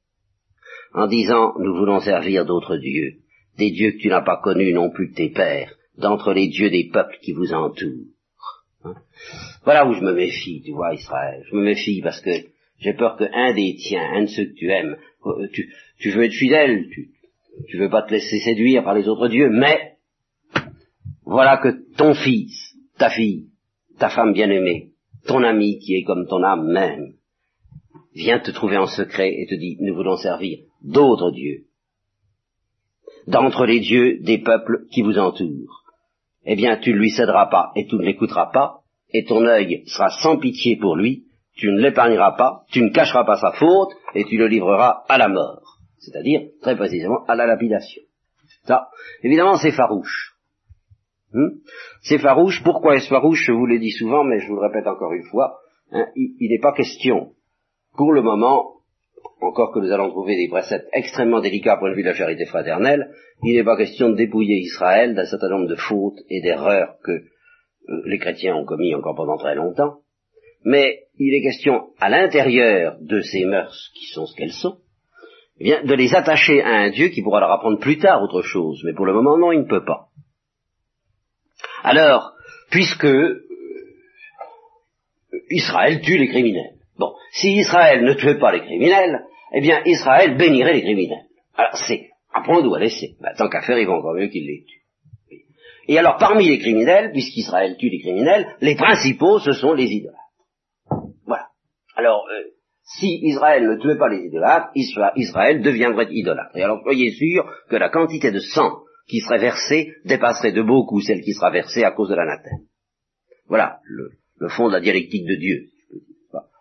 en 0.92 1.06
disant 1.06 1.54
nous 1.58 1.74
voulons 1.74 2.00
servir 2.00 2.44
d'autres 2.44 2.76
dieux, 2.76 3.20
des 3.56 3.70
dieux 3.70 3.92
que 3.92 3.98
tu 4.02 4.08
n'as 4.08 4.20
pas 4.20 4.40
connus 4.42 4.74
non 4.74 4.90
plus 4.90 5.10
que 5.10 5.16
tes 5.16 5.30
pères, 5.30 5.74
d'entre 5.96 6.34
les 6.34 6.48
dieux 6.48 6.68
des 6.68 6.90
peuples 6.92 7.18
qui 7.22 7.32
vous 7.32 7.54
entourent. 7.54 8.04
Hein? 8.84 8.96
voilà 9.64 9.88
où 9.88 9.94
je 9.94 10.02
me 10.02 10.12
méfie, 10.12 10.60
tu 10.62 10.72
vois, 10.72 10.92
Israël. 10.92 11.42
Je 11.50 11.56
me 11.56 11.64
méfie 11.64 12.02
parce 12.02 12.20
que 12.20 12.30
j'ai 12.80 12.92
peur 12.92 13.16
qu'un 13.16 13.54
des 13.54 13.76
tiens, 13.76 14.12
un 14.12 14.22
de 14.24 14.26
ceux 14.26 14.44
que 14.44 14.54
tu 14.54 14.70
aimes, 14.70 14.98
euh, 15.24 15.48
tu, 15.54 15.72
tu 15.98 16.10
veux 16.10 16.24
être 16.24 16.34
fidèle, 16.34 16.86
tu, 16.92 17.15
tu 17.68 17.78
veux 17.78 17.90
pas 17.90 18.02
te 18.02 18.12
laisser 18.12 18.38
séduire 18.40 18.84
par 18.84 18.94
les 18.94 19.08
autres 19.08 19.28
dieux, 19.28 19.50
mais 19.50 19.96
voilà 21.24 21.56
que 21.58 21.94
ton 21.96 22.14
fils, 22.14 22.76
ta 22.98 23.10
fille, 23.10 23.48
ta 23.98 24.08
femme 24.08 24.32
bien-aimée, 24.32 24.90
ton 25.26 25.42
ami 25.42 25.78
qui 25.78 25.96
est 25.96 26.04
comme 26.04 26.26
ton 26.26 26.42
âme 26.42 26.66
même, 26.66 27.14
vient 28.14 28.38
te 28.38 28.50
trouver 28.50 28.78
en 28.78 28.86
secret 28.86 29.32
et 29.32 29.46
te 29.46 29.54
dit, 29.54 29.76
nous 29.80 29.94
voulons 29.94 30.16
servir 30.16 30.58
d'autres 30.82 31.30
dieux, 31.30 31.64
d'entre 33.26 33.66
les 33.66 33.80
dieux 33.80 34.20
des 34.22 34.38
peuples 34.38 34.86
qui 34.90 35.02
vous 35.02 35.18
entourent. 35.18 35.82
Eh 36.44 36.54
bien, 36.54 36.76
tu 36.76 36.92
ne 36.92 36.98
lui 36.98 37.10
céderas 37.10 37.46
pas 37.46 37.72
et 37.74 37.86
tu 37.86 37.96
ne 37.96 38.04
l'écouteras 38.04 38.50
pas, 38.52 38.80
et 39.12 39.24
ton 39.24 39.44
œil 39.44 39.82
sera 39.86 40.10
sans 40.10 40.38
pitié 40.38 40.76
pour 40.76 40.96
lui, 40.96 41.24
tu 41.56 41.70
ne 41.70 41.80
l'épargneras 41.80 42.32
pas, 42.32 42.64
tu 42.70 42.82
ne 42.82 42.90
cacheras 42.90 43.24
pas 43.24 43.36
sa 43.36 43.52
faute, 43.52 43.90
et 44.14 44.24
tu 44.24 44.36
le 44.36 44.46
livreras 44.46 45.04
à 45.08 45.18
la 45.18 45.28
mort, 45.28 45.65
c'est-à-dire, 45.98 46.42
très 46.62 46.76
précisément, 46.76 47.24
à 47.26 47.34
la 47.34 47.46
lapidation. 47.46 48.02
Ça, 48.66 48.88
évidemment, 49.22 49.56
c'est 49.56 49.72
farouche. 49.72 50.34
Hmm? 51.32 51.58
c'est 52.02 52.18
farouche. 52.18 52.62
Pourquoi 52.62 52.96
est-ce 52.96 53.08
farouche? 53.08 53.44
Je 53.44 53.52
vous 53.52 53.66
l'ai 53.66 53.78
dit 53.78 53.90
souvent, 53.90 54.24
mais 54.24 54.38
je 54.38 54.46
vous 54.48 54.54
le 54.54 54.66
répète 54.66 54.86
encore 54.86 55.12
une 55.12 55.24
fois. 55.24 55.58
Hein, 55.90 56.06
il 56.14 56.50
n'est 56.50 56.60
pas 56.60 56.72
question, 56.72 57.32
pour 57.96 58.12
le 58.12 58.22
moment, 58.22 58.76
encore 59.40 59.72
que 59.72 59.80
nous 59.80 59.92
allons 59.92 60.10
trouver 60.10 60.36
des 60.36 60.48
préceptes 60.48 60.88
extrêmement 60.92 61.40
délicats 61.40 61.74
à 61.74 61.76
point 61.76 61.90
de 61.90 61.94
vue 61.94 62.02
de 62.02 62.08
la 62.08 62.14
charité 62.14 62.44
fraternelle, 62.46 63.10
il 63.42 63.56
n'est 63.56 63.64
pas 63.64 63.76
question 63.76 64.10
de 64.10 64.16
dépouiller 64.16 64.56
Israël 64.56 65.14
d'un 65.14 65.26
certain 65.26 65.48
nombre 65.48 65.68
de 65.68 65.76
fautes 65.76 66.20
et 66.28 66.40
d'erreurs 66.40 66.96
que 67.02 67.12
euh, 67.12 68.02
les 68.06 68.18
chrétiens 68.18 68.56
ont 68.56 68.64
commis 68.64 68.94
encore 68.94 69.14
pendant 69.14 69.36
très 69.36 69.54
longtemps, 69.54 69.98
mais 70.64 71.04
il 71.18 71.34
est 71.34 71.42
question 71.42 71.90
à 71.98 72.08
l'intérieur 72.08 72.96
de 73.00 73.20
ces 73.20 73.44
mœurs 73.44 73.90
qui 73.94 74.06
sont 74.06 74.26
ce 74.26 74.34
qu'elles 74.36 74.52
sont, 74.52 74.78
eh 75.58 75.64
bien, 75.64 75.84
de 75.84 75.94
les 75.94 76.14
attacher 76.14 76.62
à 76.62 76.68
un 76.68 76.90
Dieu 76.90 77.08
qui 77.08 77.22
pourra 77.22 77.40
leur 77.40 77.50
apprendre 77.50 77.78
plus 77.78 77.98
tard 77.98 78.22
autre 78.22 78.42
chose, 78.42 78.82
mais 78.84 78.92
pour 78.92 79.06
le 79.06 79.14
moment 79.14 79.38
non, 79.38 79.52
il 79.52 79.60
ne 79.60 79.68
peut 79.68 79.84
pas. 79.84 80.08
Alors, 81.82 82.32
puisque 82.70 83.04
euh, 83.04 83.42
Israël 85.50 86.00
tue 86.02 86.18
les 86.18 86.28
criminels. 86.28 86.74
Bon, 86.98 87.12
si 87.32 87.56
Israël 87.56 88.04
ne 88.04 88.14
tuait 88.14 88.38
pas 88.38 88.52
les 88.52 88.60
criminels, 88.60 89.24
eh 89.52 89.60
bien 89.60 89.82
Israël 89.84 90.36
bénirait 90.36 90.74
les 90.74 90.82
criminels. 90.82 91.26
Alors 91.54 91.76
c'est 91.86 92.10
à 92.32 92.42
prendre 92.42 92.70
ou 92.70 92.74
à 92.74 92.80
laisser. 92.80 93.16
Ben, 93.20 93.32
tant 93.36 93.48
qu'à 93.48 93.62
faire, 93.62 93.78
il 93.78 93.86
va 93.86 93.94
encore 93.94 94.14
mieux 94.14 94.28
qu'il 94.28 94.46
les 94.46 94.64
tue. 94.64 94.82
Et 95.88 95.98
alors 95.98 96.16
parmi 96.18 96.48
les 96.48 96.58
criminels, 96.58 97.12
puisqu'Israël 97.12 97.76
tue 97.78 97.88
les 97.88 98.00
criminels, 98.00 98.56
les 98.60 98.74
principaux 98.74 99.38
ce 99.38 99.52
sont 99.52 99.72
les 99.72 99.90
idolâtres. 99.90 100.18
Voilà. 101.26 101.46
Alors, 101.94 102.26
euh, 102.30 102.55
si 102.86 103.18
Israël 103.22 103.68
ne 103.68 103.76
tuait 103.76 103.98
pas 103.98 104.08
les 104.08 104.26
idolâtres, 104.26 104.70
Israël 104.74 105.60
deviendrait 105.60 106.08
idolâtre. 106.10 106.56
Et 106.56 106.62
alors 106.62 106.82
soyez 106.82 107.10
sûr 107.12 107.44
que 107.68 107.76
la 107.76 107.88
quantité 107.88 108.30
de 108.30 108.38
sang 108.38 108.78
qui 109.08 109.20
serait 109.20 109.38
versée 109.38 109.94
dépasserait 110.04 110.52
de 110.52 110.62
beaucoup 110.62 111.00
celle 111.00 111.20
qui 111.20 111.32
sera 111.32 111.50
versée 111.50 111.84
à 111.84 111.90
cause 111.90 112.08
de 112.08 112.14
l'anathème. 112.14 112.60
Voilà 113.48 113.80
le, 113.84 114.48
fond 114.48 114.68
de 114.68 114.74
la 114.74 114.80
dialectique 114.80 115.26
de 115.26 115.36
Dieu. 115.36 115.66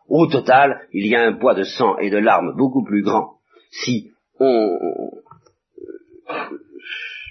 Au 0.08 0.28
total, 0.28 0.88
il 0.94 1.08
y 1.08 1.16
a 1.16 1.22
un 1.22 1.34
poids 1.34 1.56
de 1.56 1.64
sang 1.64 1.98
et 1.98 2.10
de 2.10 2.18
larmes 2.18 2.56
beaucoup 2.56 2.84
plus 2.84 3.04
grand 3.04 3.38
si 3.72 4.12
on, 4.40 4.78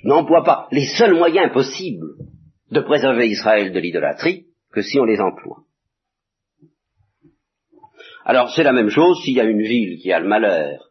n'emploie 0.04 0.44
pas 0.44 0.68
les 0.70 0.87
seuls 0.87 1.14
moyens 1.14 1.52
possibles 1.52 2.14
de 2.70 2.80
préserver 2.80 3.28
Israël 3.28 3.72
de 3.72 3.80
l'idolâtrie 3.80 4.46
que 4.72 4.83
si 4.83 4.98
on 5.00 5.04
les 5.04 5.20
emploie. 5.20 5.62
Alors 8.24 8.50
c'est 8.54 8.62
la 8.62 8.72
même 8.72 8.88
chose 8.88 9.20
s'il 9.22 9.34
y 9.34 9.40
a 9.40 9.44
une 9.44 9.62
ville 9.62 9.98
qui 9.98 10.12
a 10.12 10.20
le 10.20 10.26
malheur 10.26 10.90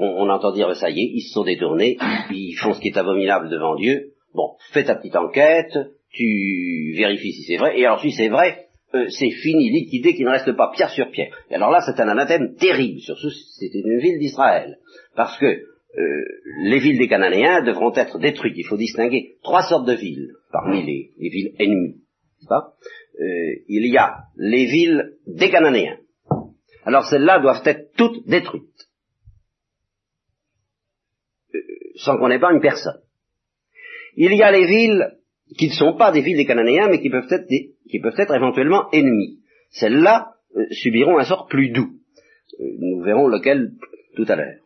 on, 0.00 0.28
entend 0.28 0.52
dire, 0.52 0.74
ça 0.76 0.90
y 0.90 1.00
est, 1.00 1.10
ils 1.14 1.22
se 1.22 1.34
sont 1.34 1.44
détournés, 1.44 1.98
ils 2.30 2.54
font 2.54 2.72
ce 2.72 2.80
qui 2.80 2.88
est 2.88 2.96
abominable 2.96 3.50
devant 3.50 3.74
Dieu. 3.74 4.12
Bon, 4.34 4.52
fais 4.72 4.84
ta 4.84 4.94
petite 4.94 5.16
enquête, 5.16 5.76
tu 6.10 6.94
vérifies 6.96 7.32
si 7.32 7.42
c'est 7.42 7.56
vrai, 7.56 7.78
et 7.78 7.84
alors 7.84 8.00
si 8.00 8.12
c'est 8.12 8.28
vrai, 8.28 8.66
euh, 8.94 9.06
c'est 9.08 9.30
fini, 9.30 9.70
liquidé, 9.70 10.14
qu'il 10.14 10.24
ne 10.24 10.30
reste 10.30 10.52
pas 10.52 10.70
pierre 10.74 10.90
sur 10.90 11.10
pierre. 11.10 11.32
Et 11.50 11.54
alors 11.54 11.70
là, 11.70 11.80
c'est 11.80 12.00
un 12.00 12.08
anathème 12.08 12.54
terrible, 12.56 13.00
surtout 13.00 13.30
si 13.30 13.44
c'était 13.58 13.80
une 13.84 13.98
ville 13.98 14.18
d'Israël, 14.18 14.78
parce 15.16 15.36
que 15.38 15.46
euh, 15.46 16.24
les 16.62 16.78
villes 16.78 16.98
des 16.98 17.08
Cananéens 17.08 17.62
devront 17.62 17.92
être 17.94 18.18
détruites. 18.18 18.56
Il 18.56 18.66
faut 18.66 18.76
distinguer 18.76 19.36
trois 19.42 19.62
sortes 19.62 19.86
de 19.86 19.94
villes 19.94 20.30
parmi 20.52 20.84
les, 20.84 21.10
villes 21.18 21.52
ennemies. 21.58 21.96
Pas? 22.48 22.74
Euh, 23.20 23.62
il 23.68 23.86
y 23.92 23.98
a 23.98 24.14
les 24.36 24.66
villes 24.66 25.14
des 25.26 25.50
Cananéens. 25.50 25.98
Alors 26.84 27.04
celles-là 27.06 27.40
doivent 27.40 27.62
être 27.64 27.92
toutes 27.96 28.26
détruites. 28.26 28.90
sans 32.00 32.16
qu'on 32.16 32.30
épargne 32.30 32.60
personne. 32.60 33.00
Il 34.16 34.34
y 34.34 34.42
a 34.42 34.50
les 34.50 34.66
villes 34.66 35.12
qui 35.58 35.68
ne 35.68 35.72
sont 35.72 35.96
pas 35.96 36.12
des 36.12 36.22
villes 36.22 36.36
des 36.36 36.46
Cananéens, 36.46 36.88
mais 36.88 37.00
qui 37.00 37.10
peuvent 37.10 37.30
être, 37.30 37.46
qui 37.48 38.00
peuvent 38.00 38.18
être 38.18 38.34
éventuellement 38.34 38.90
ennemies. 38.92 39.38
Celles-là 39.70 40.34
euh, 40.56 40.66
subiront 40.70 41.18
un 41.18 41.24
sort 41.24 41.46
plus 41.46 41.70
doux. 41.70 41.90
Euh, 42.60 42.64
nous 42.78 43.02
verrons 43.02 43.28
lequel 43.28 43.72
tout 44.16 44.24
à 44.28 44.36
l'heure. 44.36 44.56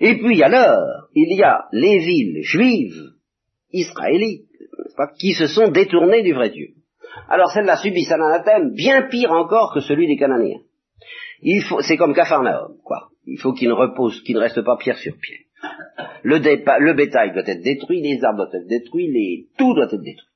Et 0.00 0.18
puis 0.18 0.42
alors, 0.42 1.08
il 1.14 1.36
y 1.36 1.42
a 1.42 1.66
les 1.72 1.98
villes 1.98 2.42
juives, 2.42 3.00
israélites, 3.72 4.48
qui 5.18 5.32
se 5.32 5.46
sont 5.46 5.70
détournées 5.70 6.22
du 6.22 6.32
vrai 6.32 6.50
Dieu. 6.50 6.68
Alors 7.28 7.50
celles-là 7.50 7.76
subissent 7.76 8.12
un 8.12 8.20
anathème 8.20 8.72
bien 8.74 9.08
pire 9.08 9.30
encore 9.32 9.72
que 9.74 9.80
celui 9.80 10.06
des 10.06 10.16
Cananéens. 10.16 10.60
Il 11.40 11.62
faut, 11.62 11.80
c'est 11.82 11.96
comme 11.96 12.14
Capharnaüm, 12.14 12.76
quoi. 12.84 13.10
Il 13.26 13.38
faut 13.38 13.52
qu'il 13.52 13.68
ne 13.68 13.74
repose, 13.74 14.22
qu'il 14.22 14.36
ne 14.36 14.40
reste 14.40 14.62
pas 14.62 14.76
pierre 14.76 14.98
sur 14.98 15.14
pierre. 15.20 15.40
Le, 16.22 16.92
bétail 16.92 17.32
doit 17.32 17.46
être 17.46 17.62
détruit, 17.62 18.00
les 18.00 18.22
arbres 18.24 18.46
doivent 18.46 18.62
être 18.62 18.68
détruits, 18.68 19.10
les... 19.10 19.46
tout 19.58 19.74
doit 19.74 19.86
être 19.86 19.96
détruit. 19.96 20.28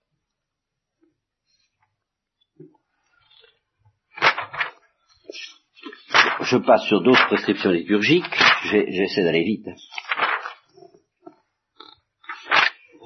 Je 6.43 6.57
passe 6.59 6.85
sur 6.85 7.03
d'autres 7.03 7.27
prescriptions 7.27 7.71
liturgiques, 7.71 8.25
j'essaie 8.71 9.25
d'aller 9.25 9.43
vite. 9.43 9.67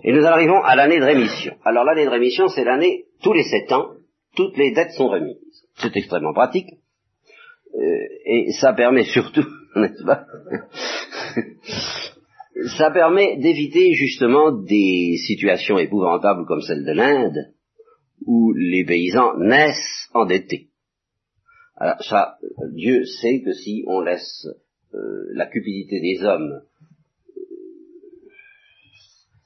Et 0.04 0.12
nous 0.12 0.24
arrivons 0.26 0.62
à 0.62 0.76
l'année 0.76 0.98
de 0.98 1.04
rémission. 1.04 1.56
Alors 1.64 1.84
l'année 1.84 2.04
de 2.04 2.10
rémission, 2.10 2.48
c'est 2.48 2.64
l'année, 2.64 3.04
tous 3.22 3.32
les 3.32 3.44
sept 3.44 3.70
ans, 3.72 3.90
toutes 4.36 4.56
les 4.56 4.72
dettes 4.72 4.92
sont 4.92 5.08
remises. 5.08 5.66
C'est 5.76 5.96
extrêmement 5.96 6.32
pratique. 6.32 6.68
Euh, 7.74 8.06
et 8.26 8.52
ça 8.60 8.72
permet 8.72 9.04
surtout, 9.04 9.46
n'est-ce 9.76 10.04
pas? 10.04 10.26
Ça 12.76 12.90
permet 12.90 13.38
d'éviter 13.38 13.94
justement 13.94 14.52
des 14.52 15.16
situations 15.26 15.78
épouvantables 15.78 16.46
comme 16.46 16.60
celle 16.60 16.84
de 16.84 16.92
l'Inde, 16.92 17.54
où 18.26 18.52
les 18.52 18.84
paysans 18.84 19.38
naissent 19.38 20.08
endettés. 20.14 20.68
Alors 21.76 22.02
ça, 22.02 22.36
Dieu 22.74 23.04
sait 23.04 23.42
que 23.42 23.52
si 23.52 23.82
on 23.86 24.00
laisse 24.00 24.46
euh, 24.94 25.24
la 25.32 25.46
cupidité 25.46 26.00
des 26.00 26.22
hommes 26.22 26.60
euh, 27.36 27.40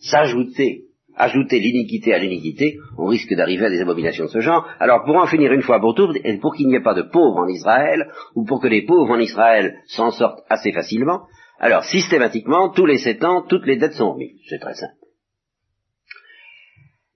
s'ajouter, 0.00 0.86
ajouter 1.16 1.58
l'iniquité 1.58 2.14
à 2.14 2.18
l'iniquité, 2.18 2.78
on 2.98 3.06
risque 3.06 3.34
d'arriver 3.34 3.66
à 3.66 3.70
des 3.70 3.80
abominations 3.80 4.26
de 4.26 4.30
ce 4.30 4.40
genre. 4.40 4.68
Alors 4.78 5.04
pour 5.04 5.16
en 5.16 5.26
finir 5.26 5.52
une 5.52 5.62
fois 5.62 5.80
pour 5.80 5.94
toutes, 5.94 6.16
et 6.24 6.38
pour 6.38 6.54
qu'il 6.54 6.68
n'y 6.68 6.76
ait 6.76 6.82
pas 6.82 6.94
de 6.94 7.02
pauvres 7.02 7.38
en 7.38 7.48
Israël, 7.48 8.10
ou 8.34 8.44
pour 8.44 8.60
que 8.60 8.68
les 8.68 8.82
pauvres 8.82 9.14
en 9.14 9.18
Israël 9.18 9.76
s'en 9.86 10.10
sortent 10.10 10.44
assez 10.48 10.72
facilement, 10.72 11.22
alors, 11.58 11.84
systématiquement, 11.84 12.70
tous 12.70 12.86
les 12.86 12.98
sept 12.98 13.24
ans, 13.24 13.42
toutes 13.42 13.66
les 13.66 13.76
dettes 13.76 13.94
sont 13.94 14.12
remises. 14.12 14.40
C'est 14.48 14.58
très 14.58 14.74
simple. 14.74 14.94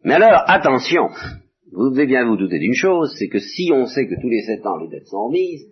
Mais 0.03 0.15
alors, 0.15 0.43
attention, 0.47 1.11
vous 1.73 1.91
devez 1.91 2.07
bien 2.07 2.25
vous 2.25 2.39
douter 2.39 2.59
d'une 2.59 2.75
chose, 2.75 3.15
c'est 3.19 3.29
que 3.29 3.39
si 3.39 3.71
on 3.73 3.85
sait 3.85 4.09
que 4.09 4.19
tous 4.21 4.31
les 4.31 4.43
sept 4.43 4.65
ans 4.65 4.79
les 4.79 4.89
dettes 4.89 5.09
sont 5.09 5.27
remises, 5.27 5.67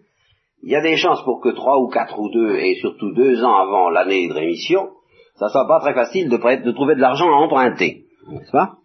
il 0.62 0.70
y 0.70 0.76
a 0.76 0.82
des 0.82 0.96
chances 0.96 1.22
pour 1.24 1.40
que 1.40 1.48
trois 1.50 1.80
ou 1.80 1.88
quatre 1.88 2.18
ou 2.18 2.28
deux, 2.30 2.56
et 2.56 2.74
surtout 2.74 3.14
deux 3.14 3.42
ans 3.42 3.56
avant 3.56 3.88
l'année 3.88 4.28
de 4.28 4.34
rémission, 4.34 4.90
ça 5.36 5.48
soit 5.48 5.66
pas 5.66 5.80
très 5.80 5.94
facile 5.94 6.28
de, 6.28 6.36
de 6.36 6.72
trouver 6.72 6.94
de 6.94 7.00
l'argent 7.00 7.28
à 7.28 7.36
emprunter. 7.36 8.04
N'est-ce 8.28 8.50
pas? 8.50 8.76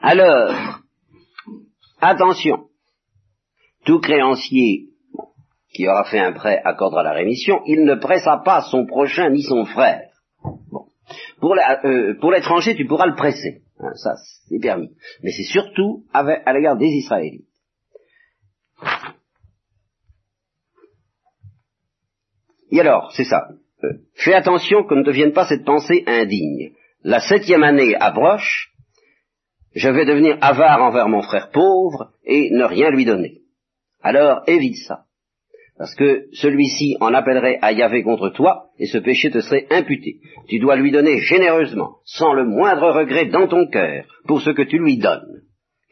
Alors, 0.00 0.80
attention, 2.00 2.68
tout 3.84 4.00
créancier 4.00 4.88
qui 5.72 5.88
aura 5.88 6.04
fait 6.04 6.18
un 6.18 6.32
prêt 6.32 6.60
accordera 6.64 7.02
la 7.02 7.12
rémission, 7.12 7.60
il 7.66 7.84
ne 7.84 7.94
pressa 7.94 8.42
pas 8.44 8.62
son 8.62 8.84
prochain 8.86 9.30
ni 9.30 9.42
son 9.42 9.64
frère. 9.64 10.08
Bon. 10.70 10.86
Pour, 11.40 11.54
euh, 11.54 12.30
l'étranger, 12.32 12.74
tu 12.74 12.86
pourras 12.86 13.06
le 13.06 13.14
presser. 13.14 13.62
Hein, 13.78 13.92
ça, 13.94 14.14
c'est 14.48 14.60
permis. 14.60 14.90
Mais 15.22 15.30
c'est 15.30 15.44
surtout 15.44 16.04
à 16.12 16.52
l'égard 16.52 16.76
des 16.76 16.86
Israélites. 16.86 17.46
Et 22.70 22.80
alors, 22.80 23.12
c'est 23.12 23.24
ça. 23.24 23.48
Euh, 23.84 23.94
fais 24.14 24.34
attention 24.34 24.84
que 24.84 24.94
ne 24.94 25.02
devienne 25.02 25.32
pas 25.32 25.46
cette 25.46 25.64
pensée 25.64 26.04
indigne. 26.06 26.72
La 27.04 27.18
septième 27.18 27.64
année 27.64 27.96
approche, 27.96 28.70
je 29.74 29.88
vais 29.88 30.04
devenir 30.04 30.38
avare 30.40 30.82
envers 30.82 31.08
mon 31.08 31.22
frère 31.22 31.50
pauvre 31.50 32.12
et 32.24 32.50
ne 32.52 32.62
rien 32.62 32.90
lui 32.90 33.04
donner. 33.04 33.38
Alors 34.02 34.42
évite 34.46 34.76
ça. 34.86 35.00
Parce 35.76 35.96
que 35.96 36.26
celui-ci 36.32 36.96
en 37.00 37.12
appellerait 37.12 37.58
à 37.60 37.72
Yahvé 37.72 38.04
contre 38.04 38.28
toi, 38.28 38.66
et 38.78 38.86
ce 38.86 38.98
péché 38.98 39.32
te 39.32 39.40
serait 39.40 39.66
imputé. 39.70 40.20
Tu 40.48 40.60
dois 40.60 40.76
lui 40.76 40.92
donner 40.92 41.18
généreusement, 41.18 41.96
sans 42.04 42.34
le 42.34 42.44
moindre 42.44 42.92
regret 42.92 43.26
dans 43.26 43.48
ton 43.48 43.66
cœur, 43.66 44.04
pour 44.28 44.40
ce 44.40 44.50
que 44.50 44.62
tu 44.62 44.78
lui 44.78 44.98
donnes. 44.98 45.42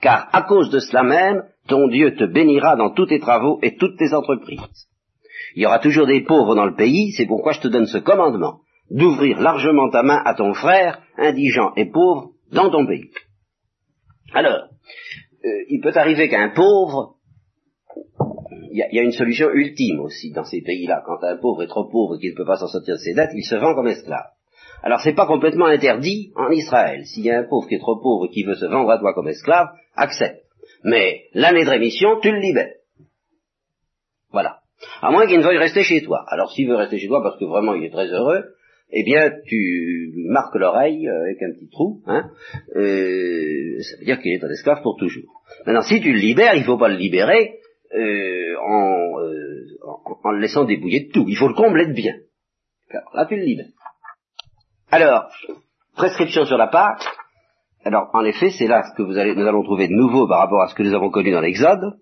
Car 0.00 0.28
à 0.32 0.42
cause 0.42 0.70
de 0.70 0.78
cela 0.78 1.02
même, 1.02 1.42
ton 1.66 1.88
Dieu 1.88 2.14
te 2.14 2.24
bénira 2.24 2.76
dans 2.76 2.90
tous 2.90 3.06
tes 3.06 3.18
travaux 3.18 3.58
et 3.62 3.76
toutes 3.76 3.98
tes 3.98 4.14
entreprises. 4.14 4.86
Il 5.56 5.62
y 5.62 5.66
aura 5.66 5.80
toujours 5.80 6.06
des 6.06 6.20
pauvres 6.20 6.54
dans 6.54 6.66
le 6.66 6.76
pays, 6.76 7.10
c'est 7.16 7.26
pourquoi 7.26 7.50
je 7.52 7.60
te 7.60 7.68
donne 7.68 7.86
ce 7.86 7.98
commandement, 7.98 8.60
d'ouvrir 8.90 9.40
largement 9.40 9.88
ta 9.90 10.02
main 10.02 10.20
à 10.24 10.34
ton 10.34 10.52
frère, 10.54 11.00
indigent 11.16 11.72
et 11.76 11.86
pauvre, 11.86 12.30
dans 12.52 12.70
ton 12.70 12.86
pays. 12.86 13.10
Alors, 14.34 14.68
euh, 15.44 15.64
il 15.68 15.80
peut 15.80 15.92
arriver 15.94 16.28
qu'un 16.28 16.50
pauvre, 16.50 17.16
il 18.72 18.78
y, 18.92 18.98
a, 18.98 19.02
une 19.02 19.12
solution 19.12 19.50
ultime 19.50 20.00
aussi 20.00 20.32
dans 20.32 20.44
ces 20.44 20.62
pays-là. 20.62 21.02
Quand 21.04 21.22
un 21.24 21.36
pauvre 21.36 21.62
est 21.62 21.68
trop 21.68 21.88
pauvre 21.88 22.16
et 22.16 22.18
qu'il 22.20 22.30
ne 22.30 22.36
peut 22.36 22.44
pas 22.44 22.56
s'en 22.56 22.68
sortir 22.68 22.94
de 22.94 23.00
ses 23.00 23.14
dettes, 23.14 23.32
il 23.34 23.44
se 23.44 23.56
vend 23.56 23.74
comme 23.74 23.88
esclave. 23.88 24.26
Alors 24.82 25.00
c'est 25.00 25.14
pas 25.14 25.26
complètement 25.26 25.66
interdit 25.66 26.32
en 26.36 26.50
Israël. 26.50 27.04
S'il 27.04 27.24
y 27.24 27.30
a 27.30 27.40
un 27.40 27.44
pauvre 27.44 27.68
qui 27.68 27.74
est 27.74 27.80
trop 27.80 28.00
pauvre 28.00 28.26
et 28.26 28.30
qui 28.30 28.44
veut 28.44 28.54
se 28.54 28.66
vendre 28.66 28.90
à 28.90 28.98
toi 28.98 29.12
comme 29.12 29.28
esclave, 29.28 29.68
accepte. 29.96 30.44
Mais 30.84 31.24
l'année 31.34 31.64
de 31.64 31.70
rémission, 31.70 32.20
tu 32.20 32.30
le 32.30 32.38
libères. 32.38 32.74
Voilà. 34.30 34.60
À 35.02 35.10
moins 35.10 35.26
qu'il 35.26 35.38
ne 35.38 35.44
veuille 35.44 35.58
rester 35.58 35.82
chez 35.82 36.02
toi. 36.02 36.24
Alors 36.28 36.50
s'il 36.52 36.68
veut 36.68 36.76
rester 36.76 36.98
chez 36.98 37.08
toi 37.08 37.22
parce 37.22 37.38
que 37.38 37.44
vraiment 37.44 37.74
il 37.74 37.84
est 37.84 37.90
très 37.90 38.06
heureux, 38.06 38.44
eh 38.92 39.04
bien 39.04 39.30
tu 39.46 40.12
marques 40.28 40.54
l'oreille 40.54 41.08
euh, 41.08 41.22
avec 41.22 41.42
un 41.42 41.52
petit 41.52 41.68
trou, 41.70 42.02
hein, 42.06 42.30
euh, 42.76 43.78
ça 43.80 43.96
veut 43.98 44.04
dire 44.04 44.20
qu'il 44.20 44.32
est 44.32 44.44
un 44.44 44.50
esclave 44.50 44.82
pour 44.82 44.96
toujours. 44.96 45.42
Maintenant, 45.66 45.82
si 45.82 46.00
tu 46.00 46.12
le 46.12 46.18
libères, 46.18 46.54
il 46.54 46.60
ne 46.60 46.66
faut 46.66 46.78
pas 46.78 46.88
le 46.88 46.96
libérer 46.96 47.58
euh, 47.94 48.56
en, 48.60 49.14
en, 50.24 50.30
le 50.30 50.40
laissant 50.40 50.64
débouiller 50.64 51.06
de 51.06 51.12
tout. 51.12 51.24
Il 51.28 51.36
faut 51.36 51.48
le 51.48 51.54
combler 51.54 51.86
de 51.86 51.92
bien. 51.92 52.14
Alors, 52.90 53.10
là, 53.14 53.26
tu 53.26 53.36
le 53.36 53.42
libères. 53.42 53.66
Alors, 54.90 55.30
prescription 55.96 56.44
sur 56.44 56.56
la 56.56 56.68
Pâque. 56.68 57.04
Alors, 57.84 58.10
en 58.12 58.24
effet, 58.24 58.50
c'est 58.50 58.66
là 58.66 58.82
ce 58.82 58.96
que 58.96 59.02
nous 59.02 59.16
allons 59.46 59.62
trouver 59.62 59.88
de 59.88 59.94
nouveau 59.94 60.28
par 60.28 60.40
rapport 60.40 60.62
à 60.62 60.68
ce 60.68 60.74
que 60.74 60.82
nous 60.82 60.94
avons 60.94 61.10
connu 61.10 61.30
dans 61.30 61.40
l'Exode. 61.40 61.98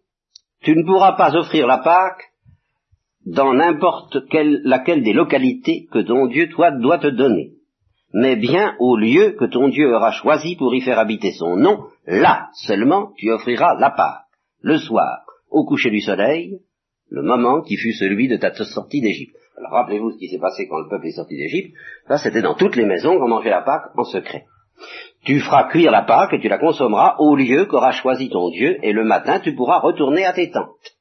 Tu 0.63 0.75
ne 0.75 0.85
pourras 0.85 1.13
pas 1.13 1.37
offrir 1.37 1.67
la 1.67 1.79
Pâque 1.79 2.28
dans 3.29 3.53
n'importe 3.53 4.27
quelle, 4.31 4.63
laquelle 4.65 5.03
des 5.03 5.13
localités 5.13 5.87
que 5.93 5.99
ton 5.99 6.27
Dieu, 6.27 6.49
toi, 6.49 6.71
doit 6.71 6.99
te 6.99 7.09
donner, 7.09 7.53
mais 8.15 8.37
bien 8.37 8.75
au 8.79 8.97
lieu 8.97 9.33
que 9.39 9.45
ton 9.45 9.69
Dieu 9.69 9.95
aura 9.95 10.13
choisi 10.13 10.57
pour 10.57 10.75
y 10.75 10.81
faire 10.81 10.99
habiter 10.99 11.33
son 11.33 11.57
nom, 11.57 11.85
là 12.07 12.49
seulement 12.55 13.13
tu 13.17 13.31
offriras 13.31 13.79
la 13.79 13.91
Pâque, 13.91 14.25
le 14.63 14.79
soir, 14.79 15.27
au 15.51 15.67
coucher 15.67 15.91
du 15.91 16.01
soleil, 16.01 16.61
le 17.11 17.23
moment 17.23 17.61
qui 17.61 17.77
fut 17.77 17.93
celui 17.93 18.29
de 18.29 18.37
ta 18.37 18.53
sortie 18.55 19.03
d'Égypte. 19.03 19.37
Alors 19.59 19.73
rappelez-vous 19.73 20.13
ce 20.13 20.19
qui 20.19 20.29
s'est 20.29 20.39
passé 20.39 20.67
quand 20.67 20.79
le 20.79 20.89
peuple 20.89 21.09
est 21.09 21.17
sorti 21.17 21.37
d'Égypte, 21.37 21.75
ça 22.07 22.17
c'était 22.17 22.43
dans 22.43 22.55
toutes 22.55 22.77
les 22.77 22.87
maisons 22.87 23.19
qu'on 23.19 23.29
mangeait 23.29 23.51
la 23.51 23.63
Pâque 23.63 23.91
en 23.95 24.05
secret. 24.05 24.47
Tu 25.25 25.41
feras 25.41 25.69
cuire 25.69 25.91
la 25.91 26.03
Pâque 26.03 26.33
et 26.33 26.41
tu 26.41 26.49
la 26.49 26.59
consommeras 26.59 27.17
au 27.19 27.37
lieu 27.37 27.67
qu'aura 27.67 27.93
choisi 27.93 28.31
ton 28.31 28.49
Dieu, 28.49 28.79
et 28.83 28.93
le 28.93 29.05
matin 29.05 29.41
tu 29.41 29.55
pourras 29.55 29.81
retourner 29.81 30.25
à 30.25 30.33
tes 30.33 30.51
tentes. 30.51 30.98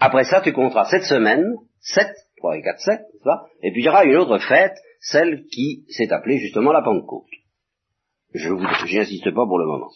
Après 0.00 0.24
ça, 0.24 0.40
tu 0.40 0.52
compteras 0.52 0.86
sept 0.86 1.04
semaines, 1.04 1.54
sept, 1.80 2.10
trois 2.38 2.56
et 2.56 2.62
quatre, 2.62 2.80
sept, 2.80 3.00
et 3.62 3.70
puis 3.70 3.82
il 3.82 3.84
y 3.84 3.88
aura 3.88 4.04
une 4.04 4.16
autre 4.16 4.38
fête, 4.38 4.76
celle 5.00 5.44
qui 5.52 5.84
s'est 5.88 6.10
appelée 6.12 6.38
justement 6.38 6.72
la 6.72 6.82
Pentecôte. 6.82 7.26
Je 8.34 8.48
insiste 8.98 9.30
pas 9.30 9.46
pour 9.46 9.58
le 9.58 9.66
moment. 9.66 9.90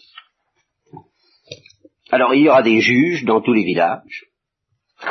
Alors 2.11 2.35
il 2.35 2.43
y 2.43 2.49
aura 2.49 2.63
des 2.63 2.81
juges 2.81 3.25
dans 3.25 3.41
tous 3.41 3.55
les 3.55 3.65
villages, 3.65 4.27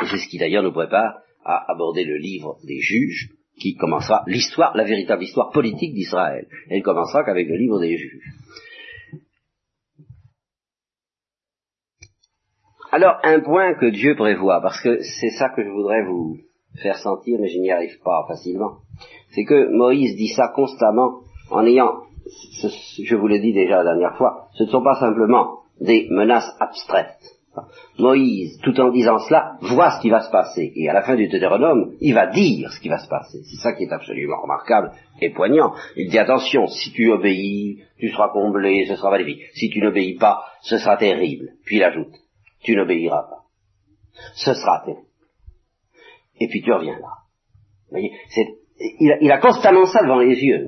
c'est 0.08 0.18
ce 0.18 0.28
qui 0.28 0.38
d'ailleurs 0.38 0.62
nous 0.62 0.72
prépare 0.72 1.18
à 1.44 1.70
aborder 1.70 2.04
le 2.04 2.16
livre 2.16 2.58
des 2.64 2.80
juges, 2.80 3.30
qui 3.60 3.76
commencera 3.76 4.24
l'histoire, 4.26 4.76
la 4.76 4.84
véritable 4.84 5.22
histoire 5.22 5.50
politique 5.50 5.94
d'Israël. 5.94 6.48
Elle 6.70 6.82
commencera 6.82 7.24
qu'avec 7.24 7.48
le 7.48 7.56
livre 7.56 7.80
des 7.80 7.96
juges. 7.96 8.32
Alors, 12.96 13.18
un 13.24 13.40
point 13.40 13.74
que 13.74 13.86
Dieu 13.86 14.14
prévoit, 14.14 14.60
parce 14.60 14.80
que 14.80 15.00
c'est 15.00 15.30
ça 15.30 15.48
que 15.48 15.64
je 15.64 15.68
voudrais 15.68 16.04
vous 16.04 16.36
faire 16.80 16.96
sentir, 16.96 17.40
mais 17.40 17.48
je 17.48 17.58
n'y 17.58 17.72
arrive 17.72 17.98
pas 18.04 18.24
facilement, 18.28 18.76
c'est 19.34 19.44
que 19.44 19.76
Moïse 19.76 20.14
dit 20.14 20.28
ça 20.28 20.52
constamment 20.54 21.22
en 21.50 21.66
ayant, 21.66 22.02
je 23.02 23.16
vous 23.16 23.26
l'ai 23.26 23.40
dit 23.40 23.52
déjà 23.52 23.78
la 23.78 23.94
dernière 23.94 24.16
fois, 24.16 24.46
ce 24.52 24.62
ne 24.62 24.68
sont 24.68 24.84
pas 24.84 24.94
simplement 24.94 25.62
des 25.80 26.06
menaces 26.08 26.48
abstraites. 26.60 27.18
Moïse, 27.98 28.60
tout 28.62 28.80
en 28.80 28.92
disant 28.92 29.18
cela, 29.18 29.56
voit 29.60 29.90
ce 29.90 30.00
qui 30.00 30.10
va 30.10 30.20
se 30.20 30.30
passer. 30.30 30.72
Et 30.76 30.88
à 30.88 30.92
la 30.92 31.02
fin 31.02 31.16
du 31.16 31.26
Deutéronome, 31.26 31.94
il 32.00 32.14
va 32.14 32.28
dire 32.28 32.70
ce 32.70 32.80
qui 32.80 32.88
va 32.88 32.98
se 32.98 33.08
passer. 33.08 33.40
C'est 33.42 33.60
ça 33.60 33.72
qui 33.72 33.84
est 33.84 33.92
absolument 33.92 34.40
remarquable 34.40 34.92
et 35.20 35.30
poignant. 35.30 35.72
Il 35.96 36.10
dit 36.10 36.18
attention, 36.20 36.68
si 36.68 36.92
tu 36.92 37.10
obéis, 37.10 37.82
tu 37.98 38.10
seras 38.10 38.28
comblé, 38.28 38.86
ce 38.86 38.94
sera 38.94 39.10
magnifique. 39.10 39.42
Si 39.54 39.68
tu 39.70 39.80
n'obéis 39.80 40.16
pas, 40.16 40.44
ce 40.62 40.78
sera 40.78 40.96
terrible. 40.96 41.50
Puis 41.64 41.76
il 41.76 41.82
ajoute, 41.82 42.14
tu 42.64 42.74
n'obéiras 42.74 43.22
pas. 43.22 43.44
Ce 44.34 44.54
sera 44.54 44.82
terrible. 44.84 45.06
Et 46.40 46.48
puis 46.48 46.62
tu 46.62 46.72
reviendras. 46.72 47.18
Il, 49.00 49.30
a, 49.30 49.38
constamment 49.38 49.86
ça 49.86 50.02
devant 50.02 50.18
les 50.18 50.34
yeux. 50.34 50.66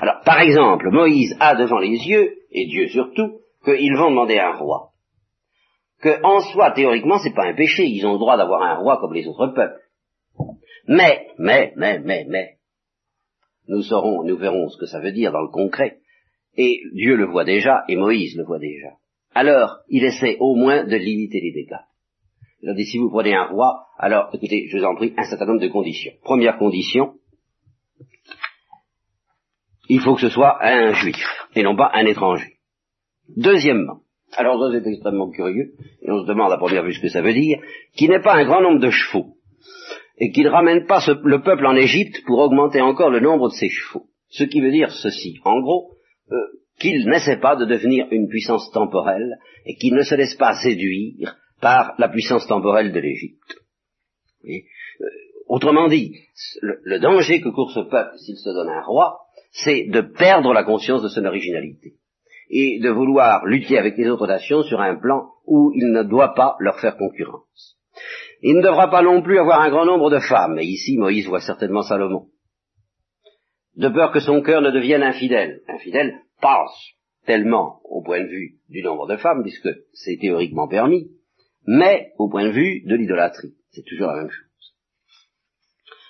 Alors, 0.00 0.20
par 0.24 0.40
exemple, 0.40 0.90
Moïse 0.90 1.36
a 1.40 1.56
devant 1.56 1.78
les 1.78 1.96
yeux, 1.96 2.36
et 2.52 2.66
Dieu 2.66 2.88
surtout, 2.88 3.40
qu'ils 3.64 3.96
vont 3.96 4.10
demander 4.10 4.38
un 4.38 4.52
roi. 4.52 4.90
Que, 6.00 6.22
en 6.22 6.40
soi, 6.40 6.70
théoriquement, 6.72 7.18
c'est 7.18 7.34
pas 7.34 7.46
un 7.46 7.54
péché, 7.54 7.86
ils 7.86 8.06
ont 8.06 8.12
le 8.12 8.18
droit 8.18 8.36
d'avoir 8.36 8.62
un 8.62 8.76
roi 8.76 8.98
comme 9.00 9.14
les 9.14 9.26
autres 9.26 9.48
peuples. 9.48 9.80
Mais, 10.86 11.26
mais, 11.38 11.72
mais, 11.76 11.98
mais, 11.98 12.24
mais, 12.28 12.56
nous 13.66 13.82
saurons, 13.82 14.22
nous 14.22 14.36
verrons 14.36 14.68
ce 14.68 14.78
que 14.78 14.86
ça 14.86 15.00
veut 15.00 15.12
dire 15.12 15.32
dans 15.32 15.42
le 15.42 15.48
concret. 15.50 15.98
Et 16.56 16.80
Dieu 16.92 17.16
le 17.16 17.26
voit 17.26 17.44
déjà, 17.44 17.82
et 17.88 17.96
Moïse 17.96 18.36
le 18.36 18.44
voit 18.44 18.60
déjà 18.60 18.92
alors 19.36 19.80
il 19.90 20.02
essaie 20.02 20.38
au 20.40 20.56
moins 20.56 20.84
de 20.84 20.96
limiter 20.96 21.40
les 21.40 21.52
dégâts. 21.52 21.84
Il 22.62 22.74
dit, 22.74 22.86
si 22.86 22.96
vous 22.96 23.10
prenez 23.10 23.34
un 23.34 23.48
roi, 23.48 23.86
alors 23.98 24.30
écoutez, 24.32 24.66
je 24.68 24.78
vous 24.78 24.84
en 24.84 24.94
prie, 24.94 25.12
un 25.18 25.24
certain 25.24 25.44
nombre 25.44 25.60
de 25.60 25.68
conditions. 25.68 26.12
Première 26.22 26.56
condition, 26.56 27.16
il 29.90 30.00
faut 30.00 30.14
que 30.14 30.22
ce 30.22 30.30
soit 30.30 30.56
un 30.64 30.94
juif, 30.94 31.26
et 31.54 31.62
non 31.62 31.76
pas 31.76 31.90
un 31.92 32.06
étranger. 32.06 32.54
Deuxièmement, 33.36 34.00
alors 34.32 34.58
ça 34.58 34.72
c'est 34.72 34.88
extrêmement 34.88 35.30
curieux, 35.30 35.74
et 36.00 36.10
on 36.10 36.22
se 36.22 36.26
demande 36.26 36.52
à 36.52 36.56
première 36.56 36.84
vue 36.84 36.94
ce 36.94 37.02
que 37.02 37.08
ça 37.08 37.20
veut 37.20 37.34
dire, 37.34 37.58
qu'il 37.94 38.08
n'ait 38.08 38.22
pas 38.22 38.36
un 38.36 38.46
grand 38.46 38.62
nombre 38.62 38.80
de 38.80 38.90
chevaux, 38.90 39.36
et 40.16 40.30
qu'il 40.30 40.44
ne 40.44 40.50
ramène 40.50 40.86
pas 40.86 41.04
le 41.22 41.42
peuple 41.42 41.66
en 41.66 41.76
Égypte 41.76 42.22
pour 42.26 42.38
augmenter 42.38 42.80
encore 42.80 43.10
le 43.10 43.20
nombre 43.20 43.50
de 43.50 43.54
ses 43.54 43.68
chevaux. 43.68 44.06
Ce 44.30 44.44
qui 44.44 44.62
veut 44.62 44.72
dire 44.72 44.90
ceci, 44.90 45.38
en 45.44 45.60
gros, 45.60 45.90
euh, 46.32 46.36
qu'il 46.78 47.08
n'essaie 47.08 47.38
pas 47.38 47.56
de 47.56 47.64
devenir 47.64 48.06
une 48.10 48.28
puissance 48.28 48.70
temporelle 48.70 49.38
et 49.64 49.76
qu'il 49.76 49.94
ne 49.94 50.02
se 50.02 50.14
laisse 50.14 50.34
pas 50.34 50.54
séduire 50.54 51.36
par 51.60 51.94
la 51.98 52.08
puissance 52.08 52.46
temporelle 52.46 52.92
de 52.92 53.00
l'Égypte. 53.00 53.56
Euh, 54.44 54.58
autrement 55.48 55.88
dit, 55.88 56.14
le, 56.60 56.98
danger 56.98 57.40
que 57.40 57.48
court 57.48 57.72
ce 57.72 57.80
peuple 57.80 58.16
s'il 58.18 58.36
se 58.36 58.50
donne 58.50 58.68
un 58.68 58.82
roi, 58.82 59.20
c'est 59.52 59.86
de 59.88 60.02
perdre 60.02 60.52
la 60.52 60.64
conscience 60.64 61.02
de 61.02 61.08
son 61.08 61.24
originalité 61.24 61.94
et 62.50 62.78
de 62.78 62.90
vouloir 62.90 63.44
lutter 63.46 63.78
avec 63.78 63.96
les 63.96 64.08
autres 64.08 64.26
nations 64.26 64.62
sur 64.62 64.80
un 64.80 64.96
plan 64.96 65.30
où 65.46 65.72
il 65.74 65.90
ne 65.92 66.02
doit 66.02 66.34
pas 66.34 66.56
leur 66.60 66.78
faire 66.78 66.96
concurrence. 66.96 67.76
Il 68.42 68.56
ne 68.56 68.62
devra 68.62 68.90
pas 68.90 69.02
non 69.02 69.22
plus 69.22 69.38
avoir 69.38 69.62
un 69.62 69.70
grand 69.70 69.86
nombre 69.86 70.10
de 70.10 70.18
femmes, 70.18 70.58
et 70.58 70.64
ici 70.64 70.98
Moïse 70.98 71.26
voit 71.26 71.40
certainement 71.40 71.82
Salomon, 71.82 72.26
de 73.76 73.88
peur 73.88 74.12
que 74.12 74.20
son 74.20 74.42
cœur 74.42 74.60
ne 74.60 74.70
devienne 74.70 75.02
infidèle. 75.02 75.62
Infidèle 75.68 76.20
passe 76.40 76.96
tellement 77.26 77.80
au 77.84 78.02
point 78.02 78.22
de 78.22 78.28
vue 78.28 78.58
du 78.68 78.82
nombre 78.82 79.06
de 79.08 79.16
femmes, 79.16 79.42
puisque 79.42 79.68
c'est 79.92 80.18
théoriquement 80.20 80.68
permis, 80.68 81.10
mais 81.66 82.12
au 82.18 82.28
point 82.28 82.44
de 82.44 82.52
vue 82.52 82.82
de 82.86 82.94
l'idolâtrie. 82.94 83.54
C'est 83.70 83.84
toujours 83.84 84.08
la 84.08 84.22
même 84.22 84.30
chose. 84.30 84.46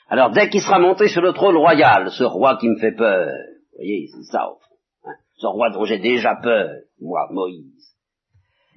Alors 0.09 0.31
dès 0.31 0.49
qu'il 0.49 0.61
sera 0.61 0.79
monté 0.79 1.09
sur 1.09 1.23
le 1.23 1.33
trône 1.33 1.57
royal, 1.57 2.11
ce 2.11 2.23
roi 2.23 2.59
qui 2.61 2.69
me 2.69 2.79
fait 2.79 2.93
peur, 2.93 3.27
vous 3.27 3.79
voyez, 3.79 4.09
c'est 4.15 4.31
ça 4.31 4.49
hein, 5.05 5.15
ce 5.37 5.47
roi 5.47 5.71
dont 5.71 5.85
j'ai 5.85 5.99
déjà 5.99 6.37
peur, 6.37 6.71
moi, 7.01 7.29
Moïse, 7.33 7.97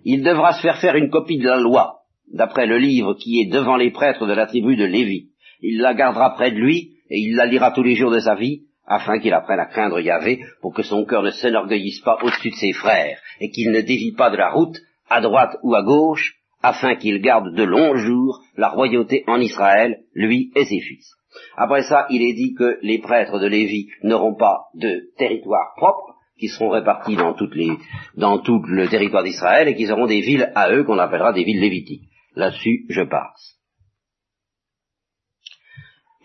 il 0.04 0.24
devra 0.24 0.54
se 0.54 0.62
faire 0.62 0.80
faire 0.80 0.96
une 0.96 1.10
copie 1.10 1.38
de 1.38 1.48
la 1.48 1.60
loi, 1.60 2.00
d'après 2.32 2.66
le 2.66 2.78
livre 2.78 3.14
qui 3.16 3.42
est 3.42 3.52
devant 3.52 3.76
les 3.76 3.92
prêtres 3.92 4.26
de 4.26 4.34
la 4.34 4.48
tribu 4.48 4.76
de 4.76 4.86
Lévi. 4.86 5.30
Il 5.62 5.82
la 5.82 5.94
gardera 5.94 6.34
près 6.34 6.52
de 6.52 6.58
lui, 6.58 6.96
et 7.10 7.20
il 7.20 7.36
la 7.36 7.46
lira 7.46 7.72
tous 7.72 7.84
les 7.84 7.96
jours 7.96 8.12
de 8.12 8.20
sa 8.20 8.36
vie, 8.36 8.64
afin 8.90 9.20
qu'il 9.20 9.34
apprenne 9.34 9.60
à 9.60 9.68
craindre 9.68 10.02
Yahvé, 10.02 10.42
pour 10.62 10.74
que 10.74 10.84
son 10.84 11.06
cœur 11.06 11.24
ne 11.24 11.30
s'enorgueillisse 11.30 12.02
pas 12.02 12.18
au-dessus 12.22 12.50
de 12.50 12.56
ses 12.56 12.74
frères, 12.74 13.20
et 13.40 13.52
qu'il 13.52 13.72
ne 13.72 13.82
dévie 13.82 14.14
pas 14.14 14.32
de 14.32 14.38
la 14.38 14.50
route, 14.50 14.78
à 15.10 15.22
droite 15.22 15.56
ou 15.64 15.76
à 15.76 15.84
gauche, 15.84 16.36
afin 16.62 16.96
qu'il 16.96 17.22
garde 17.22 17.54
de 17.56 17.64
longs 17.64 17.96
jours 17.96 18.42
la 18.58 18.70
royauté 18.70 19.24
en 19.28 19.40
Israël, 19.40 20.00
lui 20.14 20.52
et 20.56 20.66
ses 20.66 20.82
fils. 20.82 21.14
Après 21.56 21.84
ça, 21.84 22.08
il 22.10 22.22
est 22.24 22.34
dit 22.34 22.56
que 22.58 22.80
les 22.82 23.00
prêtres 23.00 23.40
de 23.40 23.48
Lévi 23.48 23.88
n'auront 24.04 24.36
pas 24.36 24.66
de 24.74 25.12
territoire 25.18 25.74
propre, 25.78 26.16
qui 26.40 26.48
seront 26.48 26.70
répartis 26.70 27.16
dans, 27.16 27.34
toutes 27.34 27.56
les, 27.56 27.72
dans 28.16 28.40
tout 28.40 28.62
le 28.66 28.88
territoire 28.88 29.24
d'Israël 29.24 29.68
et 29.68 29.76
qu'ils 29.76 29.92
auront 29.92 30.08
des 30.08 30.22
villes 30.22 30.52
à 30.56 30.72
eux 30.72 30.84
qu'on 30.84 30.98
appellera 30.98 31.34
des 31.34 31.44
villes 31.44 31.60
lévitiques. 31.60 32.10
Là-dessus, 32.36 32.86
je 32.90 33.02
passe. 33.02 33.60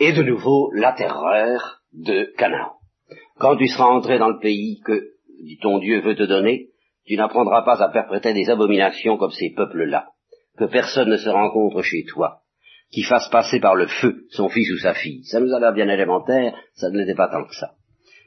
Et 0.00 0.12
de 0.12 0.22
nouveau, 0.22 0.70
la 0.72 0.92
terreur 0.92 1.82
de 1.94 2.32
Canaan. 2.36 2.72
Quand 3.38 3.56
tu 3.56 3.66
seras 3.66 3.86
entré 3.86 4.18
dans 4.18 4.28
le 4.28 4.38
pays 4.38 4.80
que 4.84 5.10
ton 5.62 5.78
Dieu 5.78 6.00
veut 6.00 6.16
te 6.16 6.22
donner, 6.22 6.68
tu 7.06 7.16
n'apprendras 7.16 7.62
pas 7.62 7.82
à 7.82 7.90
perpétrer 7.90 8.32
des 8.32 8.48
abominations 8.50 9.16
comme 9.16 9.30
ces 9.30 9.50
peuples-là, 9.50 10.08
que 10.58 10.64
personne 10.64 11.10
ne 11.10 11.16
se 11.16 11.28
rencontre 11.28 11.82
chez 11.82 12.04
toi, 12.04 12.40
qui 12.90 13.02
fasse 13.02 13.28
passer 13.28 13.60
par 13.60 13.74
le 13.74 13.86
feu 13.86 14.24
son 14.30 14.48
fils 14.48 14.70
ou 14.72 14.78
sa 14.78 14.94
fille. 14.94 15.24
Ça 15.24 15.40
nous 15.40 15.52
a 15.52 15.60
l'air 15.60 15.72
bien 15.72 15.88
élémentaire, 15.88 16.54
ça 16.74 16.90
ne 16.90 16.98
l'était 16.98 17.14
pas 17.14 17.28
tant 17.28 17.44
que 17.44 17.54
ça. 17.54 17.72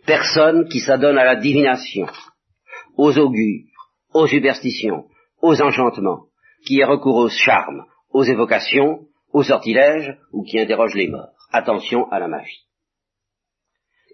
Personne 0.05 0.67
qui 0.67 0.79
s'adonne 0.79 1.17
à 1.17 1.25
la 1.25 1.35
divination, 1.35 2.07
aux 2.95 3.17
augures, 3.17 3.65
aux 4.13 4.27
superstitions, 4.27 5.05
aux 5.41 5.61
enchantements, 5.61 6.25
qui 6.65 6.79
ait 6.79 6.85
recours 6.85 7.17
aux 7.17 7.29
charmes, 7.29 7.85
aux 8.11 8.23
évocations, 8.23 9.07
aux 9.31 9.43
sortilèges, 9.43 10.17
ou 10.31 10.43
qui 10.43 10.59
interroge 10.59 10.95
les 10.95 11.07
morts. 11.07 11.33
Attention 11.51 12.09
à 12.11 12.19
la 12.19 12.27
magie. 12.27 12.66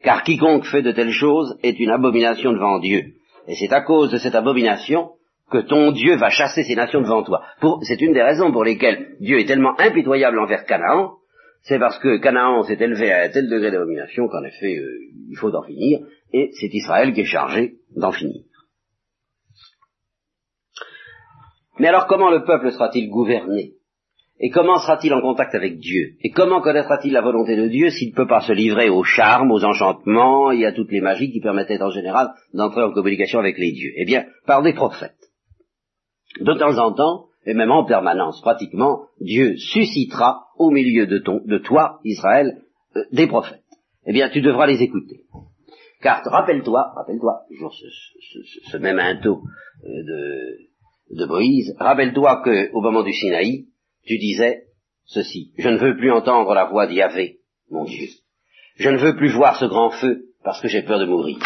Car 0.04 0.24
quiconque 0.24 0.66
fait 0.66 0.82
de 0.82 0.92
telles 0.92 1.12
choses 1.12 1.58
est 1.64 1.80
une 1.80 1.90
abomination 1.90 2.52
devant 2.52 2.80
Dieu. 2.80 3.14
Et 3.48 3.56
c'est 3.56 3.74
à 3.74 3.82
cause 3.82 4.12
de 4.12 4.18
cette 4.18 4.36
abomination 4.36 5.12
que 5.50 5.60
ton 5.60 5.92
Dieu 5.92 6.16
va 6.16 6.30
chasser 6.30 6.64
ces 6.64 6.76
nations 6.76 7.02
devant 7.02 7.24
toi. 7.24 7.42
C'est 7.84 8.02
une 8.02 8.14
des 8.14 8.22
raisons 8.22 8.52
pour 8.52 8.64
lesquelles 8.64 9.16
Dieu 9.20 9.40
est 9.40 9.46
tellement 9.46 9.80
impitoyable 9.80 10.40
envers 10.40 10.66
Canaan, 10.66 11.14
c'est 11.64 11.80
parce 11.80 11.98
que 12.00 12.18
Canaan 12.18 12.64
s'est 12.64 12.78
élevé 12.80 13.12
à 13.12 13.24
un 13.24 13.30
tel 13.30 13.50
degré 13.50 13.72
d'abomination 13.72 14.28
qu'en 14.28 14.44
effet, 14.44 14.78
euh, 14.78 15.00
il 15.30 15.38
faut 15.38 15.54
en 15.56 15.64
finir, 15.64 16.00
et 16.34 16.50
c'est 16.60 16.74
Israël 16.74 17.14
qui 17.14 17.22
est 17.22 17.26
chargé 17.26 17.76
d'en 17.96 18.12
finir. 18.12 18.44
Mais 21.80 21.88
alors 21.88 22.08
comment 22.08 22.30
le 22.30 22.44
peuple 22.44 22.72
sera-t-il 22.72 23.10
gouverné? 23.10 23.76
Et 24.40 24.50
comment 24.50 24.78
sera-t-il 24.78 25.14
en 25.14 25.22
contact 25.22 25.54
avec 25.56 25.78
Dieu? 25.80 26.16
Et 26.22 26.32
comment 26.32 26.62
connaîtra-t-il 26.62 27.14
la 27.14 27.22
volonté 27.22 27.56
de 27.56 27.68
Dieu 27.68 27.90
s'il 27.90 28.10
ne 28.10 28.16
peut 28.16 28.28
pas 28.28 28.42
se 28.42 28.52
livrer 28.52 28.90
aux 28.90 29.04
charmes, 29.04 29.52
aux 29.52 29.64
enchantements 29.64 30.52
et 30.52 30.66
à 30.66 30.72
toutes 30.72 30.92
les 30.92 31.02
magies 31.02 31.32
qui 31.32 31.40
permettaient 31.40 31.82
en 31.82 31.92
général 31.92 32.34
d'entrer 32.54 32.84
en 32.84 32.92
communication 32.92 33.40
avec 33.40 33.58
les 33.58 33.72
dieux? 33.72 33.92
Eh 33.96 34.06
bien, 34.06 34.26
par 34.46 34.64
des 34.64 34.74
prophètes. 34.74 35.14
De 36.42 36.54
temps 36.56 36.78
en 36.80 36.94
temps, 36.94 37.28
et 37.46 37.54
même 37.54 37.72
en 37.72 37.86
permanence 37.86 38.42
pratiquement, 38.42 39.04
Dieu 39.20 39.56
suscitera 39.58 40.48
au 40.58 40.72
milieu 40.72 41.06
de, 41.06 41.58
toi, 41.60 42.00
Israël, 42.04 42.64
euh, 42.96 43.04
des 43.12 43.28
prophètes. 43.28 43.62
Eh 44.06 44.14
bien, 44.14 44.30
tu 44.30 44.42
devras 44.42 44.66
les 44.66 44.82
écouter. 44.82 45.22
Car 46.02 46.22
rappelle-toi, 46.26 46.92
rappelle-toi, 46.96 47.44
toujours 47.50 47.74
ce, 47.74 48.78
même 48.78 49.00
into 49.00 49.42
euh, 49.84 49.88
de, 49.88 51.18
de 51.18 51.26
Moïse, 51.26 51.76
rappelle-toi 51.80 52.42
qu'au 52.44 52.82
moment 52.82 53.04
du 53.04 53.14
Sinaï, 53.14 53.68
tu 54.06 54.18
disais 54.18 54.64
ceci, 55.06 55.52
je 55.58 55.70
ne 55.70 55.78
veux 55.78 55.98
plus 55.98 56.12
entendre 56.12 56.54
la 56.54 56.66
voix 56.66 56.88
d'Yahvé, 56.88 57.40
mon 57.70 57.86
Dieu. 57.86 58.08
Je 58.78 58.90
ne 58.90 58.98
veux 58.98 59.16
plus 59.16 59.32
voir 59.32 59.58
ce 59.58 59.66
grand 59.66 59.92
feu 59.92 60.26
parce 60.44 60.62
que 60.62 60.68
j'ai 60.68 60.84
peur 60.84 61.00
de 61.00 61.06
mourir. 61.06 61.38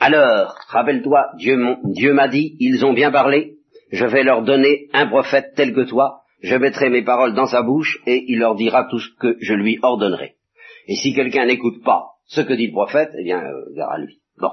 Alors, 0.00 0.54
rappelle-toi, 0.68 1.30
Dieu, 1.36 2.12
m'a 2.12 2.28
dit, 2.28 2.56
ils 2.60 2.84
ont 2.84 2.92
bien 2.92 3.10
parlé, 3.10 3.56
je 3.90 4.04
vais 4.04 4.22
leur 4.22 4.42
donner 4.42 4.88
un 4.92 5.08
prophète 5.08 5.52
tel 5.56 5.74
que 5.74 5.88
toi, 5.88 6.22
je 6.40 6.54
mettrai 6.54 6.88
mes 6.88 7.02
paroles 7.02 7.34
dans 7.34 7.46
sa 7.46 7.62
bouche 7.62 7.98
et 8.06 8.24
il 8.28 8.38
leur 8.38 8.54
dira 8.54 8.84
tout 8.84 9.00
ce 9.00 9.08
que 9.18 9.36
je 9.40 9.54
lui 9.54 9.78
ordonnerai. 9.82 10.36
Et 10.86 10.94
si 10.94 11.12
quelqu'un 11.14 11.46
n'écoute 11.46 11.82
pas 11.82 12.12
ce 12.26 12.42
que 12.42 12.52
dit 12.52 12.68
le 12.68 12.72
prophète, 12.72 13.10
eh 13.18 13.24
bien, 13.24 13.42
euh, 13.42 13.96
lui. 13.98 14.20
Bon. 14.38 14.52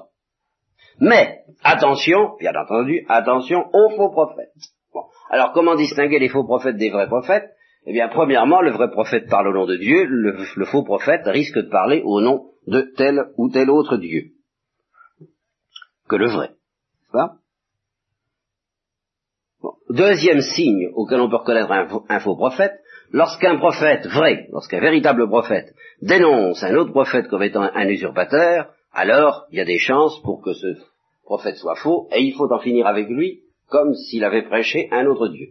Mais, 0.99 1.41
attention, 1.63 2.35
bien 2.39 2.53
entendu, 2.55 3.05
attention 3.07 3.65
aux 3.73 3.89
faux 3.95 4.09
prophètes. 4.09 4.49
Alors, 5.29 5.51
comment 5.53 5.75
distinguer 5.75 6.19
les 6.19 6.29
faux 6.29 6.43
prophètes 6.43 6.77
des 6.77 6.89
vrais 6.89 7.07
prophètes? 7.07 7.49
Eh 7.87 7.93
bien, 7.93 8.07
premièrement, 8.07 8.61
le 8.61 8.71
vrai 8.71 8.89
prophète 8.89 9.29
parle 9.29 9.49
au 9.49 9.53
nom 9.53 9.65
de 9.65 9.75
Dieu, 9.75 10.05
le, 10.05 10.37
le 10.55 10.65
faux 10.65 10.83
prophète 10.83 11.21
risque 11.25 11.57
de 11.57 11.69
parler 11.69 12.01
au 12.03 12.21
nom 12.21 12.51
de 12.67 12.81
tel 12.95 13.25
ou 13.37 13.49
tel 13.49 13.69
autre 13.69 13.97
Dieu 13.97 14.31
que 16.07 16.15
le 16.15 16.29
vrai. 16.29 16.51
Pas? 17.11 17.35
Deuxième 19.89 20.41
signe 20.41 20.89
auquel 20.93 21.19
on 21.21 21.29
peut 21.29 21.37
reconnaître 21.37 21.71
un 21.71 22.19
faux, 22.19 22.35
prophète, 22.35 22.73
lorsqu'un 23.11 23.57
prophète 23.57 24.05
vrai, 24.07 24.47
lorsqu'un 24.51 24.79
véritable 24.79 25.27
prophète 25.27 25.73
dénonce 26.01 26.63
un 26.63 26.75
autre 26.75 26.91
prophète 26.91 27.27
comme 27.27 27.43
étant 27.43 27.61
un 27.61 27.87
usurpateur, 27.87 28.73
alors 28.93 29.45
il 29.51 29.57
y 29.57 29.61
a 29.61 29.65
des 29.65 29.79
chances 29.79 30.21
pour 30.21 30.41
que 30.41 30.53
ce 30.53 30.67
prophète 31.23 31.55
soit 31.55 31.75
faux, 31.75 32.07
et 32.11 32.21
il 32.21 32.33
faut 32.33 32.51
en 32.51 32.59
finir 32.59 32.85
avec 32.87 33.07
lui 33.09 33.41
comme 33.69 33.93
s'il 33.93 34.23
avait 34.23 34.43
prêché 34.43 34.89
un 34.91 35.05
autre 35.05 35.27
Dieu. 35.27 35.47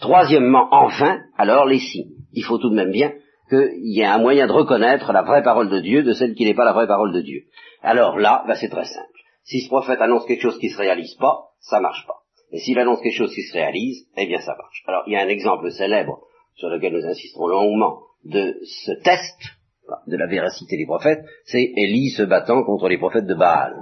Troisièmement, 0.00 0.68
enfin, 0.70 1.20
alors 1.36 1.66
les 1.66 1.80
signes. 1.80 2.12
Il 2.32 2.44
faut 2.44 2.58
tout 2.58 2.70
de 2.70 2.76
même 2.76 2.92
bien 2.92 3.12
qu'il 3.48 3.70
y 3.82 4.00
ait 4.00 4.06
un 4.06 4.18
moyen 4.18 4.46
de 4.46 4.52
reconnaître 4.52 5.12
la 5.12 5.22
vraie 5.22 5.42
parole 5.42 5.70
de 5.70 5.80
Dieu 5.80 6.02
de 6.02 6.12
celle 6.12 6.34
qui 6.34 6.44
n'est 6.44 6.54
pas 6.54 6.64
la 6.64 6.72
vraie 6.72 6.86
parole 6.86 7.12
de 7.12 7.20
Dieu. 7.20 7.42
Alors 7.82 8.18
là, 8.18 8.44
ben, 8.46 8.54
c'est 8.54 8.68
très 8.68 8.84
simple. 8.84 9.06
Si 9.44 9.60
ce 9.60 9.68
prophète 9.68 10.00
annonce 10.00 10.26
quelque 10.26 10.42
chose 10.42 10.58
qui 10.58 10.66
ne 10.66 10.72
se 10.72 10.78
réalise 10.78 11.14
pas, 11.14 11.48
ça 11.60 11.80
marche 11.80 12.06
pas. 12.06 12.18
Et 12.52 12.58
s'il 12.58 12.78
annonce 12.78 13.00
quelque 13.00 13.16
chose 13.16 13.34
qui 13.34 13.42
se 13.42 13.54
réalise, 13.54 14.06
eh 14.16 14.26
bien 14.26 14.40
ça 14.40 14.54
marche. 14.56 14.82
Alors 14.86 15.02
il 15.06 15.14
y 15.14 15.16
a 15.16 15.22
un 15.22 15.28
exemple 15.28 15.70
célèbre 15.70 16.20
sur 16.54 16.68
lequel 16.68 16.92
nous 16.92 17.06
insisterons 17.06 17.48
longuement 17.48 18.00
de 18.24 18.58
ce 18.62 18.92
test 19.02 19.58
de 20.06 20.16
la 20.16 20.26
véracité 20.26 20.76
des 20.76 20.86
prophètes, 20.86 21.24
c'est 21.44 21.72
Élie 21.76 22.10
se 22.10 22.22
battant 22.22 22.62
contre 22.64 22.88
les 22.88 22.98
prophètes 22.98 23.26
de 23.26 23.34
Baal, 23.34 23.74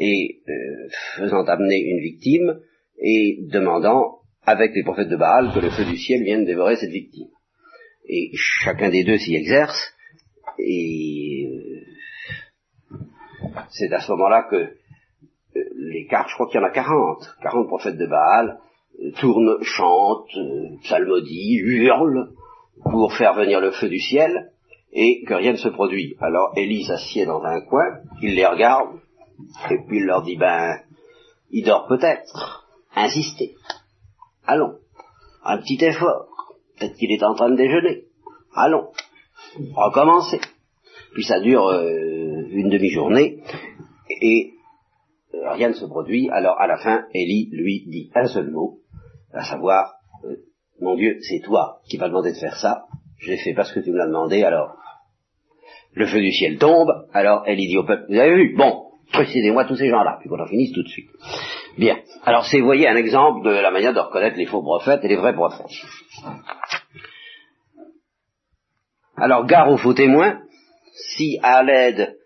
et 0.00 0.40
euh, 0.48 0.88
faisant 1.16 1.44
amener 1.44 1.78
une 1.78 2.00
victime 2.00 2.60
et 2.98 3.38
demandant 3.52 4.18
avec 4.42 4.72
les 4.74 4.82
prophètes 4.82 5.08
de 5.10 5.16
Baal 5.16 5.52
que 5.54 5.60
le 5.60 5.70
feu 5.70 5.84
du 5.84 5.96
ciel 5.96 6.24
vienne 6.24 6.44
dévorer 6.44 6.76
cette 6.76 6.90
victime. 6.90 7.28
Et 8.08 8.30
chacun 8.34 8.88
des 8.88 9.04
deux 9.04 9.18
s'y 9.18 9.36
exerce, 9.36 9.94
et 10.58 11.46
euh, 11.46 12.96
c'est 13.68 13.92
à 13.92 14.00
ce 14.00 14.10
moment-là 14.12 14.48
que 14.50 14.80
les 15.54 16.06
cartes, 16.06 16.28
je 16.30 16.34
crois 16.34 16.48
qu'il 16.48 16.60
y 16.60 16.64
en 16.64 16.66
a 16.66 16.70
40, 16.70 17.36
40 17.42 17.66
prophètes 17.66 17.96
de 17.96 18.06
Baal, 18.06 18.58
euh, 19.00 19.10
tournent, 19.20 19.62
chantent, 19.62 20.36
euh, 20.36 20.76
psalmodient, 20.82 21.60
hurlent 21.62 22.30
pour 22.90 23.12
faire 23.14 23.34
venir 23.34 23.60
le 23.60 23.72
feu 23.72 23.88
du 23.88 23.98
ciel 23.98 24.52
et 24.92 25.22
que 25.24 25.34
rien 25.34 25.52
ne 25.52 25.56
se 25.56 25.68
produit. 25.68 26.16
Alors 26.20 26.52
Élie 26.56 26.84
s'assied 26.84 27.26
dans 27.26 27.42
un 27.42 27.60
coin, 27.60 28.00
il 28.22 28.34
les 28.34 28.46
regarde 28.46 28.98
et 29.70 29.78
puis 29.86 29.98
il 29.98 30.04
leur 30.04 30.22
dit 30.22 30.36
ben 30.36 30.80
il 31.50 31.64
dort 31.64 31.86
peut-être, 31.88 32.66
insistez, 32.94 33.56
allons, 34.46 34.78
un 35.44 35.58
petit 35.58 35.82
effort, 35.84 36.28
peut-être 36.78 36.96
qu'il 36.96 37.12
est 37.12 37.22
en 37.22 37.34
train 37.34 37.50
de 37.50 37.56
déjeuner, 37.56 38.04
allons, 38.54 38.90
recommencez. 39.74 40.40
Puis 41.12 41.24
ça 41.24 41.40
dure 41.40 41.66
euh, 41.66 42.46
une 42.50 42.70
demi-journée. 42.70 43.42
Et 44.22 44.52
euh, 45.34 45.52
rien 45.52 45.68
ne 45.68 45.74
se 45.74 45.86
produit, 45.86 46.28
alors 46.30 46.60
à 46.60 46.66
la 46.66 46.78
fin, 46.78 47.06
Élie 47.14 47.48
lui 47.52 47.84
dit 47.86 48.10
un 48.14 48.26
seul 48.26 48.50
mot, 48.50 48.78
à 49.32 49.44
savoir, 49.44 49.94
euh, 50.24 50.36
mon 50.80 50.96
Dieu, 50.96 51.18
c'est 51.22 51.40
toi 51.40 51.80
qui 51.88 51.98
m'as 51.98 52.08
demandé 52.08 52.32
de 52.32 52.38
faire 52.38 52.56
ça, 52.56 52.84
je 53.18 53.30
l'ai 53.30 53.38
fait 53.38 53.54
parce 53.54 53.72
que 53.72 53.80
tu 53.80 53.90
me 53.90 53.98
l'as 53.98 54.06
demandé, 54.06 54.42
alors 54.42 54.76
le 55.92 56.06
feu 56.06 56.20
du 56.20 56.32
ciel 56.32 56.58
tombe, 56.58 56.90
alors 57.12 57.46
Élie 57.48 57.68
dit 57.68 57.78
au 57.78 57.84
peuple, 57.84 58.06
vous 58.08 58.18
avez 58.18 58.36
vu, 58.36 58.56
bon, 58.56 58.89
précisez-moi 59.12 59.64
tous 59.64 59.76
ces 59.76 59.88
gens-là, 59.88 60.18
puis 60.20 60.28
qu'on 60.28 60.40
en 60.40 60.46
finisse 60.46 60.72
tout 60.72 60.82
de 60.82 60.88
suite. 60.88 61.10
Bien, 61.78 61.98
alors 62.24 62.44
c'est, 62.46 62.60
voyez, 62.60 62.88
un 62.88 62.96
exemple 62.96 63.44
de 63.44 63.50
la 63.50 63.70
manière 63.70 63.94
de 63.94 64.00
reconnaître 64.00 64.36
les 64.36 64.46
faux 64.46 64.62
prophètes 64.62 65.04
et 65.04 65.08
les 65.08 65.16
vrais 65.16 65.34
prophètes. 65.34 65.66
Alors, 69.16 69.46
gare 69.46 69.70
aux 69.70 69.76
faux 69.76 69.94
témoins, 69.94 70.40
si 70.92 71.38
à 71.42 71.62
l'aide 71.62 72.16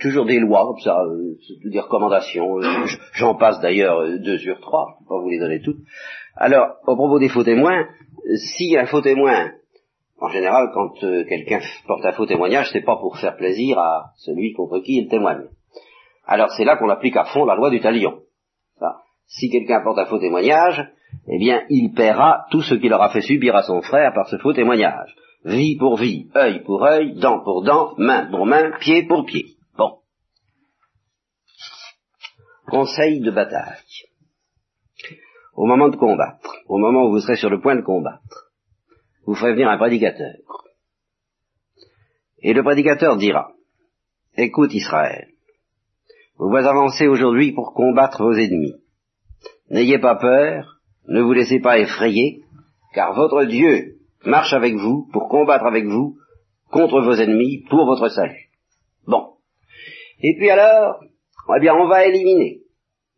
toujours 0.00 0.26
des 0.26 0.38
lois, 0.38 0.66
comme 0.66 0.80
ça, 0.80 0.98
euh, 1.00 1.36
des 1.64 1.80
recommandations. 1.80 2.58
Euh, 2.58 2.86
j'en 3.14 3.34
passe 3.34 3.60
d'ailleurs 3.60 4.00
euh, 4.00 4.18
deux 4.18 4.38
sur 4.38 4.60
trois, 4.60 4.86
je 4.88 4.94
ne 4.94 4.98
peux 4.98 5.14
pas 5.14 5.20
vous 5.22 5.30
les 5.30 5.38
donner 5.38 5.60
toutes. 5.60 5.80
Alors, 6.36 6.76
au 6.86 6.96
propos 6.96 7.18
des 7.18 7.28
faux 7.28 7.44
témoins, 7.44 7.86
si 8.36 8.76
un 8.76 8.86
faux 8.86 9.00
témoin, 9.00 9.52
en 10.20 10.28
général, 10.28 10.70
quand 10.74 10.92
quelqu'un 11.00 11.60
porte 11.86 12.04
un 12.04 12.12
faux 12.12 12.26
témoignage, 12.26 12.68
c'est 12.72 12.84
pas 12.84 12.96
pour 12.96 13.18
faire 13.18 13.36
plaisir 13.36 13.78
à 13.78 14.12
celui 14.16 14.52
contre 14.52 14.80
qui 14.80 14.98
il 14.98 15.08
témoigne. 15.08 15.46
Alors 16.30 16.52
c'est 16.56 16.64
là 16.64 16.76
qu'on 16.76 16.88
applique 16.88 17.16
à 17.16 17.24
fond 17.24 17.44
la 17.44 17.56
loi 17.56 17.70
du 17.70 17.80
talion. 17.80 18.22
Si 19.26 19.48
quelqu'un 19.50 19.82
porte 19.82 19.98
un 19.98 20.06
faux 20.06 20.18
témoignage, 20.18 20.88
eh 21.28 21.38
bien, 21.38 21.64
il 21.68 21.92
paiera 21.92 22.46
tout 22.50 22.62
ce 22.62 22.74
qu'il 22.74 22.92
aura 22.92 23.10
fait 23.10 23.20
subir 23.20 23.54
à 23.54 23.62
son 23.62 23.80
frère 23.80 24.12
par 24.12 24.28
ce 24.28 24.38
faux 24.38 24.52
témoignage. 24.52 25.14
vie 25.44 25.76
pour 25.76 25.96
vie, 25.96 26.28
œil 26.36 26.62
pour 26.64 26.84
œil, 26.84 27.14
dent 27.14 27.40
pour 27.42 27.62
dent, 27.62 27.94
main 27.96 28.26
pour 28.30 28.46
main, 28.46 28.72
pied 28.78 29.06
pour 29.06 29.24
pied. 29.24 29.56
Bon. 29.76 29.98
Conseil 32.66 33.20
de 33.20 33.30
bataille. 33.30 34.08
Au 35.54 35.66
moment 35.66 35.88
de 35.88 35.96
combattre, 35.96 36.56
au 36.66 36.78
moment 36.78 37.06
où 37.06 37.10
vous 37.10 37.20
serez 37.20 37.36
sur 37.36 37.50
le 37.50 37.60
point 37.60 37.76
de 37.76 37.82
combattre, 37.82 38.52
vous 39.26 39.34
ferez 39.34 39.52
venir 39.52 39.68
un 39.68 39.78
prédicateur. 39.78 40.36
Et 42.42 42.52
le 42.52 42.62
prédicateur 42.62 43.16
dira, 43.16 43.52
écoute 44.36 44.74
Israël, 44.74 45.28
vous 46.40 46.48
vous 46.48 46.56
avancez 46.56 47.06
aujourd'hui 47.06 47.52
pour 47.52 47.74
combattre 47.74 48.22
vos 48.22 48.32
ennemis. 48.32 48.72
N'ayez 49.70 49.98
pas 49.98 50.16
peur, 50.16 50.80
ne 51.06 51.20
vous 51.20 51.34
laissez 51.34 51.60
pas 51.60 51.78
effrayer, 51.78 52.40
car 52.94 53.14
votre 53.14 53.44
Dieu 53.44 53.98
marche 54.24 54.54
avec 54.54 54.74
vous 54.74 55.06
pour 55.12 55.28
combattre 55.28 55.66
avec 55.66 55.84
vous 55.84 56.16
contre 56.72 57.02
vos 57.02 57.12
ennemis 57.12 57.64
pour 57.68 57.84
votre 57.84 58.08
salut. 58.08 58.48
Bon. 59.06 59.34
Et 60.22 60.34
puis 60.38 60.48
alors, 60.48 61.00
eh 61.54 61.60
bien, 61.60 61.74
on 61.74 61.88
va 61.88 62.06
éliminer. 62.06 62.60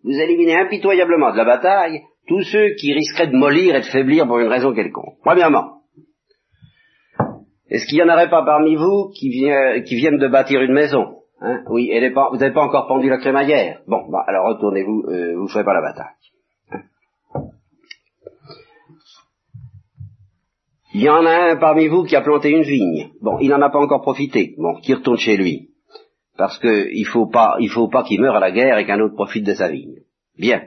Vous 0.03 0.19
éliminez 0.19 0.57
impitoyablement 0.57 1.31
de 1.31 1.37
la 1.37 1.45
bataille 1.45 2.01
tous 2.27 2.43
ceux 2.43 2.75
qui 2.75 2.93
risqueraient 2.93 3.29
de 3.29 3.37
mollir 3.37 3.77
et 3.77 3.83
de 3.83 3.87
faiblir 3.87 4.27
pour 4.27 4.41
une 4.41 4.49
raison 4.49 4.75
quelconque. 4.75 5.19
Premièrement, 5.23 5.83
est-ce 7.69 7.87
qu'il 7.87 7.99
n'y 7.99 8.03
en 8.03 8.13
aurait 8.13 8.31
pas 8.31 8.45
parmi 8.45 8.75
vous 8.75 9.13
qui 9.15 9.29
viennent 9.29 10.19
de 10.19 10.29
bâtir 10.29 10.61
une 10.61 10.73
maison? 10.73 11.22
Hein? 11.45 11.65
Oui, 11.69 11.91
vous 11.91 12.37
n'avez 12.37 12.53
pas 12.53 12.63
encore 12.63 12.87
pendu 12.87 13.09
la 13.09 13.19
crémaillère. 13.19 13.81
Bon, 13.89 14.09
bah, 14.11 14.25
alors 14.29 14.47
retournez-vous, 14.47 15.05
euh, 15.09 15.35
vous 15.37 15.45
ne 15.45 15.49
ferez 15.49 15.65
pas 15.65 15.75
la 15.75 15.81
bataille. 15.81 16.15
Hein? 16.71 16.83
Il 20.95 21.03
y 21.03 21.09
en 21.09 21.27
a 21.27 21.51
un 21.51 21.57
parmi 21.57 21.89
vous 21.89 22.05
qui 22.05 22.15
a 22.15 22.21
planté 22.21 22.51
une 22.51 22.63
vigne. 22.63 23.11
Bon, 23.21 23.39
il 23.41 23.49
n'en 23.49 23.61
a 23.61 23.71
pas 23.71 23.81
encore 23.81 24.03
profité. 24.03 24.55
Bon, 24.57 24.75
qui 24.81 24.95
retourne 24.95 25.17
chez 25.17 25.37
lui. 25.37 25.71
Parce 26.37 26.59
qu'il 26.61 27.01
ne 27.01 27.11
faut 27.11 27.27
pas, 27.27 27.57
il 27.59 27.71
pas 27.91 28.05
qu'il 28.05 28.21
meure 28.21 28.37
à 28.37 28.41
la 28.41 28.53
guerre 28.53 28.79
et 28.79 28.87
qu'un 28.87 29.01
autre 29.01 29.15
profite 29.15 29.45
de 29.45 29.55
sa 29.55 29.69
vigne. 29.69 29.97
Bien. 30.39 30.63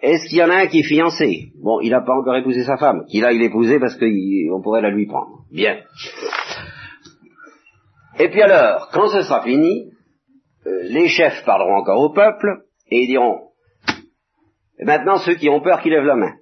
Est-ce 0.00 0.28
qu'il 0.28 0.38
y 0.38 0.42
en 0.42 0.50
a 0.50 0.62
un 0.62 0.66
qui 0.66 0.80
est 0.80 0.88
fiancé? 0.88 1.52
Bon, 1.62 1.80
il 1.80 1.90
n'a 1.90 2.00
pas 2.00 2.14
encore 2.14 2.34
épousé 2.34 2.64
sa 2.64 2.76
femme. 2.76 3.04
Qu'il 3.06 3.24
aille 3.24 3.38
l'épouser 3.38 3.78
parce 3.78 3.96
qu'on 3.96 4.60
pourrait 4.60 4.82
la 4.82 4.90
lui 4.90 5.06
prendre. 5.06 5.44
Bien. 5.52 5.78
Et 8.22 8.28
puis 8.28 8.40
alors, 8.40 8.88
quand 8.92 9.08
ce 9.08 9.22
sera 9.22 9.42
fini, 9.42 9.90
euh, 10.64 10.82
les 10.84 11.08
chefs 11.08 11.44
parleront 11.44 11.74
encore 11.74 12.00
au 12.00 12.12
peuple 12.12 12.66
et 12.88 13.04
diront, 13.08 13.48
maintenant 14.78 15.16
ceux 15.18 15.34
qui 15.34 15.48
ont 15.48 15.60
peur 15.60 15.82
qui 15.82 15.90
lèvent 15.90 16.04
la 16.04 16.14
main. 16.14 16.32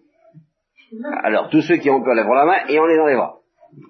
Alors 1.23 1.49
tous 1.49 1.63
ceux 1.63 1.79
qui 1.79 1.89
ont 1.89 2.03
peur 2.03 2.15
lèveront 2.15 2.35
la 2.35 2.45
main 2.45 2.67
et 2.69 2.79
on 2.79 2.85
les 2.85 2.99
enlèvera. 2.99 3.39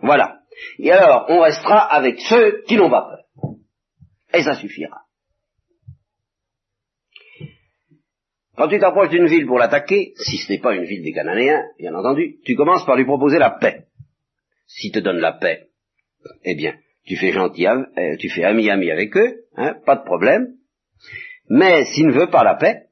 Voilà. 0.02 0.38
Et 0.78 0.92
alors 0.92 1.26
on 1.30 1.40
restera 1.40 1.80
avec 1.80 2.20
ceux 2.20 2.62
qui 2.68 2.76
n'ont 2.76 2.90
pas 2.90 3.08
peur. 3.08 3.54
Et 4.34 4.44
ça 4.44 4.54
suffira. 4.54 5.00
Quand 8.56 8.68
tu 8.68 8.78
t'approches 8.78 9.10
d'une 9.10 9.26
ville 9.26 9.48
pour 9.48 9.58
l'attaquer, 9.58 10.12
si 10.14 10.36
ce 10.36 10.52
n'est 10.52 10.60
pas 10.60 10.76
une 10.76 10.84
ville 10.84 11.02
des 11.02 11.12
Cananéens, 11.12 11.64
bien 11.76 11.94
entendu, 11.96 12.36
tu 12.44 12.54
commences 12.54 12.86
par 12.86 12.94
lui 12.94 13.04
proposer 13.04 13.40
la 13.40 13.50
paix. 13.50 13.86
S'il 14.68 14.92
te 14.92 15.00
donne 15.00 15.18
la 15.18 15.32
paix, 15.32 15.70
eh 16.44 16.54
bien, 16.54 16.76
tu 17.04 17.16
fais 17.16 17.32
gentil, 17.32 17.66
euh, 17.66 18.16
tu 18.18 18.28
fais 18.30 18.44
ami-ami 18.44 18.90
avec 18.90 19.16
eux, 19.16 19.44
hein, 19.56 19.74
pas 19.84 19.96
de 19.96 20.04
problème. 20.04 20.54
Mais 21.48 21.84
s'il 21.84 22.06
ne 22.06 22.12
veut 22.12 22.30
pas 22.30 22.44
la 22.44 22.54
paix, 22.54 22.84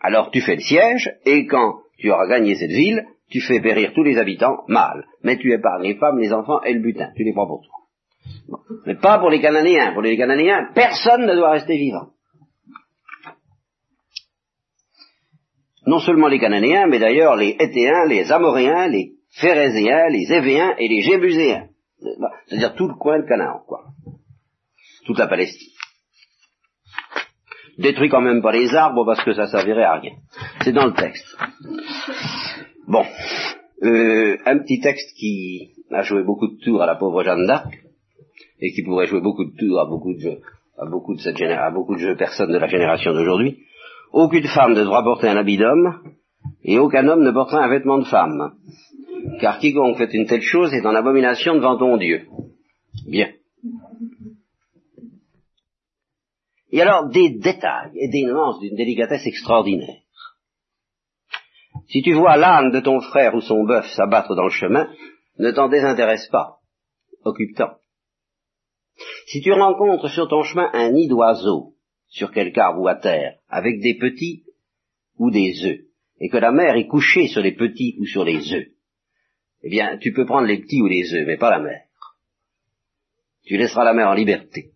alors 0.00 0.30
tu 0.30 0.40
fais 0.40 0.54
le 0.54 0.60
siège, 0.60 1.10
et 1.24 1.46
quand 1.46 1.80
tu 1.98 2.10
auras 2.10 2.28
gagné 2.28 2.54
cette 2.54 2.70
ville, 2.70 3.04
tu 3.30 3.40
fais 3.40 3.60
périr 3.60 3.92
tous 3.94 4.04
les 4.04 4.16
habitants 4.16 4.64
mal. 4.68 5.04
Mais 5.22 5.36
tu 5.36 5.52
épargnes 5.52 5.82
les 5.82 5.96
femmes, 5.96 6.18
les 6.18 6.32
enfants 6.32 6.62
et 6.62 6.72
le 6.72 6.80
butin. 6.80 7.10
Tu 7.16 7.24
les 7.24 7.32
prends 7.32 7.46
pour 7.46 7.62
toi. 7.62 7.78
Mais 8.86 8.94
pas 8.94 9.18
pour 9.18 9.30
les 9.30 9.40
Cananéens. 9.40 9.92
Pour 9.92 10.02
les 10.02 10.16
Cananéens, 10.16 10.70
personne 10.74 11.26
ne 11.26 11.34
doit 11.34 11.50
rester 11.50 11.76
vivant. 11.76 12.08
Non 15.86 15.98
seulement 15.98 16.28
les 16.28 16.38
Cananéens, 16.38 16.86
mais 16.86 16.98
d'ailleurs 16.98 17.36
les 17.36 17.56
Hétéens, 17.58 18.06
les 18.06 18.30
Amoréens, 18.30 18.88
les 18.88 19.12
Phérézéens, 19.40 20.08
les 20.08 20.32
Évéens 20.32 20.74
et 20.78 20.88
les 20.88 21.02
Jébuséens. 21.02 21.67
C'est-à-dire 22.46 22.74
tout 22.74 22.88
le 22.88 22.94
coin 22.94 23.20
de 23.20 23.26
Canaan, 23.26 23.62
quoi. 23.66 23.84
Toute 25.06 25.18
la 25.18 25.26
Palestine. 25.26 25.72
Détruit 27.78 28.08
quand 28.08 28.20
même 28.20 28.42
pas 28.42 28.52
les 28.52 28.74
arbres 28.74 29.04
parce 29.04 29.22
que 29.22 29.32
ça 29.32 29.46
servirait 29.46 29.84
à 29.84 29.94
rien. 29.94 30.14
C'est 30.62 30.72
dans 30.72 30.86
le 30.86 30.94
texte. 30.94 31.36
Bon. 32.88 33.04
Euh, 33.84 34.36
un 34.44 34.58
petit 34.58 34.80
texte 34.80 35.16
qui 35.16 35.74
a 35.92 36.02
joué 36.02 36.24
beaucoup 36.24 36.48
de 36.48 36.58
tours 36.64 36.82
à 36.82 36.86
la 36.86 36.96
pauvre 36.96 37.22
Jeanne 37.22 37.46
d'Arc 37.46 37.72
et 38.60 38.72
qui 38.72 38.82
pourrait 38.82 39.06
jouer 39.06 39.20
beaucoup 39.20 39.44
de 39.44 39.54
tours 39.56 39.78
à 39.78 39.86
beaucoup 39.86 40.12
de 40.14 40.18
jeux, 40.18 40.40
à 40.76 40.86
beaucoup 40.86 41.14
de 41.14 41.52
à 41.52 41.70
beaucoup 41.70 41.94
de 41.94 42.14
personnes 42.14 42.52
de 42.52 42.58
la 42.58 42.66
génération 42.66 43.12
d'aujourd'hui. 43.12 43.58
Aucune 44.12 44.48
femme 44.48 44.72
ne 44.72 44.80
devra 44.80 45.04
porter 45.04 45.28
un 45.28 45.36
habit 45.36 45.58
d'homme 45.58 46.00
et 46.64 46.78
aucun 46.78 47.06
homme 47.06 47.22
ne 47.22 47.30
portera 47.30 47.62
un 47.62 47.68
vêtement 47.68 47.98
de 47.98 48.04
femme 48.04 48.54
car 49.40 49.58
quiconque 49.58 49.98
fait 49.98 50.12
une 50.12 50.26
telle 50.26 50.42
chose 50.42 50.72
est 50.72 50.86
en 50.86 50.94
abomination 50.94 51.54
devant 51.54 51.78
ton 51.78 51.96
Dieu. 51.96 52.26
Bien. 53.06 53.32
Et 56.70 56.82
alors, 56.82 57.08
des 57.08 57.30
détails 57.30 57.92
et 57.94 58.08
des 58.08 58.24
nuances 58.24 58.60
d'une 58.60 58.76
délicatesse 58.76 59.26
extraordinaire. 59.26 60.02
Si 61.88 62.02
tu 62.02 62.12
vois 62.12 62.36
l'âne 62.36 62.70
de 62.70 62.80
ton 62.80 63.00
frère 63.00 63.34
ou 63.34 63.40
son 63.40 63.64
bœuf 63.64 63.86
s'abattre 63.94 64.34
dans 64.34 64.44
le 64.44 64.50
chemin, 64.50 64.88
ne 65.38 65.50
t'en 65.50 65.68
désintéresse 65.68 66.28
pas. 66.28 66.58
Occupe-t'en. 67.24 67.70
Si 69.26 69.40
tu 69.40 69.52
rencontres 69.52 70.08
sur 70.08 70.28
ton 70.28 70.42
chemin 70.42 70.68
un 70.72 70.90
nid 70.90 71.08
d'oiseaux, 71.08 71.74
sur 72.08 72.30
quelque 72.32 72.58
arbre 72.58 72.82
ou 72.82 72.88
à 72.88 72.96
terre, 72.96 73.38
avec 73.48 73.80
des 73.80 73.94
petits 73.94 74.44
ou 75.18 75.30
des 75.30 75.64
œufs, 75.64 75.80
et 76.20 76.28
que 76.28 76.36
la 76.36 76.52
mère 76.52 76.76
est 76.76 76.86
couchée 76.86 77.28
sur 77.28 77.40
les 77.40 77.54
petits 77.54 77.96
ou 78.00 78.06
sur 78.06 78.24
les 78.24 78.52
œufs, 78.52 78.68
eh 79.62 79.70
bien, 79.70 79.98
tu 79.98 80.12
peux 80.12 80.26
prendre 80.26 80.46
les 80.46 80.58
petits 80.60 80.80
ou 80.80 80.86
les 80.86 81.12
œufs, 81.14 81.26
mais 81.26 81.36
pas 81.36 81.50
la 81.50 81.60
mère. 81.60 81.82
Tu 83.44 83.56
laisseras 83.56 83.84
la 83.84 83.94
mère 83.94 84.08
en 84.08 84.14
liberté, 84.14 84.72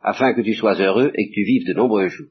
afin 0.00 0.34
que 0.34 0.40
tu 0.40 0.54
sois 0.54 0.80
heureux 0.80 1.12
et 1.14 1.28
que 1.28 1.34
tu 1.34 1.44
vives 1.44 1.66
de 1.66 1.74
nombreux 1.74 2.08
jours. 2.08 2.30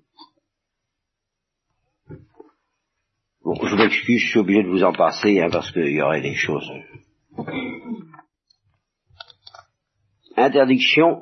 Bon, 3.43 3.53
je 3.63 3.75
m'excuse, 3.75 4.21
je 4.21 4.29
suis 4.29 4.39
obligé 4.39 4.63
de 4.63 4.69
vous 4.69 4.83
en 4.83 4.93
passer, 4.93 5.39
hein, 5.39 5.49
parce 5.51 5.71
qu'il 5.71 5.91
y 5.91 6.01
aurait 6.01 6.21
des 6.21 6.33
choses. 6.33 6.67
Interdiction, 10.35 11.21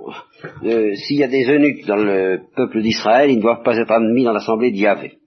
s'il 0.61 1.17
y 1.17 1.23
a 1.23 1.27
des 1.27 1.45
eunuques 1.45 1.85
dans 1.85 1.97
le 1.97 2.41
peuple 2.55 2.81
d'Israël, 2.81 3.29
ils 3.29 3.37
ne 3.37 3.41
doivent 3.41 3.63
pas 3.63 3.77
être 3.77 3.91
admis 3.91 4.23
dans 4.23 4.31
l'assemblée 4.31 4.71
d'Yahvé. 4.71 5.19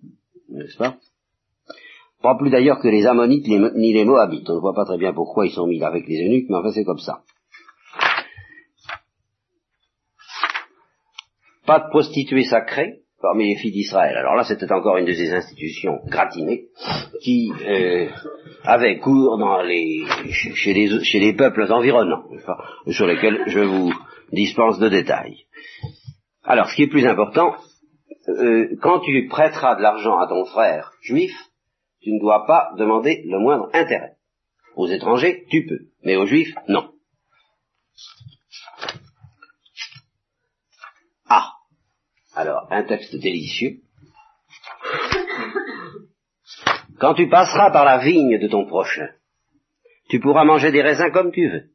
N'est-ce 0.49 0.77
pas? 0.77 0.97
Pas 2.23 2.37
plus 2.37 2.51
d'ailleurs 2.51 2.81
que 2.81 2.89
les 2.89 3.07
Ammonites 3.07 3.47
ni 3.47 3.93
les 3.93 4.05
Moabites. 4.05 4.49
On 4.51 4.57
ne 4.57 4.61
voit 4.61 4.75
pas 4.75 4.85
très 4.85 4.99
bien 4.99 5.13
pourquoi 5.13 5.47
ils 5.47 5.53
sont 5.53 5.67
mis 5.67 5.83
avec 5.83 6.07
les 6.09 6.27
eunuques, 6.27 6.47
mais 6.49 6.57
enfin 6.57 6.73
c'est 6.73 6.85
comme 6.85 6.99
ça. 6.99 7.21
Pas 11.67 11.81
de 11.81 11.89
prostituées 11.91 12.45
sacrées 12.45 13.01
parmi 13.21 13.49
les 13.49 13.57
filles 13.57 13.73
d'Israël. 13.73 14.17
Alors 14.17 14.35
là, 14.37 14.45
c'était 14.45 14.71
encore 14.73 14.99
une 14.99 15.07
de 15.07 15.13
ces 15.13 15.33
institutions 15.33 15.99
gratinées 16.07 16.67
qui 17.23 17.51
euh, 17.67 18.09
avait 18.63 18.99
cours 18.99 19.41
chez 20.31 21.19
les 21.19 21.33
peuples 21.33 21.71
environnants, 21.73 22.25
sur 22.89 23.07
lesquels 23.07 23.43
je 23.47 23.61
vous 23.61 23.93
dispense 24.33 24.79
de 24.79 24.89
détails. 24.89 25.47
Alors, 26.45 26.69
ce 26.71 26.77
qui 26.77 26.85
est 26.85 26.89
plus 26.89 27.07
important, 27.07 27.55
euh, 28.29 28.69
quand 28.81 29.01
tu 29.01 29.27
prêteras 29.29 29.77
de 29.77 29.83
l'argent 29.83 30.19
à 30.19 30.29
ton 30.29 30.45
frère 30.45 30.93
juif, 31.01 31.33
tu 32.07 32.13
ne 32.13 32.21
dois 32.21 32.47
pas 32.47 32.73
demander 32.79 33.25
le 33.25 33.41
moindre 33.41 33.69
intérêt. 33.73 34.13
Aux 34.77 34.87
étrangers, 34.87 35.45
tu 35.51 35.67
peux, 35.67 35.89
mais 36.05 36.15
aux 36.15 36.25
juifs, 36.25 36.55
non. 36.69 36.93
Ah 41.29 41.51
Alors, 42.37 42.69
un 42.71 42.85
texte 42.85 43.17
délicieux. 43.17 43.81
Quand 47.01 47.15
tu 47.15 47.29
passeras 47.29 47.73
par 47.73 47.85
la 47.85 47.99
vigne 47.99 48.39
de 48.39 48.47
ton 48.47 48.67
prochain, 48.67 49.09
tu 50.09 50.21
pourras 50.21 50.45
manger 50.45 50.71
des 50.71 50.83
raisins 50.83 51.11
comme 51.13 51.33
tu 51.33 51.51
veux, 51.51 51.73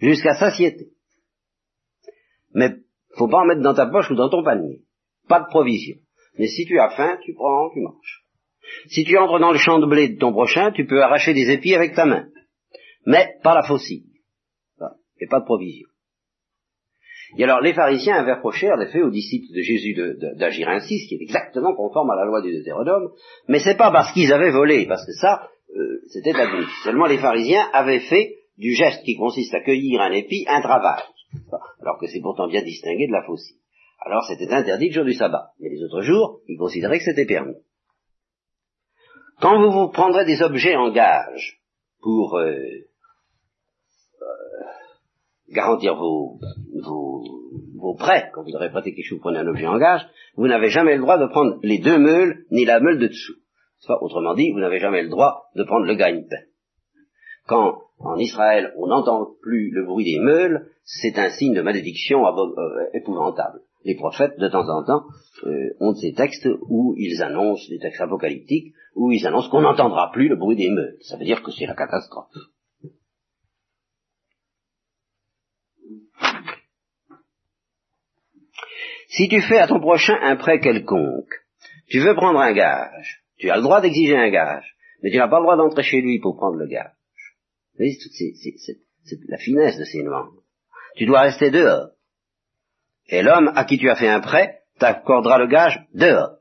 jusqu'à 0.00 0.34
satiété. 0.34 0.88
Mais 2.52 2.78
faut 3.16 3.28
pas 3.28 3.42
en 3.42 3.44
mettre 3.44 3.62
dans 3.62 3.74
ta 3.74 3.86
poche 3.86 4.10
ou 4.10 4.16
dans 4.16 4.28
ton 4.28 4.42
panier. 4.42 4.82
Pas 5.28 5.38
de 5.38 5.46
provision. 5.46 5.98
Mais 6.36 6.48
si 6.48 6.66
tu 6.66 6.80
as 6.80 6.90
faim, 6.96 7.16
tu 7.22 7.32
prends, 7.34 7.70
tu 7.70 7.80
manges. 7.80 8.21
Si 8.88 9.04
tu 9.04 9.16
entres 9.18 9.38
dans 9.38 9.52
le 9.52 9.58
champ 9.58 9.78
de 9.78 9.86
blé 9.86 10.08
de 10.08 10.18
ton 10.18 10.32
prochain, 10.32 10.72
tu 10.72 10.86
peux 10.86 11.02
arracher 11.02 11.34
des 11.34 11.50
épis 11.50 11.74
avec 11.74 11.94
ta 11.94 12.04
main. 12.04 12.26
Mais 13.06 13.34
pas 13.42 13.54
la 13.54 13.62
faucille. 13.62 14.06
Et 15.20 15.26
pas 15.26 15.40
de 15.40 15.44
provision. 15.44 15.88
Et 17.38 17.44
alors, 17.44 17.60
les 17.60 17.72
pharisiens 17.72 18.16
avaient 18.16 18.34
reproché, 18.34 18.70
en 18.70 18.80
effet, 18.80 19.02
aux 19.02 19.10
disciples 19.10 19.54
de 19.54 19.62
Jésus 19.62 19.94
d'agir 20.36 20.68
ainsi, 20.68 20.98
ce 20.98 21.08
qui 21.08 21.14
est 21.14 21.22
exactement 21.22 21.74
conforme 21.74 22.10
à 22.10 22.16
la 22.16 22.26
loi 22.26 22.42
du 22.42 22.52
Deutéronome, 22.52 23.10
mais 23.48 23.58
c'est 23.58 23.76
pas 23.76 23.90
parce 23.90 24.12
qu'ils 24.12 24.32
avaient 24.32 24.50
volé, 24.50 24.86
parce 24.86 25.06
que 25.06 25.12
ça, 25.12 25.48
euh, 25.74 26.00
c'était 26.08 26.34
admis. 26.34 26.66
Seulement, 26.84 27.06
les 27.06 27.18
pharisiens 27.18 27.70
avaient 27.72 28.00
fait 28.00 28.36
du 28.58 28.74
geste 28.74 29.02
qui 29.04 29.16
consiste 29.16 29.54
à 29.54 29.60
cueillir 29.60 30.00
un 30.00 30.12
épi 30.12 30.44
un 30.46 30.60
travail, 30.60 31.02
alors 31.80 31.98
que 31.98 32.06
c'est 32.06 32.20
pourtant 32.20 32.48
bien 32.48 32.62
distingué 32.62 33.06
de 33.06 33.12
la 33.12 33.22
faucille. 33.22 33.56
Alors 34.04 34.24
c'était 34.24 34.52
interdit 34.52 34.88
le 34.88 34.92
jour 34.92 35.04
du 35.04 35.14
sabbat, 35.14 35.52
mais 35.60 35.68
les 35.70 35.82
autres 35.84 36.02
jours, 36.02 36.40
ils 36.48 36.58
considéraient 36.58 36.98
que 36.98 37.04
c'était 37.04 37.24
permis. 37.24 37.54
Quand 39.42 39.60
vous 39.60 39.72
vous 39.72 39.88
prendrez 39.88 40.24
des 40.24 40.40
objets 40.40 40.76
en 40.76 40.92
gage 40.92 41.60
pour 42.00 42.38
euh, 42.38 42.46
euh, 42.46 44.26
garantir 45.50 45.96
vos, 45.96 46.38
vos, 47.74 47.96
prêts, 47.98 48.30
quand 48.32 48.44
vous 48.44 48.54
aurez 48.54 48.70
prêté 48.70 48.94
quelque 48.94 49.04
chose, 49.04 49.18
vous 49.18 49.22
prenez 49.22 49.40
un 49.40 49.48
objet 49.48 49.66
en 49.66 49.78
gage, 49.78 50.06
vous 50.36 50.46
n'avez 50.46 50.68
jamais 50.68 50.94
le 50.94 51.00
droit 51.00 51.18
de 51.18 51.26
prendre 51.26 51.58
les 51.64 51.80
deux 51.80 51.98
meules 51.98 52.44
ni 52.52 52.64
la 52.64 52.78
meule 52.78 53.00
de 53.00 53.08
dessous. 53.08 53.34
Soit, 53.80 54.00
autrement 54.00 54.34
dit, 54.34 54.52
vous 54.52 54.60
n'avez 54.60 54.78
jamais 54.78 55.02
le 55.02 55.08
droit 55.08 55.50
de 55.56 55.64
prendre 55.64 55.86
le 55.86 55.94
gagne-pain. 55.96 56.44
Quand 57.48 57.82
en 57.98 58.16
Israël 58.18 58.72
on 58.76 58.86
n'entend 58.86 59.26
plus 59.42 59.72
le 59.72 59.84
bruit 59.84 60.04
des 60.04 60.20
meules, 60.20 60.70
c'est 60.84 61.18
un 61.18 61.30
signe 61.30 61.54
de 61.54 61.62
malédiction 61.62 62.24
euh, 62.24 62.84
épouvantable. 62.94 63.58
Les 63.84 63.96
prophètes, 63.96 64.38
de 64.38 64.48
temps 64.48 64.68
en 64.68 64.84
temps, 64.84 65.06
euh, 65.44 65.74
ont 65.80 65.94
ces 65.94 66.12
textes 66.12 66.48
où 66.68 66.94
ils 66.96 67.22
annoncent, 67.22 67.68
des 67.68 67.78
textes 67.78 68.00
apocalyptiques, 68.00 68.74
où 68.94 69.10
ils 69.10 69.26
annoncent 69.26 69.50
qu'on 69.50 69.62
n'entendra 69.62 70.10
plus 70.12 70.28
le 70.28 70.36
bruit 70.36 70.56
des 70.56 70.70
meules. 70.70 70.96
Ça 71.00 71.16
veut 71.16 71.24
dire 71.24 71.42
que 71.42 71.50
c'est 71.50 71.66
la 71.66 71.74
catastrophe. 71.74 72.28
Si 79.08 79.28
tu 79.28 79.42
fais 79.42 79.58
à 79.58 79.66
ton 79.66 79.80
prochain 79.80 80.16
un 80.22 80.36
prêt 80.36 80.58
quelconque, 80.58 81.34
tu 81.88 82.00
veux 82.00 82.14
prendre 82.14 82.40
un 82.40 82.52
gage, 82.52 83.24
tu 83.36 83.50
as 83.50 83.56
le 83.56 83.62
droit 83.62 83.82
d'exiger 83.82 84.16
un 84.16 84.30
gage, 84.30 84.74
mais 85.02 85.10
tu 85.10 85.18
n'as 85.18 85.28
pas 85.28 85.38
le 85.38 85.44
droit 85.44 85.56
d'entrer 85.56 85.82
chez 85.82 86.00
lui 86.00 86.18
pour 86.18 86.36
prendre 86.36 86.56
le 86.56 86.66
gage. 86.66 86.94
Vous 87.72 87.78
voyez, 87.78 87.98
c'est 89.04 89.18
la 89.28 89.36
finesse 89.36 89.78
de 89.78 89.84
ces 89.84 90.02
normes. 90.02 90.38
Tu 90.96 91.04
dois 91.04 91.22
rester 91.22 91.50
dehors. 91.50 91.90
Et 93.08 93.22
l'homme 93.22 93.52
à 93.54 93.64
qui 93.64 93.78
tu 93.78 93.90
as 93.90 93.96
fait 93.96 94.08
un 94.08 94.20
prêt 94.20 94.60
t'accordera 94.78 95.38
le 95.38 95.46
gage 95.46 95.80
dehors. 95.94 96.38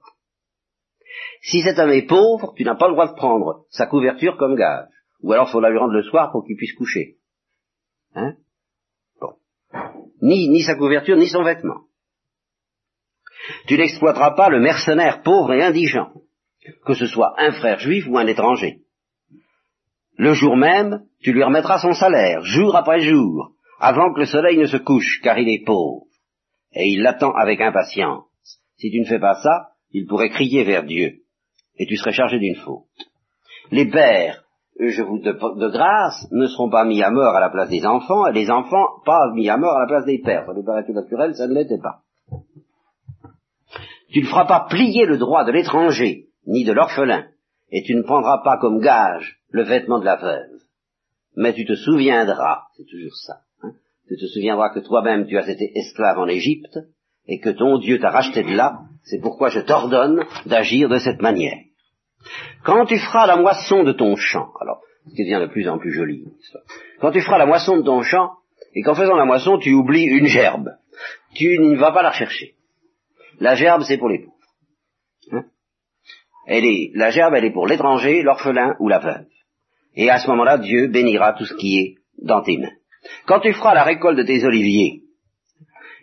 Si 1.41 1.61
cet 1.61 1.79
homme 1.79 1.91
est 1.91 2.07
pauvre, 2.07 2.53
tu 2.55 2.63
n'as 2.63 2.75
pas 2.75 2.87
le 2.87 2.93
droit 2.93 3.07
de 3.07 3.15
prendre 3.15 3.65
sa 3.69 3.87
couverture 3.87 4.37
comme 4.37 4.55
gage. 4.55 4.87
Ou 5.21 5.33
alors 5.33 5.47
il 5.47 5.51
faut 5.51 5.59
la 5.59 5.69
lui 5.69 5.77
rendre 5.77 5.93
le 5.93 6.03
soir 6.03 6.31
pour 6.31 6.45
qu'il 6.45 6.55
puisse 6.55 6.75
coucher. 6.75 7.17
Hein? 8.15 8.33
Bon. 9.19 9.33
Ni, 10.21 10.49
ni 10.49 10.61
sa 10.61 10.75
couverture, 10.75 11.17
ni 11.17 11.27
son 11.27 11.43
vêtement. 11.43 11.85
Tu 13.67 13.77
n'exploiteras 13.77 14.31
pas 14.31 14.49
le 14.49 14.59
mercenaire 14.59 15.23
pauvre 15.23 15.53
et 15.53 15.63
indigent, 15.63 16.11
que 16.85 16.93
ce 16.93 17.07
soit 17.07 17.33
un 17.37 17.51
frère 17.51 17.79
juif 17.79 18.05
ou 18.07 18.17
un 18.17 18.27
étranger. 18.27 18.81
Le 20.17 20.33
jour 20.33 20.55
même, 20.55 21.05
tu 21.21 21.33
lui 21.33 21.43
remettras 21.43 21.79
son 21.79 21.93
salaire, 21.93 22.43
jour 22.43 22.75
après 22.75 22.99
jour, 22.99 23.55
avant 23.79 24.13
que 24.13 24.19
le 24.19 24.25
soleil 24.25 24.57
ne 24.57 24.65
se 24.65 24.77
couche, 24.77 25.21
car 25.23 25.39
il 25.39 25.49
est 25.49 25.65
pauvre, 25.65 26.05
et 26.73 26.87
il 26.87 27.01
l'attend 27.01 27.31
avec 27.31 27.61
impatience. 27.61 28.25
Si 28.77 28.89
tu 28.89 28.99
ne 28.99 29.05
fais 29.05 29.19
pas 29.19 29.35
ça, 29.35 29.71
il 29.91 30.07
pourrait 30.07 30.29
crier 30.29 30.63
vers 30.63 30.83
Dieu, 30.83 31.21
et 31.77 31.85
tu 31.85 31.95
serais 31.97 32.13
chargé 32.13 32.39
d'une 32.39 32.55
faute. 32.55 32.85
Les 33.71 33.89
pères, 33.89 34.43
je 34.79 35.03
vous 35.03 35.19
de, 35.19 35.31
de, 35.31 35.69
grâce, 35.69 36.27
ne 36.31 36.47
seront 36.47 36.69
pas 36.69 36.85
mis 36.85 37.03
à 37.03 37.11
mort 37.11 37.35
à 37.35 37.39
la 37.39 37.49
place 37.49 37.69
des 37.69 37.85
enfants, 37.85 38.25
et 38.27 38.33
les 38.33 38.49
enfants 38.49 39.01
pas 39.05 39.31
mis 39.33 39.49
à 39.49 39.57
mort 39.57 39.75
à 39.75 39.81
la 39.81 39.87
place 39.87 40.05
des 40.05 40.19
pères. 40.19 40.45
Pour 40.45 40.53
les 40.53 40.93
naturel, 40.93 41.35
ça 41.35 41.47
ne 41.47 41.53
l'était 41.53 41.77
pas. 41.77 42.01
Tu 44.09 44.21
ne 44.21 44.27
feras 44.27 44.45
pas 44.45 44.67
plier 44.69 45.05
le 45.05 45.17
droit 45.17 45.45
de 45.45 45.51
l'étranger, 45.51 46.27
ni 46.45 46.63
de 46.63 46.73
l'orphelin, 46.73 47.27
et 47.69 47.83
tu 47.83 47.95
ne 47.95 48.03
prendras 48.03 48.41
pas 48.43 48.57
comme 48.57 48.79
gage 48.79 49.39
le 49.49 49.63
vêtement 49.63 49.99
de 49.99 50.05
la 50.05 50.17
veuve. 50.17 50.59
Mais 51.35 51.53
tu 51.53 51.65
te 51.65 51.75
souviendras, 51.75 52.63
c'est 52.75 52.85
toujours 52.85 53.15
ça, 53.15 53.41
tu 54.07 54.15
te 54.17 54.25
souviendras 54.27 54.73
que 54.73 54.79
toi-même 54.79 55.25
tu 55.27 55.37
as 55.37 55.49
été 55.49 55.71
esclave 55.77 56.19
en 56.19 56.27
Égypte, 56.27 56.79
et 57.27 57.39
que 57.39 57.49
ton 57.49 57.77
Dieu 57.77 57.99
t'a 57.99 58.09
racheté 58.09 58.43
de 58.43 58.55
là, 58.55 58.79
c'est 59.03 59.21
pourquoi 59.21 59.49
je 59.49 59.59
t'ordonne 59.59 60.25
d'agir 60.45 60.89
de 60.89 60.97
cette 60.97 61.21
manière. 61.21 61.57
Quand 62.63 62.85
tu 62.85 62.97
feras 62.97 63.25
la 63.25 63.37
moisson 63.37 63.83
de 63.83 63.93
ton 63.93 64.15
champ, 64.15 64.49
alors, 64.59 64.81
ce 65.07 65.15
qui 65.15 65.23
devient 65.23 65.41
de 65.41 65.51
plus 65.51 65.67
en 65.67 65.77
plus 65.77 65.91
joli, 65.91 66.25
quand 66.99 67.11
tu 67.11 67.21
feras 67.21 67.37
la 67.37 67.45
moisson 67.45 67.77
de 67.77 67.83
ton 67.83 68.01
champ, 68.01 68.31
et 68.73 68.83
qu'en 68.83 68.95
faisant 68.95 69.15
la 69.15 69.25
moisson, 69.25 69.57
tu 69.57 69.73
oublies 69.73 70.03
une 70.03 70.27
gerbe, 70.27 70.69
tu 71.33 71.57
ne 71.59 71.75
vas 71.77 71.91
pas 71.91 72.03
la 72.03 72.11
rechercher. 72.11 72.55
La 73.39 73.55
gerbe, 73.55 73.83
c'est 73.87 73.97
pour 73.97 74.09
les 74.09 74.19
pauvres. 74.19 74.35
Hein? 75.31 75.45
Elle 76.45 76.65
est, 76.65 76.91
la 76.93 77.09
gerbe, 77.09 77.33
elle 77.33 77.45
est 77.45 77.51
pour 77.51 77.67
l'étranger, 77.67 78.21
l'orphelin 78.21 78.75
ou 78.79 78.87
la 78.87 78.99
veuve. 78.99 79.25
Et 79.95 80.09
à 80.09 80.19
ce 80.19 80.27
moment-là, 80.29 80.57
Dieu 80.57 80.87
bénira 80.87 81.33
tout 81.33 81.45
ce 81.45 81.55
qui 81.55 81.79
est 81.79 81.95
dans 82.21 82.41
tes 82.41 82.57
mains. 82.57 82.71
Quand 83.25 83.39
tu 83.39 83.53
feras 83.53 83.73
la 83.73 83.83
récolte 83.83 84.17
de 84.17 84.23
tes 84.23 84.43
oliviers, 84.43 85.01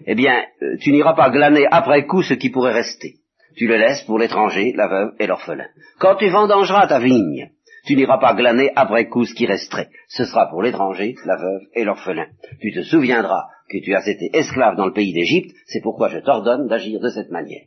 eh 0.07 0.15
bien, 0.15 0.45
euh, 0.63 0.77
tu 0.81 0.93
n'iras 0.93 1.15
pas 1.15 1.31
glaner 1.31 1.67
après 1.71 2.07
coup 2.07 2.23
ce 2.23 2.35
qui 2.35 2.51
pourrait 2.51 2.73
rester. 2.73 3.15
Tu 3.57 3.67
le 3.67 3.77
laisses 3.77 4.03
pour 4.03 4.19
l'étranger, 4.19 4.73
la 4.77 4.87
veuve 4.87 5.15
et 5.19 5.27
l'orphelin. 5.27 5.67
Quand 5.99 6.17
tu 6.17 6.29
vendangeras 6.29 6.87
ta 6.87 7.01
vigne, 7.01 7.51
tu 7.87 7.97
n'iras 7.97 8.19
pas 8.19 8.35
glaner 8.35 8.71
après 8.77 9.09
coup 9.09 9.25
ce 9.25 9.35
qui 9.35 9.47
resterait. 9.47 9.89
Ce 10.09 10.25
sera 10.25 10.49
pour 10.49 10.63
l'étranger, 10.63 11.17
la 11.25 11.37
veuve 11.37 11.63
et 11.75 11.85
l'orphelin. 11.85 12.27
Tu 12.61 12.73
te 12.73 12.83
souviendras 12.83 13.47
que 13.69 13.79
tu 13.79 13.95
as 13.95 14.09
été 14.09 14.31
esclave 14.33 14.77
dans 14.77 14.87
le 14.87 14.93
pays 14.93 15.13
d'Égypte, 15.13 15.55
c'est 15.67 15.83
pourquoi 15.83 16.09
je 16.09 16.19
t'ordonne 16.19 16.69
d'agir 16.69 17.01
de 17.01 17.09
cette 17.09 17.31
manière. 17.31 17.65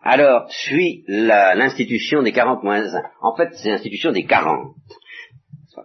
Alors, 0.00 0.50
suit 0.50 1.04
l'institution 1.08 2.22
des 2.22 2.32
40 2.32 2.62
moins 2.62 2.82
1. 2.82 3.02
En 3.20 3.36
fait, 3.36 3.50
c'est 3.54 3.70
l'institution 3.70 4.12
des 4.12 4.24
40. 4.24 4.74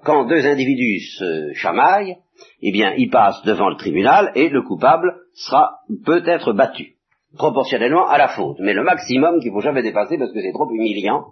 Quand 0.04 0.26
deux 0.26 0.46
individus 0.46 1.00
se 1.18 1.54
chamaillent, 1.54 2.18
eh 2.62 2.72
bien, 2.72 2.94
ils 2.98 3.10
passent 3.10 3.44
devant 3.44 3.70
le 3.70 3.78
tribunal 3.78 4.32
et 4.36 4.50
le 4.50 4.62
coupable 4.62 5.16
sera 5.34 5.80
peut-être 6.06 6.54
battu, 6.54 6.96
proportionnellement 7.38 8.08
à 8.08 8.18
la 8.18 8.30
faute. 8.30 8.58
Mais 8.60 8.74
le 8.74 8.84
maximum 8.84 9.40
qu'il 9.40 9.52
faut 9.52 9.62
jamais 9.62 9.84
dépasser, 9.84 10.18
parce 10.18 10.32
que 10.32 10.42
c'est 10.42 10.54
trop 10.54 10.70
humiliant, 10.72 11.28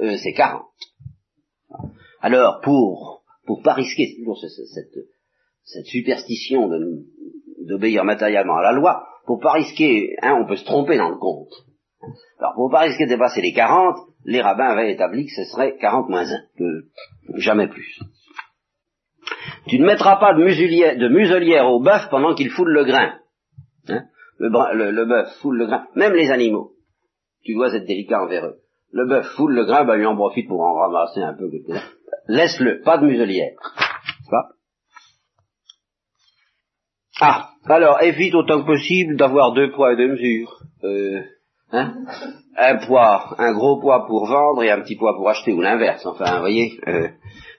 euh, 0.00 0.16
c'est 0.16 0.32
40. 0.32 0.62
Alors, 2.20 2.60
pour 2.62 3.22
pour 3.46 3.62
pas 3.62 3.74
risquer 3.74 4.14
toujours 4.16 4.38
cette, 4.38 5.04
cette 5.64 5.86
superstition 5.86 6.70
d'obéir 7.66 8.04
matériellement 8.04 8.56
à 8.56 8.62
la 8.62 8.72
loi, 8.72 9.06
pour 9.26 9.40
pas 9.40 9.52
risquer, 9.52 10.14
hein, 10.22 10.38
on 10.42 10.46
peut 10.46 10.56
se 10.56 10.64
tromper 10.64 10.96
dans 10.96 11.10
le 11.10 11.18
compte. 11.18 11.52
Alors, 12.38 12.54
pour 12.54 12.70
pas 12.70 12.80
risquer 12.80 13.04
de 13.04 13.10
dépasser 13.10 13.40
les 13.40 13.52
40, 13.52 13.96
les 14.24 14.40
rabbins 14.40 14.68
avaient 14.68 14.92
établi 14.92 15.26
que 15.26 15.32
ce 15.32 15.44
serait 15.44 15.76
40 15.78 16.08
moins 16.08 16.24
1, 16.24 17.36
jamais 17.36 17.68
plus. 17.68 18.00
Tu 19.68 19.78
ne 19.78 19.86
mettras 19.86 20.16
pas 20.16 20.34
de, 20.34 20.42
muselière, 20.42 20.96
de 20.96 21.08
muselière 21.08 21.66
au 21.68 21.80
bœuf 21.80 22.08
pendant 22.10 22.34
qu'il 22.34 22.50
foule 22.50 22.72
le 22.72 22.84
grain. 22.84 23.12
Hein? 23.88 24.02
Le, 24.38 25.04
bœuf 25.04 25.28
foule 25.40 25.58
le 25.58 25.66
grain, 25.66 25.86
même 25.94 26.14
les 26.14 26.30
animaux. 26.30 26.72
Tu 27.44 27.54
dois 27.54 27.72
être 27.74 27.86
délicat 27.86 28.22
envers 28.22 28.46
eux. 28.46 28.58
Le 28.90 29.06
bœuf 29.06 29.26
foule 29.36 29.54
le 29.54 29.64
grain, 29.64 29.84
ben, 29.84 29.96
il 29.96 30.06
en 30.06 30.16
profite 30.16 30.48
pour 30.48 30.60
en 30.60 30.74
ramasser 30.74 31.22
un 31.22 31.34
peu. 31.34 31.48
Laisse-le, 32.26 32.80
pas 32.82 32.98
de 32.98 33.06
muselière. 33.06 33.52
Ah, 37.20 37.50
alors 37.66 38.02
évite 38.02 38.34
autant 38.34 38.62
que 38.62 38.66
possible 38.66 39.16
d'avoir 39.16 39.52
deux 39.52 39.70
poids 39.70 39.92
et 39.92 39.96
deux 39.96 40.08
mesures. 40.08 40.58
Euh, 40.82 41.22
hein? 41.72 41.94
Un 42.56 42.86
poids, 42.86 43.34
un 43.38 43.52
gros 43.52 43.80
poids 43.80 44.06
pour 44.06 44.26
vendre 44.26 44.62
et 44.62 44.70
un 44.70 44.80
petit 44.80 44.96
poids 44.96 45.14
pour 45.16 45.28
acheter, 45.28 45.52
ou 45.52 45.60
l'inverse, 45.60 46.04
enfin, 46.06 46.34
vous 46.34 46.40
voyez. 46.40 46.78
Euh, 46.86 47.08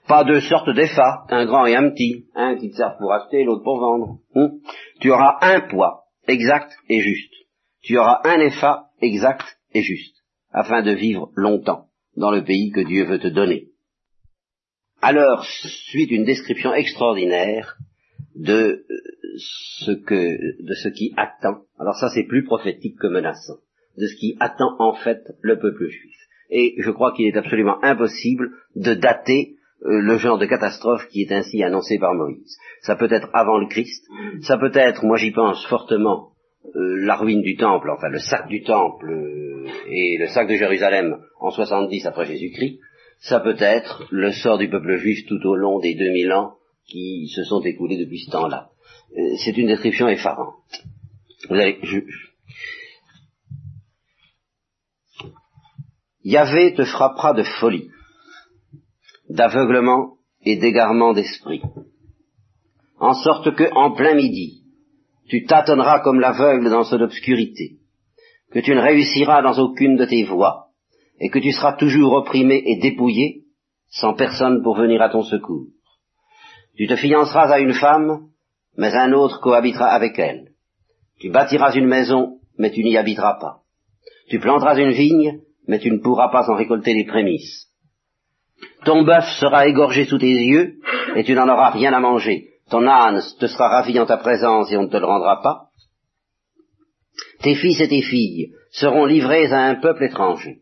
pas 0.06 0.24
deux 0.24 0.40
sortes 0.40 0.70
d'EFA, 0.70 1.24
un 1.30 1.46
grand 1.46 1.66
et 1.66 1.74
un 1.74 1.90
petit, 1.90 2.26
un 2.34 2.56
qui 2.56 2.70
te 2.70 2.76
sert 2.76 2.96
pour 2.98 3.12
acheter 3.12 3.40
et 3.40 3.44
l'autre 3.44 3.64
pour 3.64 3.80
vendre. 3.80 4.18
Hein? 4.34 4.50
tu 5.00 5.10
auras 5.10 5.38
un 5.40 5.60
poids 5.68 6.04
exact 6.28 6.72
et 6.88 7.00
juste. 7.00 7.32
Tu 7.82 7.98
auras 7.98 8.20
un 8.24 8.40
EFA 8.40 8.90
exact 9.00 9.44
et 9.72 9.82
juste, 9.82 10.16
afin 10.52 10.82
de 10.82 10.92
vivre 10.92 11.30
longtemps 11.34 11.88
dans 12.16 12.30
le 12.30 12.44
pays 12.44 12.70
que 12.70 12.80
Dieu 12.80 13.04
veut 13.04 13.18
te 13.18 13.28
donner. 13.28 13.68
Alors 15.02 15.44
suit 15.44 16.04
une 16.04 16.24
description 16.24 16.72
extraordinaire 16.72 17.76
de 18.34 18.52
euh, 18.52 18.84
ce 19.36 19.90
que, 19.90 20.62
de 20.62 20.74
ce 20.74 20.88
qui 20.88 21.12
attend. 21.16 21.62
Alors 21.78 21.94
ça 21.96 22.08
c'est 22.08 22.24
plus 22.24 22.44
prophétique 22.44 22.98
que 22.98 23.08
menaçant, 23.08 23.58
de 23.98 24.06
ce 24.06 24.16
qui 24.16 24.36
attend 24.40 24.76
en 24.78 24.94
fait 24.94 25.20
le 25.40 25.58
peuple 25.58 25.88
juif. 25.88 26.16
Et 26.50 26.74
je 26.78 26.90
crois 26.90 27.12
qu'il 27.12 27.26
est 27.26 27.36
absolument 27.36 27.82
impossible 27.82 28.50
de 28.76 28.94
dater 28.94 29.56
euh, 29.84 30.00
le 30.00 30.18
genre 30.18 30.38
de 30.38 30.46
catastrophe 30.46 31.06
qui 31.08 31.22
est 31.22 31.32
ainsi 31.32 31.62
annoncé 31.62 31.98
par 31.98 32.14
Moïse. 32.14 32.56
Ça 32.82 32.96
peut 32.96 33.12
être 33.12 33.28
avant 33.32 33.58
le 33.58 33.66
Christ, 33.66 34.06
ça 34.42 34.58
peut 34.58 34.72
être, 34.74 35.04
moi 35.04 35.16
j'y 35.16 35.30
pense 35.30 35.64
fortement, 35.66 36.30
euh, 36.76 37.04
la 37.04 37.16
ruine 37.16 37.42
du 37.42 37.56
temple, 37.56 37.90
enfin 37.90 38.08
le 38.08 38.18
sac 38.18 38.48
du 38.48 38.62
temple 38.62 39.12
et 39.88 40.16
le 40.18 40.26
sac 40.28 40.48
de 40.48 40.54
Jérusalem 40.54 41.18
en 41.40 41.50
70 41.50 42.06
après 42.06 42.26
Jésus-Christ, 42.26 42.78
ça 43.20 43.40
peut 43.40 43.56
être 43.58 44.06
le 44.10 44.32
sort 44.32 44.58
du 44.58 44.68
peuple 44.68 44.96
juif 44.96 45.26
tout 45.26 45.40
au 45.46 45.54
long 45.54 45.78
des 45.80 45.94
2000 45.94 46.32
ans 46.32 46.54
qui 46.86 47.28
se 47.34 47.42
sont 47.44 47.62
écoulés 47.62 47.98
depuis 47.98 48.20
ce 48.20 48.30
temps-là. 48.30 48.70
Euh, 49.16 49.36
c'est 49.44 49.56
une 49.56 49.68
description 49.68 50.08
effarante. 50.08 50.54
Vous 51.48 51.56
avez, 51.56 51.78
je, 51.82 52.00
Yahvé 56.24 56.74
te 56.74 56.84
frappera 56.84 57.34
de 57.34 57.42
folie. 57.42 57.90
d'aveuglement 59.28 60.18
et 60.42 60.56
d'égarement 60.56 61.14
d'esprit. 61.14 61.62
En 62.98 63.14
sorte 63.14 63.54
que, 63.54 63.64
en 63.72 63.92
plein 63.92 64.14
midi, 64.14 64.62
tu 65.28 65.44
tâtonneras 65.44 66.00
comme 66.00 66.20
l'aveugle 66.20 66.68
dans 66.70 66.84
son 66.84 67.00
obscurité, 67.00 67.78
que 68.52 68.58
tu 68.60 68.74
ne 68.74 68.80
réussiras 68.80 69.42
dans 69.42 69.58
aucune 69.58 69.96
de 69.96 70.04
tes 70.04 70.24
voies, 70.24 70.66
et 71.20 71.30
que 71.30 71.38
tu 71.38 71.52
seras 71.52 71.72
toujours 71.76 72.12
opprimé 72.12 72.62
et 72.66 72.76
dépouillé, 72.76 73.44
sans 73.88 74.14
personne 74.14 74.62
pour 74.62 74.76
venir 74.76 75.00
à 75.00 75.08
ton 75.08 75.22
secours. 75.22 75.66
Tu 76.76 76.86
te 76.86 76.96
fianceras 76.96 77.50
à 77.50 77.60
une 77.60 77.74
femme, 77.74 78.28
mais 78.76 78.94
un 78.94 79.12
autre 79.12 79.40
cohabitera 79.40 79.86
avec 79.86 80.18
elle. 80.18 80.52
Tu 81.18 81.30
bâtiras 81.30 81.72
une 81.74 81.86
maison, 81.86 82.40
mais 82.58 82.70
tu 82.70 82.84
n'y 82.84 82.96
habiteras 82.96 83.38
pas. 83.40 83.60
Tu 84.28 84.38
planteras 84.38 84.78
une 84.78 84.92
vigne, 84.92 85.40
mais 85.66 85.78
tu 85.78 85.90
ne 85.90 85.98
pourras 85.98 86.28
pas 86.30 86.50
en 86.50 86.56
récolter 86.56 86.94
les 86.94 87.04
prémices. 87.04 87.68
Ton 88.84 89.02
bœuf 89.02 89.24
sera 89.40 89.66
égorgé 89.66 90.04
sous 90.04 90.18
tes 90.18 90.26
yeux, 90.26 90.74
et 91.16 91.24
tu 91.24 91.34
n'en 91.34 91.48
auras 91.48 91.70
rien 91.70 91.92
à 91.92 92.00
manger. 92.00 92.48
Ton 92.70 92.86
âne 92.86 93.20
te 93.38 93.46
sera 93.46 93.68
ravi 93.68 93.98
en 93.98 94.06
ta 94.06 94.16
présence, 94.16 94.70
et 94.72 94.76
on 94.76 94.84
ne 94.84 94.88
te 94.88 94.96
le 94.96 95.06
rendra 95.06 95.42
pas. 95.42 95.68
Tes 97.42 97.54
fils 97.54 97.80
et 97.80 97.88
tes 97.88 98.02
filles 98.02 98.52
seront 98.70 99.04
livrés 99.04 99.52
à 99.52 99.66
un 99.66 99.76
peuple 99.76 100.04
étranger. 100.04 100.60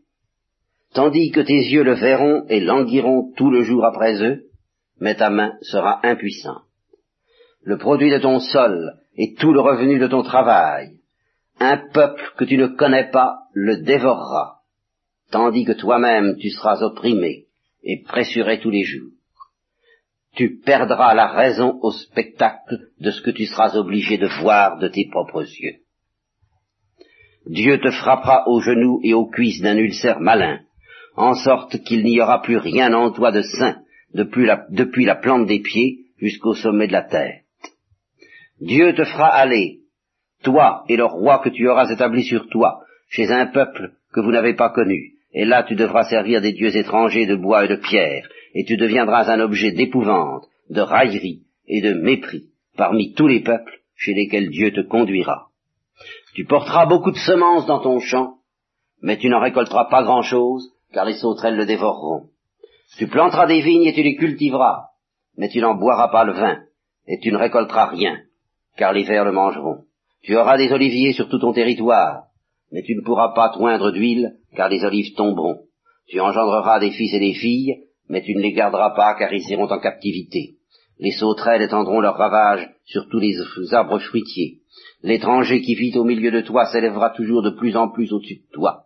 Tandis 0.93 1.31
que 1.31 1.41
tes 1.41 1.53
yeux 1.53 1.83
le 1.83 1.95
verront 1.95 2.45
et 2.49 2.59
languiront 2.59 3.31
tout 3.35 3.49
le 3.49 3.63
jour 3.63 3.85
après 3.85 4.21
eux, 4.21 4.43
mais 4.99 5.15
ta 5.15 5.29
main 5.29 5.53
sera 5.61 5.99
impuissante. 6.03 6.63
Le 7.63 7.77
produit 7.77 8.11
de 8.11 8.19
ton 8.19 8.39
sol 8.39 8.93
et 9.15 9.33
tout 9.35 9.53
le 9.53 9.61
revenu 9.61 9.97
de 9.97 10.07
ton 10.07 10.21
travail, 10.21 10.97
un 11.59 11.77
peuple 11.93 12.33
que 12.37 12.43
tu 12.43 12.57
ne 12.57 12.67
connais 12.67 13.09
pas 13.09 13.37
le 13.53 13.77
dévorera, 13.77 14.57
tandis 15.33 15.65
que 15.65 15.71
toi-même 15.71 16.37
tu 16.37 16.51
seras 16.51 16.83
opprimé 16.83 17.45
et 17.83 18.03
pressuré 18.03 18.59
tous 18.59 18.69
les 18.69 18.83
jours. 18.83 19.09
Tu 20.35 20.59
perdras 20.59 21.15
la 21.15 21.27
raison 21.27 21.79
au 21.81 21.91
spectacle 21.91 22.77
de 22.99 23.09
ce 23.09 23.21
que 23.23 23.31
tu 23.31 23.47
seras 23.47 23.75
obligé 23.75 24.19
de 24.19 24.27
voir 24.41 24.77
de 24.77 24.87
tes 24.87 25.07
propres 25.09 25.41
yeux. 25.41 25.77
Dieu 27.47 27.79
te 27.79 27.89
frappera 27.89 28.47
aux 28.47 28.61
genoux 28.61 28.99
et 29.03 29.15
aux 29.15 29.25
cuisses 29.25 29.61
d'un 29.61 29.77
ulcère 29.77 30.19
malin, 30.19 30.59
en 31.15 31.33
sorte 31.33 31.83
qu'il 31.83 32.03
n'y 32.03 32.21
aura 32.21 32.43
plus 32.43 32.57
rien 32.57 32.93
en 32.93 33.11
toi 33.11 33.31
de 33.31 33.41
saint 33.41 33.81
depuis 34.13 34.45
la, 34.45 35.15
plante 35.15 35.47
des 35.47 35.61
pieds 35.61 35.97
jusqu'au 36.17 36.53
sommet 36.53 36.87
de 36.87 36.93
la 36.93 37.01
tête. 37.01 37.43
Dieu 38.61 38.93
te 38.93 39.03
fera 39.03 39.29
aller, 39.29 39.79
toi 40.43 40.83
et 40.87 40.95
le 40.95 41.05
roi 41.05 41.39
que 41.39 41.49
tu 41.49 41.67
auras 41.67 41.91
établi 41.91 42.23
sur 42.23 42.47
toi, 42.49 42.81
chez 43.09 43.31
un 43.31 43.47
peuple 43.47 43.93
que 44.13 44.19
vous 44.19 44.31
n'avez 44.31 44.53
pas 44.53 44.69
connu, 44.69 45.13
et 45.33 45.45
là 45.45 45.63
tu 45.63 45.75
devras 45.75 46.03
servir 46.03 46.41
des 46.41 46.53
dieux 46.53 46.75
étrangers 46.75 47.25
de 47.25 47.35
bois 47.35 47.65
et 47.65 47.67
de 47.67 47.75
pierre, 47.75 48.27
et 48.53 48.65
tu 48.65 48.77
deviendras 48.77 49.31
un 49.31 49.39
objet 49.39 49.71
d'épouvante, 49.71 50.45
de 50.69 50.81
raillerie 50.81 51.43
et 51.67 51.81
de 51.81 51.93
mépris 51.93 52.49
parmi 52.75 53.13
tous 53.13 53.27
les 53.27 53.41
peuples 53.41 53.79
chez 53.95 54.13
lesquels 54.13 54.49
Dieu 54.49 54.71
te 54.71 54.81
conduira. 54.81 55.47
Tu 56.35 56.45
porteras 56.45 56.85
beaucoup 56.85 57.11
de 57.11 57.17
semences 57.17 57.65
dans 57.67 57.79
ton 57.79 57.99
champ, 57.99 58.37
mais 59.01 59.17
tu 59.17 59.29
n'en 59.29 59.39
récolteras 59.39 59.85
pas 59.85 60.03
grand-chose, 60.03 60.71
car 60.91 61.05
les 61.05 61.13
sauterelles 61.13 61.57
le 61.57 61.65
dévoreront. 61.65 62.29
Tu 62.97 63.07
planteras 63.07 63.47
des 63.47 63.61
vignes 63.61 63.85
et 63.85 63.93
tu 63.93 64.03
les 64.03 64.15
cultiveras, 64.15 64.87
mais 65.37 65.49
tu 65.49 65.59
n'en 65.59 65.75
boiras 65.75 66.09
pas 66.09 66.23
le 66.23 66.33
vin, 66.33 66.63
et 67.07 67.19
tu 67.19 67.31
ne 67.31 67.37
récolteras 67.37 67.87
rien, 67.87 68.19
car 68.77 68.93
les 68.93 69.03
vers 69.03 69.25
le 69.25 69.31
mangeront. 69.31 69.83
Tu 70.23 70.35
auras 70.35 70.57
des 70.57 70.71
oliviers 70.71 71.13
sur 71.13 71.29
tout 71.29 71.39
ton 71.39 71.53
territoire, 71.53 72.25
mais 72.73 72.81
tu 72.81 72.95
ne 72.95 73.01
pourras 73.01 73.33
pas 73.33 73.49
toindre 73.49 73.91
d'huile, 73.91 74.33
car 74.55 74.67
les 74.67 74.83
olives 74.83 75.13
tomberont. 75.15 75.59
Tu 76.07 76.19
engendreras 76.19 76.79
des 76.79 76.91
fils 76.91 77.13
et 77.13 77.19
des 77.19 77.33
filles, 77.33 77.83
mais 78.09 78.23
tu 78.23 78.35
ne 78.35 78.41
les 78.41 78.51
garderas 78.51 78.95
pas, 78.95 79.15
car 79.17 79.31
ils 79.31 79.49
iront 79.51 79.71
en 79.71 79.79
captivité. 79.79 80.55
Les 80.99 81.11
sauterelles 81.11 81.61
étendront 81.61 82.01
leurs 82.01 82.17
ravages 82.17 82.67
sur 82.85 83.07
tous 83.09 83.19
les 83.19 83.35
arbres 83.71 83.99
fruitiers. 83.99 84.61
L'étranger 85.03 85.61
qui 85.61 85.75
vit 85.75 85.95
au 85.97 86.03
milieu 86.03 86.31
de 86.31 86.41
toi 86.41 86.65
s'élèvera 86.65 87.11
toujours 87.11 87.43
de 87.43 87.51
plus 87.51 87.77
en 87.77 87.89
plus 87.89 88.11
au-dessus 88.11 88.41
de 88.47 88.53
toi. 88.53 88.85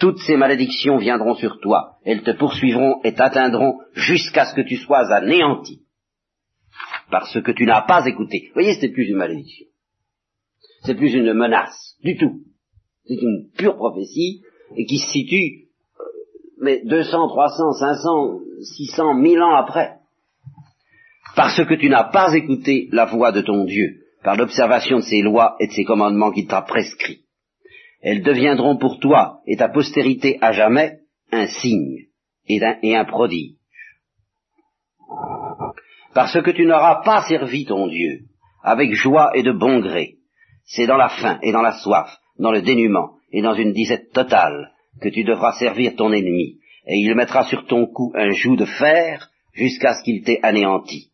Toutes 0.00 0.18
ces 0.18 0.36
malédictions 0.36 0.96
viendront 0.96 1.34
sur 1.34 1.60
toi, 1.60 1.98
elles 2.04 2.22
te 2.22 2.32
poursuivront 2.32 3.00
et 3.04 3.14
t'atteindront 3.14 3.78
jusqu'à 3.94 4.46
ce 4.46 4.54
que 4.54 4.62
tu 4.62 4.76
sois 4.76 5.12
anéanti. 5.14 5.82
Parce 7.10 7.40
que 7.40 7.52
tu 7.52 7.66
n'as 7.66 7.82
pas 7.82 8.04
écouté. 8.06 8.46
Vous 8.48 8.54
voyez, 8.54 8.74
c'est 8.80 8.88
plus 8.88 9.08
une 9.08 9.16
malédiction. 9.16 9.66
C'est 10.84 10.96
plus 10.96 11.14
une 11.14 11.32
menace, 11.34 11.96
du 12.02 12.16
tout. 12.16 12.40
C'est 13.06 13.20
une 13.20 13.50
pure 13.56 13.76
prophétie, 13.76 14.42
et 14.76 14.86
qui 14.86 14.98
se 14.98 15.10
situe, 15.10 15.68
euh, 15.98 16.04
mais 16.60 16.82
200, 16.84 17.28
300, 17.28 17.72
500, 17.72 18.38
600, 18.62 19.14
1000 19.14 19.42
ans 19.42 19.56
après. 19.56 19.96
Parce 21.34 21.64
que 21.64 21.74
tu 21.74 21.88
n'as 21.88 22.04
pas 22.04 22.34
écouté 22.34 22.88
la 22.92 23.06
voix 23.06 23.32
de 23.32 23.40
ton 23.40 23.64
Dieu, 23.64 24.02
par 24.22 24.36
l'observation 24.36 24.98
de 24.98 25.02
ses 25.02 25.22
lois 25.22 25.56
et 25.60 25.66
de 25.66 25.72
ses 25.72 25.84
commandements 25.84 26.30
qu'il 26.30 26.46
t'a 26.46 26.62
prescrits. 26.62 27.24
Elles 28.02 28.22
deviendront 28.22 28.76
pour 28.76 28.98
toi 28.98 29.40
et 29.46 29.56
ta 29.56 29.68
postérité 29.68 30.38
à 30.40 30.52
jamais 30.52 30.98
un 31.30 31.46
signe 31.46 32.06
et 32.48 32.62
un, 32.62 32.76
et 32.82 32.96
un 32.96 33.04
prodige. 33.04 33.56
Parce 36.14 36.40
que 36.42 36.50
tu 36.50 36.66
n'auras 36.66 37.02
pas 37.02 37.22
servi 37.22 37.64
ton 37.64 37.86
Dieu 37.86 38.26
avec 38.62 38.92
joie 38.92 39.30
et 39.34 39.42
de 39.42 39.52
bon 39.52 39.80
gré. 39.80 40.16
C'est 40.64 40.86
dans 40.86 40.96
la 40.96 41.08
faim 41.08 41.38
et 41.42 41.52
dans 41.52 41.62
la 41.62 41.78
soif, 41.78 42.18
dans 42.38 42.52
le 42.52 42.62
dénuement 42.62 43.12
et 43.32 43.42
dans 43.42 43.54
une 43.54 43.72
disette 43.72 44.12
totale 44.12 44.72
que 45.00 45.08
tu 45.08 45.24
devras 45.24 45.52
servir 45.52 45.94
ton 45.96 46.12
ennemi, 46.12 46.58
et 46.86 46.96
il 46.96 47.14
mettra 47.14 47.44
sur 47.44 47.66
ton 47.66 47.86
cou 47.86 48.12
un 48.14 48.30
joug 48.30 48.56
de 48.56 48.64
fer 48.64 49.30
jusqu'à 49.52 49.94
ce 49.94 50.02
qu'il 50.04 50.22
t'ait 50.22 50.40
anéanti. 50.42 51.10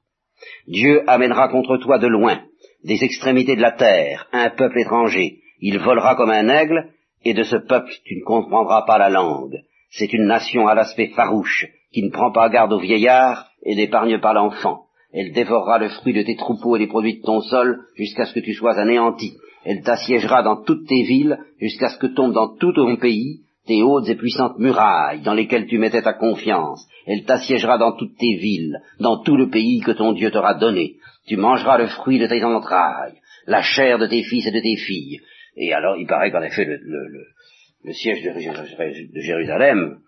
Dieu 0.66 1.03
amènera 1.09 1.49
contre 1.49 1.77
toi 1.79 1.99
de 1.99 2.07
loin, 2.07 2.43
des 2.85 3.03
extrémités 3.03 3.57
de 3.57 3.62
la 3.62 3.73
terre, 3.73 4.29
un 4.33 4.51
peuple 4.51 4.81
étranger, 4.81 5.39
il 5.61 5.79
volera 5.79 6.14
comme 6.14 6.31
un 6.31 6.49
aigle, 6.49 6.91
et 7.25 7.35
de 7.35 7.43
ce 7.43 7.57
peuple 7.57 7.93
tu 8.05 8.16
ne 8.16 8.25
comprendras 8.25 8.83
pas 8.83 8.99
la 8.99 9.11
langue. 9.11 9.59
C'est 9.91 10.12
une 10.12 10.27
nation 10.27 10.69
à 10.69 10.75
l'aspect 10.75 11.09
farouche, 11.09 11.66
qui 11.93 12.03
ne 12.03 12.11
prend 12.11 12.31
pas 12.31 12.49
garde 12.49 12.73
aux 12.73 12.81
vieillards 12.81 13.47
et 13.62 13.75
n'épargne 13.75 14.21
pas 14.21 14.33
l'enfant. 14.33 14.85
Elle 15.12 15.33
dévorera 15.33 15.79
le 15.79 15.89
fruit 15.89 16.12
de 16.12 16.23
tes 16.23 16.37
troupeaux 16.37 16.77
et 16.77 16.81
les 16.81 16.87
produits 16.87 17.19
de 17.19 17.25
ton 17.25 17.41
sol 17.41 17.87
jusqu'à 17.95 18.27
ce 18.27 18.35
que 18.35 18.41
tu 18.41 18.53
sois 18.53 18.79
anéanti. 18.79 19.39
Elle 19.69 19.83
t'assiégera 19.83 20.43
dans 20.43 20.62
toutes 20.64 20.89
tes 20.89 21.03
villes 21.03 21.39
jusqu'à 21.61 21.91
ce 21.91 21.99
que 21.99 22.07
tombent 22.07 22.33
dans 22.33 22.57
tout 22.57 22.73
ton 22.73 22.97
pays 22.97 23.43
tes 23.66 23.83
hautes 23.83 24.09
et 24.09 24.14
puissantes 24.14 24.59
murailles 24.59 25.21
dans 25.21 25.35
lesquelles 25.35 25.66
tu 25.66 25.77
mettais 25.77 26.01
ta 26.01 26.14
confiance. 26.14 26.89
Elle 27.07 27.27
t'assiégera 27.27 27.77
dans 27.77 27.93
toutes 27.93 28.16
tes 28.16 28.37
villes, 28.37 28.79
dans 28.99 29.23
tout 29.23 29.37
le 29.37 29.51
pays 29.51 29.81
que 29.81 29.91
ton 29.91 30.14
Dieu 30.14 30.31
t'aura 30.31 30.55
donné. 30.55 30.95
Tu 31.27 31.37
mangeras 31.37 31.77
le 31.77 31.89
fruit 31.89 32.19
de 32.19 32.27
tes 32.27 32.43
entrailles, 32.43 33.21
la 33.47 33.61
chair 33.61 33.99
de 33.99 34.07
tes 34.07 34.23
fils 34.23 34.47
et 34.47 34.53
de 34.53 34.61
tes 34.61 34.77
filles. 34.77 35.21
Et 35.59 35.75
alors, 35.75 35.99
il 35.99 36.07
paraît 36.07 36.31
qu'en 36.31 36.41
effet, 36.41 36.64
le, 36.64 37.93
siège 37.93 38.23
de, 38.23 39.21
Jérusalem, 39.21 39.99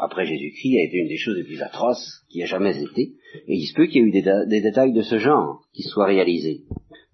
après 0.00 0.24
Jésus-Christ, 0.24 0.78
a 0.78 0.86
été 0.88 0.96
une 0.96 1.08
des 1.08 1.18
choses 1.18 1.36
les 1.36 1.44
plus 1.44 1.60
atroces 1.60 2.24
qui 2.30 2.42
a 2.42 2.46
jamais 2.46 2.82
été. 2.82 3.12
Et 3.46 3.56
il 3.56 3.66
se 3.66 3.74
peut 3.74 3.84
qu'il 3.88 3.96
y 3.96 4.04
ait 4.06 4.08
eu 4.08 4.10
des, 4.10 4.24
des 4.46 4.62
détails 4.62 4.94
de 4.94 5.02
ce 5.02 5.18
genre 5.18 5.60
qui 5.74 5.82
soient 5.82 6.06
réalisés. 6.06 6.62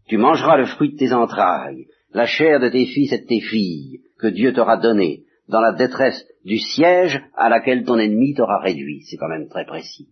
Tu 0.09 0.17
mangeras 0.17 0.57
le 0.57 0.67
fruit 0.67 0.93
de 0.93 0.97
tes 0.97 1.13
entrailles, 1.13 1.87
la 2.13 2.27
chair 2.27 2.61
de 2.61 2.69
tes 2.69 2.87
fils 2.87 3.13
et 3.13 3.19
de 3.19 3.27
tes 3.27 3.41
filles, 3.41 4.01
que 4.19 4.29
Dieu 4.29 4.53
t'aura 4.53 4.79
donné, 4.79 5.25
dans 5.49 5.61
la 5.61 5.73
détresse 5.73 6.27
du 6.45 6.59
siège 6.59 7.21
à 7.37 7.49
laquelle 7.49 7.85
ton 7.85 7.99
ennemi 7.99 8.35
t'aura 8.35 8.59
réduit. 8.61 9.03
C'est 9.05 9.17
quand 9.17 9.29
même 9.29 9.49
très 9.49 9.67
précis. 9.67 10.09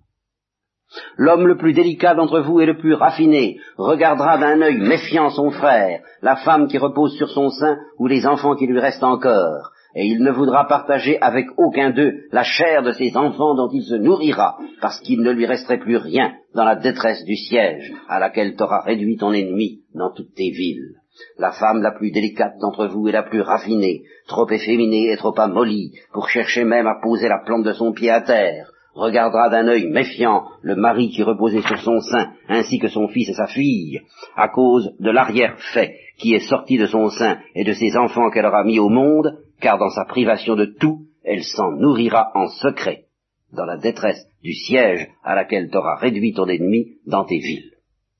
L'homme 1.17 1.47
le 1.47 1.57
plus 1.57 1.73
délicat 1.73 2.15
d'entre 2.15 2.41
vous 2.41 2.61
et 2.61 2.67
le 2.67 2.79
plus 2.79 2.95
raffiné 2.95 3.59
regardera 3.77 4.39
d'un 4.39 4.61
œil 4.63 4.79
méfiant 4.79 5.31
son 5.31 5.51
frère, 5.51 6.01
la 6.23 6.37
femme 6.37 6.69
qui 6.69 6.79
repose 6.79 7.17
sur 7.17 7.29
son 7.31 7.51
sein 7.51 7.77
ou 7.99 8.07
les 8.07 8.27
enfants 8.27 8.55
qui 8.55 8.67
lui 8.67 8.79
restent 8.79 9.03
encore, 9.03 9.73
et 9.97 10.07
il 10.07 10.23
ne 10.23 10.31
voudra 10.31 10.67
partager 10.67 11.19
avec 11.23 11.47
aucun 11.57 11.91
d'eux 11.91 12.27
la 12.31 12.43
chair 12.43 12.83
de 12.83 12.93
ses 12.93 13.17
enfants 13.17 13.55
dont 13.55 13.71
il 13.73 13.83
se 13.83 13.95
nourrira, 13.95 14.59
parce 14.83 15.01
qu'il 15.01 15.23
ne 15.23 15.31
lui 15.33 15.47
resterait 15.47 15.79
plus 15.79 15.97
rien 15.97 16.35
dans 16.55 16.65
la 16.65 16.77
détresse 16.77 17.25
du 17.25 17.35
siège 17.35 17.91
à 18.07 18.21
laquelle 18.21 18.57
t'aura 18.57 18.83
réduit 18.83 19.17
ton 19.17 19.33
ennemi 19.33 19.81
dans 19.95 20.13
toutes 20.13 20.35
tes 20.35 20.51
villes. 20.51 20.97
La 21.39 21.53
femme 21.53 21.81
la 21.81 21.93
plus 21.93 22.11
délicate 22.11 22.59
d'entre 22.61 22.89
vous 22.89 23.09
et 23.09 23.13
la 23.13 23.23
plus 23.23 23.41
raffinée, 23.41 24.03
trop 24.29 24.47
efféminée 24.51 25.11
et 25.11 25.17
trop 25.17 25.39
amollie, 25.41 25.93
pour 26.13 26.29
chercher 26.29 26.65
même 26.65 26.87
à 26.87 27.01
poser 27.03 27.29
la 27.29 27.43
plante 27.47 27.65
de 27.65 27.73
son 27.73 27.93
pied 27.93 28.11
à 28.11 28.21
terre, 28.21 28.71
regardera 28.95 29.49
d'un 29.49 29.67
œil 29.67 29.89
méfiant 29.89 30.45
le 30.61 30.77
mari 30.77 31.09
qui 31.09 31.23
reposait 31.23 31.63
sur 31.63 31.79
son 31.79 32.01
sein, 32.01 32.33
ainsi 32.49 32.79
que 32.79 32.89
son 32.89 33.09
fils 33.09 33.31
et 33.31 33.35
sa 33.35 33.47
fille, 33.47 34.03
à 34.37 34.49
cause 34.49 34.93
de 35.01 35.11
l'arrière-fait 35.11 35.95
qui 36.19 36.35
est 36.35 36.49
sorti 36.49 36.77
de 36.77 36.87
son 36.87 37.09
sein 37.09 37.39
et 37.55 37.65
de 37.65 37.73
ses 37.73 37.97
enfants 37.97 38.31
qu'elle 38.31 38.47
aura 38.47 38.65
mis 38.65 38.79
au 38.79 38.91
monde, 38.91 39.39
car 39.61 39.79
dans 39.79 39.91
sa 39.91 40.05
privation 40.05 40.55
de 40.57 40.67
tout, 40.67 41.07
elle 41.25 41.43
s'en 41.43 41.73
nourrira 41.73 42.31
en 42.35 42.49
secret, 42.49 43.07
dans 43.53 43.65
la 43.65 43.77
détresse 43.77 44.27
du 44.43 44.53
siège 44.53 45.09
à 45.23 45.35
laquelle 45.35 45.71
t'auras 45.71 45.97
réduit 45.97 46.35
ton 46.35 46.47
ennemi 46.47 46.99
dans 47.07 47.25
tes 47.25 47.39
villes. 47.39 47.73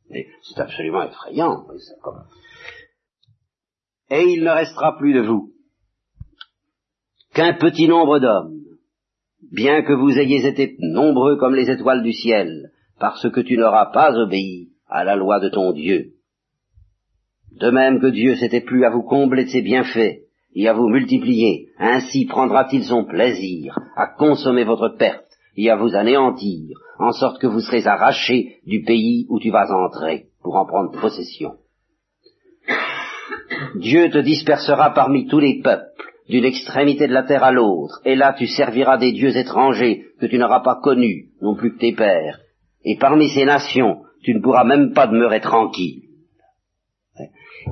C'est 0.09 0.61
absolument 0.61 1.03
effrayant. 1.03 1.67
Et 4.11 4.23
il 4.23 4.45
ne 4.45 4.51
restera 4.51 4.97
plus 4.97 5.15
de 5.15 5.21
vous 5.21 5.53
qu'un 7.35 7.55
petit 7.55 7.89
nombre 7.89 8.19
d'hommes 8.19 8.57
bien 9.53 9.83
que 9.83 9.93
vous 9.93 10.19
ayez 10.19 10.47
été 10.47 10.77
nombreux 10.79 11.37
comme 11.37 11.55
les 11.55 11.71
étoiles 11.71 12.03
du 12.03 12.13
ciel, 12.13 12.71
parce 12.99 13.29
que 13.31 13.41
tu 13.41 13.57
n'auras 13.57 13.87
pas 13.93 14.13
obéi 14.17 14.71
à 14.89 15.05
la 15.05 15.17
loi 15.17 15.41
de 15.41 15.49
ton 15.49 15.73
Dieu. 15.73 16.13
De 17.53 17.71
même 17.71 18.01
que 18.01 18.09
Dieu 18.09 18.37
s'était 18.37 18.61
plu 18.61 18.85
à 18.85 18.91
vous 18.91 19.03
combler 19.03 19.45
de 19.45 19.51
ses 19.51 19.63
bienfaits 19.63 20.26
et 20.57 20.69
à 20.69 20.73
vous 20.73 20.89
multiplier, 20.89 21.69
ainsi 21.79 22.25
prendra-t-il 22.25 22.83
son 22.85 23.05
plaisir 23.05 23.79
à 23.95 24.07
consommer 24.07 24.65
votre 24.65 24.97
perte 24.97 25.27
et 25.55 25.71
à 25.71 25.77
vous 25.77 25.95
anéantir, 25.95 26.79
en 26.99 27.13
sorte 27.13 27.39
que 27.41 27.47
vous 27.47 27.61
serez 27.61 27.87
arrachés 27.87 28.57
du 28.67 28.83
pays 28.83 29.27
où 29.29 29.39
tu 29.39 29.51
vas 29.51 29.71
entrer 29.71 30.29
pour 30.43 30.57
en 30.57 30.65
prendre 30.65 30.99
possession. 30.99 31.53
Dieu 33.77 34.09
te 34.11 34.19
dispersera 34.19 34.91
parmi 34.95 35.27
tous 35.27 35.41
les 35.41 35.61
peuples, 35.63 35.85
d'une 36.29 36.45
extrémité 36.45 37.07
de 37.07 37.13
la 37.13 37.23
terre 37.23 37.45
à 37.45 37.53
l'autre, 37.53 38.01
et 38.07 38.17
là 38.17 38.35
tu 38.37 38.47
serviras 38.47 38.97
des 38.97 39.13
dieux 39.13 39.37
étrangers 39.37 40.07
que 40.19 40.27
tu 40.27 40.39
n'auras 40.39 40.61
pas 40.61 40.81
connus, 40.83 41.29
non 41.43 41.55
plus 41.55 41.75
que 41.75 41.81
tes 41.81 41.93
pères, 41.93 42.41
et 42.83 42.97
parmi 42.97 43.29
ces 43.29 43.45
nations, 43.45 44.03
tu 44.23 44.35
ne 44.35 44.41
pourras 44.41 44.65
même 44.65 44.95
pas 44.95 45.07
demeurer 45.07 45.41
tranquille. 45.41 46.06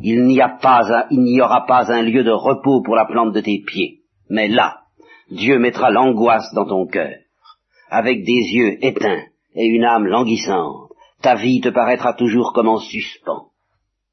Il 0.02 0.24
n'y 0.24 0.40
a 0.40 0.48
pas 0.48 1.06
il 1.10 1.20
n'y 1.20 1.40
aura 1.40 1.66
pas 1.66 1.92
un 1.92 2.02
lieu 2.02 2.24
de 2.24 2.30
repos 2.30 2.82
pour 2.82 2.96
la 2.96 3.06
plante 3.06 3.32
de 3.32 3.40
tes 3.40 3.62
pieds, 3.66 4.00
mais 4.28 4.48
là, 4.48 4.80
Dieu 5.30 5.58
mettra 5.58 5.90
l'angoisse 5.90 6.52
dans 6.54 6.66
ton 6.66 6.86
cœur, 6.86 7.14
avec 7.90 8.24
des 8.24 8.32
yeux 8.32 8.84
éteints 8.84 9.24
et 9.54 9.66
une 9.66 9.84
âme 9.84 10.06
languissante. 10.06 10.90
Ta 11.22 11.36
vie 11.36 11.60
te 11.60 11.70
paraîtra 11.70 12.12
toujours 12.14 12.52
comme 12.52 12.68
en 12.68 12.78
suspens. 12.78 13.48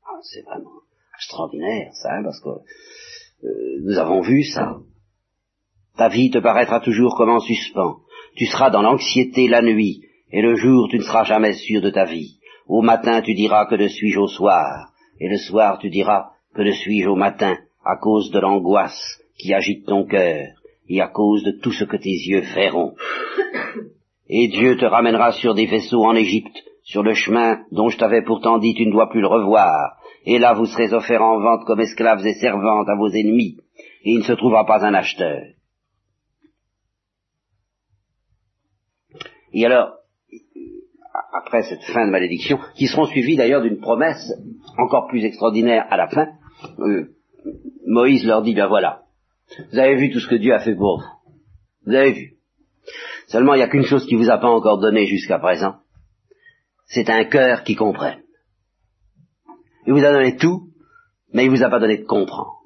Ah, 0.06 0.20
c'est 0.22 0.44
vraiment 0.44 0.82
extraordinaire, 1.16 1.92
ça, 1.94 2.10
hein, 2.14 2.24
parce 2.24 2.40
que 2.40 2.50
euh, 2.50 3.82
nous 3.84 3.98
avons 3.98 4.22
vu 4.22 4.44
ça. 4.44 4.78
Ta 5.98 6.08
vie 6.08 6.30
te 6.30 6.38
paraîtra 6.38 6.80
toujours 6.80 7.16
comme 7.16 7.30
en 7.30 7.40
suspens. 7.40 7.98
Tu 8.36 8.46
seras 8.46 8.70
dans 8.70 8.82
l'anxiété 8.82 9.48
la 9.48 9.62
nuit, 9.62 10.04
et 10.32 10.42
le 10.42 10.56
jour 10.56 10.88
tu 10.90 10.98
ne 10.98 11.04
seras 11.04 11.24
jamais 11.24 11.54
sûr 11.54 11.82
de 11.82 11.90
ta 11.90 12.06
vie. 12.06 12.40
Au 12.68 12.82
matin 12.82 13.22
tu 13.22 13.34
diras 13.34 13.66
que 13.66 13.76
ne 13.76 13.88
suis-je 13.88 14.20
au 14.20 14.28
soir, 14.28 14.91
et 15.22 15.30
le 15.30 15.38
soir 15.38 15.78
tu 15.78 15.90
diras 15.90 16.32
que 16.56 16.64
ne 16.64 16.72
suis-je 16.72 17.08
au 17.08 17.16
matin, 17.16 17.56
à 17.86 17.96
cause 17.96 18.32
de 18.32 18.40
l'angoisse 18.40 19.22
qui 19.38 19.54
agite 19.54 19.86
ton 19.86 20.04
cœur, 20.04 20.48
et 20.90 21.00
à 21.00 21.08
cause 21.08 21.44
de 21.44 21.52
tout 21.62 21.72
ce 21.72 21.86
que 21.86 21.96
tes 21.96 22.10
yeux 22.10 22.42
feront. 22.42 22.96
Et 24.34 24.48
Dieu 24.48 24.78
te 24.78 24.86
ramènera 24.86 25.34
sur 25.34 25.54
des 25.54 25.66
vaisseaux 25.66 26.06
en 26.06 26.16
Égypte, 26.16 26.58
sur 26.84 27.04
le 27.04 27.14
chemin 27.14 27.60
dont 27.72 27.90
je 27.90 27.98
t'avais 27.98 28.24
pourtant 28.24 28.60
dit 28.60 28.74
tu 28.74 28.86
ne 28.86 28.92
dois 28.92 29.10
plus 29.10 29.22
le 29.22 29.28
revoir, 29.28 29.98
et 30.26 30.40
là 30.40 30.54
vous 30.54 30.66
serez 30.66 30.94
offerts 30.94 31.22
en 31.22 31.40
vente 31.40 31.66
comme 31.66 31.82
esclaves 31.82 32.26
et 32.26 32.34
servantes 32.34 32.90
à 32.90 32.96
vos 32.96 33.10
ennemis, 33.10 33.58
et 34.04 34.12
il 34.12 34.20
ne 34.20 34.24
se 34.24 34.34
trouvera 34.34 34.66
pas 34.66 34.86
un 34.86 34.94
acheteur. 34.94 35.42
Et 39.54 39.66
alors, 39.66 39.98
après 41.34 41.64
cette 41.64 41.84
fin 41.84 42.06
de 42.06 42.12
malédiction, 42.12 42.60
qui 42.76 42.88
seront 42.88 43.06
suivies 43.06 43.36
d'ailleurs 43.36 43.62
d'une 43.62 43.80
promesse 43.80 44.32
encore 44.78 45.08
plus 45.08 45.24
extraordinaire 45.26 45.86
à 45.90 45.98
la 45.98 46.08
fin, 46.08 46.28
euh, 46.80 47.16
Moïse 47.86 48.26
leur 48.26 48.42
dit, 48.42 48.54
ben 48.54 48.68
voilà, 48.68 49.02
vous 49.72 49.80
avez 49.80 49.96
vu 49.96 50.12
tout 50.12 50.20
ce 50.20 50.28
que 50.28 50.36
Dieu 50.36 50.54
a 50.54 50.60
fait 50.60 50.76
pour 50.76 51.00
vous. 51.00 51.08
Vous 51.86 51.96
avez 51.96 52.12
vu. 52.12 52.34
Seulement, 53.28 53.54
il 53.54 53.58
n'y 53.58 53.64
a 53.64 53.70
qu'une 53.70 53.84
chose 53.84 54.06
qui 54.06 54.16
vous 54.16 54.30
a 54.30 54.38
pas 54.38 54.50
encore 54.50 54.80
donné 54.80 55.06
jusqu'à 55.08 55.40
présent. 55.40 55.76
C'est 56.86 57.10
un 57.10 57.24
cœur 57.26 57.64
qui 57.64 57.76
comprenne. 57.76 58.22
Il 59.88 59.94
vous 59.94 60.04
a 60.04 60.12
donné 60.12 60.38
tout, 60.38 60.70
mais 61.34 61.46
il 61.46 61.50
vous 61.50 61.64
a 61.64 61.70
pas 61.70 61.80
donné 61.80 61.98
de 61.98 62.06
comprendre. 62.06 62.60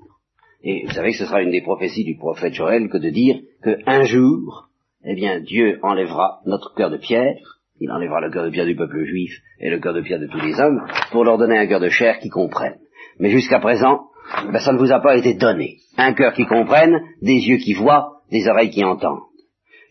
Et 0.64 0.86
vous 0.86 0.94
savez 0.94 1.12
que 1.12 1.18
ce 1.18 1.26
sera 1.26 1.42
une 1.42 1.52
des 1.52 1.62
prophéties 1.62 2.04
du 2.04 2.18
prophète 2.18 2.54
Joël 2.54 2.90
que 2.90 2.98
de 2.98 3.10
dire 3.10 3.40
qu'un 3.64 4.04
jour, 4.04 4.70
eh 5.04 5.14
bien, 5.14 5.40
Dieu 5.40 5.80
enlèvera 5.84 6.42
notre 6.46 6.74
cœur 6.74 6.90
de 6.90 6.98
pierre, 6.98 7.55
il 7.80 7.92
enlèvera 7.92 8.22
le 8.22 8.32
cœur 8.32 8.46
de 8.46 8.50
pierre 8.50 8.66
du 8.66 8.76
peuple 8.76 9.04
juif 9.04 9.32
et 9.60 9.70
le 9.70 9.80
cœur 9.80 9.94
de 9.94 10.02
pierre 10.02 10.20
de 10.20 10.28
tous 10.28 10.40
les 10.40 10.60
hommes, 10.60 10.82
pour 11.12 11.24
leur 11.24 11.38
donner 11.38 11.58
un 11.58 11.68
cœur 11.68 11.80
de 11.80 11.90
chair 11.90 12.20
qui 12.20 12.30
comprenne. 12.30 12.78
Mais 13.20 13.30
jusqu'à 13.30 13.60
présent, 13.60 14.08
ben, 14.52 14.60
ça 14.60 14.74
ne 14.74 14.78
vous 14.78 14.92
a 14.92 15.00
pas 15.00 15.18
été 15.18 15.34
donné. 15.34 15.78
Un 15.98 16.14
cœur 16.14 16.34
qui 16.34 16.46
comprenne, 16.46 17.00
des 17.22 17.48
yeux 17.48 17.58
qui 17.58 17.74
voient, 17.74 18.22
des 18.32 18.48
oreilles 18.48 18.70
qui 18.70 18.84
entendent. 18.84 19.20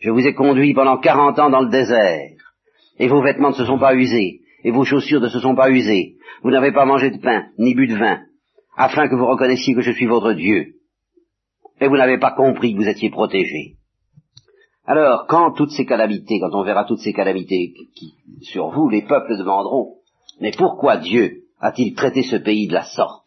Je 0.01 0.09
vous 0.09 0.25
ai 0.25 0.33
conduit 0.33 0.73
pendant 0.73 0.97
quarante 0.97 1.39
ans 1.39 1.49
dans 1.49 1.61
le 1.61 1.69
désert, 1.69 2.31
et 2.99 3.07
vos 3.07 3.21
vêtements 3.21 3.49
ne 3.49 3.55
se 3.55 3.65
sont 3.65 3.79
pas 3.79 3.95
usés, 3.95 4.41
et 4.63 4.71
vos 4.71 4.83
chaussures 4.83 5.21
ne 5.21 5.29
se 5.29 5.39
sont 5.39 5.55
pas 5.55 5.69
usées. 5.69 6.15
Vous 6.43 6.51
n'avez 6.51 6.71
pas 6.71 6.85
mangé 6.85 7.11
de 7.11 7.19
pain, 7.19 7.45
ni 7.57 7.75
bu 7.75 7.87
de 7.87 7.95
vin, 7.95 8.19
afin 8.77 9.07
que 9.07 9.15
vous 9.15 9.25
reconnaissiez 9.25 9.73
que 9.73 9.81
je 9.81 9.91
suis 9.91 10.05
votre 10.05 10.33
Dieu. 10.33 10.73
Et 11.79 11.87
vous 11.87 11.97
n'avez 11.97 12.17
pas 12.17 12.31
compris 12.31 12.73
que 12.73 12.77
vous 12.77 12.89
étiez 12.89 13.09
protégés. 13.09 13.75
Alors, 14.87 15.25
quand 15.27 15.51
toutes 15.53 15.71
ces 15.71 15.85
calamités, 15.85 16.39
quand 16.39 16.53
on 16.53 16.63
verra 16.63 16.85
toutes 16.85 16.99
ces 16.99 17.13
calamités 17.13 17.73
qui, 17.95 18.13
sur 18.41 18.69
vous, 18.69 18.87
les 18.89 19.01
peuples 19.01 19.37
demanderont, 19.37 19.95
mais 20.39 20.51
pourquoi 20.55 20.97
Dieu 20.97 21.43
a-t-il 21.59 21.95
traité 21.95 22.21
ce 22.21 22.35
pays 22.35 22.67
de 22.67 22.73
la 22.73 22.83
sorte? 22.83 23.25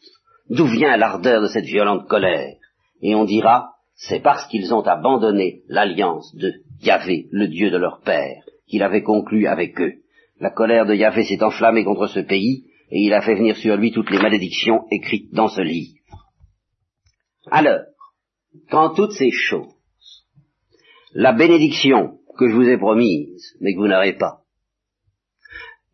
D'où 0.51 0.67
vient 0.67 0.97
l'ardeur 0.97 1.43
de 1.43 1.49
cette 1.49 1.65
violente 1.65 2.07
colère? 2.07 2.55
Et 3.03 3.15
on 3.15 3.25
dira, 3.25 3.71
c'est 3.95 4.21
parce 4.21 4.47
qu'ils 4.47 4.73
ont 4.73 4.83
abandonné 4.83 5.63
l'alliance 5.69 6.35
de 6.37 6.53
Yahvé, 6.81 7.27
le 7.33 7.49
Dieu 7.49 7.71
de 7.71 7.77
leur 7.77 8.01
père, 8.03 8.45
qu'il 8.69 8.83
avait 8.83 9.03
conclu 9.03 9.47
avec 9.47 9.81
eux. 9.81 9.95
La 10.41 10.51
colère 10.51 10.87
de 10.87 10.95
Yahvé 10.95 11.25
s'est 11.25 11.43
enflammée 11.43 11.85
contre 11.85 12.07
ce 12.07 12.21
pays, 12.21 12.67
et 12.91 13.01
il 13.01 13.13
a 13.13 13.21
fait 13.21 13.35
venir 13.35 13.57
sur 13.57 13.77
lui 13.77 13.91
toutes 13.91 14.11
les 14.11 14.23
malédictions 14.23 14.85
écrites 14.91 15.35
dans 15.35 15.49
ce 15.49 15.61
livre. 15.61 15.95
Alors, 17.51 17.81
quand 18.71 18.95
toutes 18.95 19.13
ces 19.13 19.31
choses, 19.31 19.75
la 21.13 21.33
bénédiction 21.33 22.19
que 22.39 22.49
je 22.49 22.55
vous 22.55 22.69
ai 22.69 22.79
promise, 22.79 23.57
mais 23.61 23.75
que 23.75 23.79
vous 23.79 23.89
n'aurez 23.89 24.15
pas, 24.15 24.41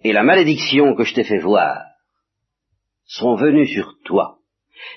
et 0.03 0.13
la 0.13 0.23
malédiction 0.23 0.95
que 0.95 1.05
je 1.05 1.15
t'ai 1.15 1.25
fait 1.25 1.39
voir, 1.39 1.83
sont 3.07 3.37
venues 3.37 3.67
sur 3.67 3.95
toi, 4.05 4.39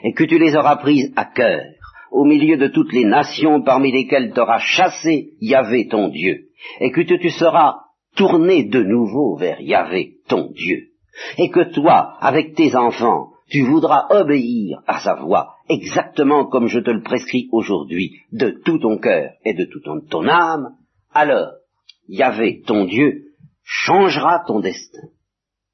et 0.03 0.13
que 0.13 0.25
tu 0.25 0.37
les 0.37 0.55
auras 0.55 0.77
prises 0.77 1.13
à 1.15 1.25
cœur, 1.25 1.63
au 2.11 2.25
milieu 2.25 2.57
de 2.57 2.67
toutes 2.67 2.93
les 2.93 3.05
nations 3.05 3.61
parmi 3.61 3.91
lesquelles 3.91 4.33
t'auras 4.33 4.59
chassé 4.59 5.33
Yahvé 5.39 5.87
ton 5.87 6.09
Dieu, 6.09 6.49
et 6.79 6.91
que 6.91 7.01
tu 7.01 7.29
seras 7.29 7.75
tourner 8.15 8.63
de 8.65 8.81
nouveau 8.81 9.37
vers 9.37 9.61
Yahvé, 9.61 10.17
ton 10.27 10.51
Dieu, 10.51 10.89
et 11.37 11.49
que 11.49 11.71
toi, 11.73 12.17
avec 12.19 12.55
tes 12.55 12.75
enfants, 12.75 13.31
tu 13.49 13.61
voudras 13.63 14.07
obéir 14.09 14.79
à 14.87 14.99
sa 14.99 15.15
voix, 15.15 15.56
exactement 15.69 16.45
comme 16.45 16.67
je 16.67 16.79
te 16.79 16.89
le 16.89 17.01
prescris 17.01 17.47
aujourd'hui, 17.51 18.19
de 18.31 18.49
tout 18.49 18.79
ton 18.79 18.97
cœur 18.97 19.31
et 19.45 19.53
de 19.53 19.65
toute 19.65 20.09
ton, 20.09 20.27
âme, 20.27 20.75
alors 21.13 21.53
Yahvé, 22.07 22.61
ton 22.65 22.85
Dieu, 22.85 23.25
changera 23.63 24.43
ton 24.47 24.59
destin. 24.59 25.09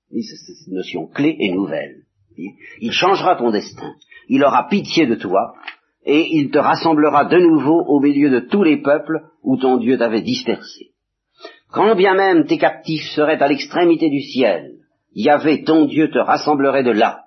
C'est 0.09 0.67
une 0.67 0.75
notion 0.75 1.07
clé 1.07 1.35
et 1.39 1.51
nouvelle. 1.51 2.03
Il 2.79 2.91
changera 2.91 3.35
ton 3.35 3.51
destin. 3.51 3.93
Il 4.27 4.43
aura 4.43 4.67
pitié 4.67 5.05
de 5.05 5.15
toi 5.15 5.53
et 6.05 6.35
il 6.37 6.51
te 6.51 6.57
rassemblera 6.57 7.25
de 7.25 7.37
nouveau 7.37 7.83
au 7.87 7.99
milieu 7.99 8.29
de 8.29 8.39
tous 8.39 8.63
les 8.63 8.81
peuples 8.81 9.21
où 9.41 9.57
ton 9.57 9.77
Dieu 9.77 9.97
t'avait 9.97 10.21
dispersé. 10.21 10.91
Quand 11.71 11.95
bien 11.95 12.15
même 12.15 12.45
tes 12.45 12.57
captifs 12.57 13.09
seraient 13.15 13.41
à 13.41 13.47
l'extrémité 13.47 14.09
du 14.09 14.21
ciel, 14.21 14.73
Yahvé 15.15 15.63
ton 15.63 15.85
Dieu 15.85 16.09
te 16.09 16.19
rassemblerait 16.19 16.83
de 16.83 16.91
là, 16.91 17.23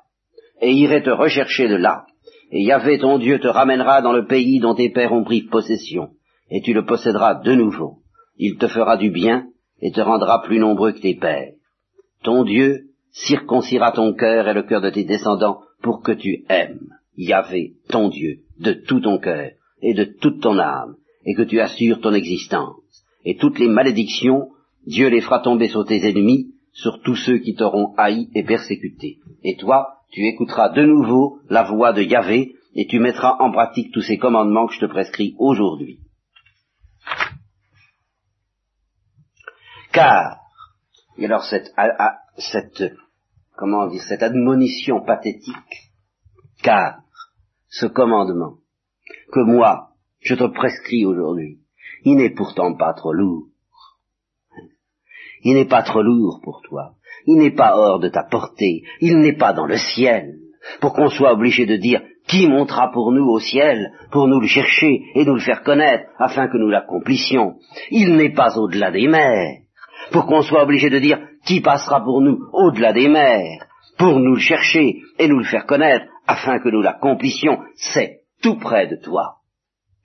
et 0.61 0.73
irait 0.73 1.03
te 1.03 1.11
rechercher 1.11 1.69
de 1.69 1.77
là, 1.77 2.07
et 2.51 2.63
Yahvé 2.63 2.99
ton 2.99 3.19
Dieu 3.19 3.39
te 3.39 3.49
ramènera 3.49 4.03
dans 4.03 4.13
le 4.13 4.27
pays 4.27 4.61
dont 4.61 4.75
tes 4.75 4.91
pères 4.91 5.13
ont 5.13 5.25
pris 5.25 5.43
possession, 5.43 6.11
et 6.51 6.61
tu 6.61 6.73
le 6.73 6.85
posséderas 6.85 7.43
de 7.43 7.55
nouveau. 7.55 7.99
Il 8.37 8.57
te 8.57 8.69
fera 8.69 8.97
du 8.97 9.11
bien, 9.11 9.49
et 9.81 9.91
te 9.91 10.01
rendra 10.01 10.43
plus 10.43 10.59
nombreux 10.59 10.93
que 10.93 11.01
tes 11.01 11.15
pères. 11.17 11.53
Ton 12.23 12.45
Dieu 12.45 12.85
circoncira 13.11 13.93
ton 13.93 14.15
cœur 14.15 14.49
et 14.49 14.55
le 14.55 14.63
cœur 14.63 14.81
de 14.81 14.91
tes 14.91 15.05
descendants 15.05 15.61
pour 15.83 16.03
que 16.03 16.13
tu 16.13 16.45
aimes 16.49 16.89
Yahvé 17.17 17.75
ton 17.89 18.09
Dieu 18.09 18.41
de 18.59 18.73
tout 18.73 19.01
ton 19.01 19.19
cœur 19.19 19.51
et 19.83 19.95
de 19.95 20.05
toute 20.05 20.41
ton 20.41 20.59
âme, 20.59 20.97
et 21.25 21.35
que 21.35 21.43
tu 21.43 21.61
assures 21.61 22.01
ton 22.01 22.15
existence 22.15 22.77
et 23.27 23.37
toutes 23.37 23.59
les 23.59 23.69
malédictions, 23.69 24.51
Dieu 24.87 25.09
les 25.09 25.21
fera 25.21 25.41
tomber 25.41 25.69
sur 25.69 25.85
tes 25.85 26.09
ennemis, 26.09 26.53
sur 26.73 27.03
tous 27.03 27.17
ceux 27.17 27.39
qui 27.39 27.55
t'auront 27.55 27.93
haï 27.99 28.29
et 28.35 28.45
persécuté. 28.45 29.19
Et 29.43 29.57
toi, 29.57 29.96
tu 30.11 30.27
écouteras 30.27 30.71
de 30.71 30.83
nouveau 30.83 31.41
la 31.49 31.65
voix 31.65 31.93
de 31.93 32.03
Yahvé, 32.03 32.57
et 32.75 32.87
tu 32.87 33.01
mettras 33.01 33.37
en 33.41 33.51
pratique 33.53 33.93
tous 33.93 34.03
ces 34.03 34.19
commandements 34.19 34.67
que 34.67 34.75
je 34.75 34.81
te 34.81 34.87
prescris 34.87 35.35
aujourd'hui. 35.39 36.01
Car, 39.93 40.41
et 41.17 41.25
alors 41.25 41.43
cette, 41.45 41.73
comment 43.57 43.87
dire, 43.87 44.03
cette 44.03 44.23
admonition 44.23 45.03
pathétique, 45.03 45.91
car 46.63 47.01
ce 47.69 47.87
commandement 47.87 48.59
que 49.33 49.41
moi, 49.41 49.93
je 50.21 50.35
te 50.35 50.45
prescris 50.45 51.07
aujourd'hui, 51.07 51.61
il 52.05 52.17
n'est 52.17 52.35
pourtant 52.35 52.75
pas 52.75 52.93
trop 52.93 53.15
lourd. 53.15 53.49
Il 55.49 55.55
n'est 55.55 55.69
pas 55.69 55.83
trop 55.83 56.03
lourd 56.03 56.41
pour 56.43 56.61
toi. 56.63 56.95
Il 57.25 57.37
n'est 57.37 57.55
pas 57.55 57.77
hors 57.77 58.01
de 58.01 58.09
ta 58.09 58.25
portée. 58.25 58.83
Il 59.01 59.19
n'est 59.19 59.37
pas 59.37 59.53
dans 59.53 59.67
le 59.67 59.77
ciel. 59.77 60.35
Pour 60.81 60.93
qu'on 60.93 61.09
soit 61.09 61.33
obligé 61.35 61.67
de 61.67 61.77
dire, 61.77 62.03
Qui 62.27 62.49
montera 62.49 62.91
pour 62.91 63.13
nous 63.13 63.29
au 63.29 63.39
ciel, 63.39 63.93
pour 64.11 64.27
nous 64.27 64.41
le 64.41 64.49
chercher 64.49 65.03
et 65.15 65.25
nous 65.25 65.35
le 65.35 65.41
faire 65.41 65.63
connaître, 65.63 66.11
afin 66.19 66.49
que 66.49 66.59
nous 66.59 66.69
l'accomplissions? 66.69 67.59
Il 67.93 68.17
n'est 68.17 68.35
pas 68.35 68.59
au-delà 68.59 68.91
des 68.91 69.07
mers, 69.07 69.59
pour 70.11 70.27
qu'on 70.27 70.43
soit 70.43 70.65
obligé 70.65 70.91
de 70.91 70.99
dire 70.99 71.21
qui 71.45 71.61
passera 71.61 72.03
pour 72.03 72.21
nous 72.23 72.41
au-delà 72.53 72.93
des 72.93 73.07
mers, 73.07 73.69
pour 73.99 74.19
nous 74.19 74.35
le 74.35 74.41
chercher 74.41 74.97
et 75.21 75.29
nous 75.29 75.39
le 75.39 75.45
faire 75.45 75.67
connaître, 75.67 76.07
afin 76.27 76.59
que 76.59 76.71
nous 76.71 76.83
l'accomplissions. 76.83 77.61
C'est 77.77 78.23
tout 78.43 78.57
près 78.57 78.89
de 78.89 78.97
toi 78.97 79.37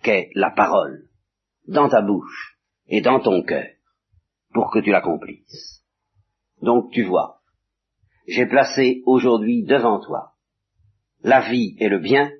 qu'est 0.03 0.29
la 0.35 0.51
parole, 0.51 1.05
dans 1.67 1.89
ta 1.89 2.03
bouche 2.03 2.59
et 2.87 3.01
dans 3.01 3.19
ton 3.19 3.41
cœur, 3.41 3.65
pour 4.53 4.71
que 4.71 4.79
tu 4.79 4.91
l'accomplisses. 4.91 5.83
Donc 6.61 6.91
tu 6.91 7.03
vois, 7.03 7.39
j'ai 8.27 8.45
placé 8.45 9.01
aujourd'hui 9.05 9.63
devant 9.63 9.99
toi 9.99 10.33
la 11.23 11.41
vie 11.49 11.75
et 11.79 11.89
le 11.89 11.99
bien, 11.99 12.31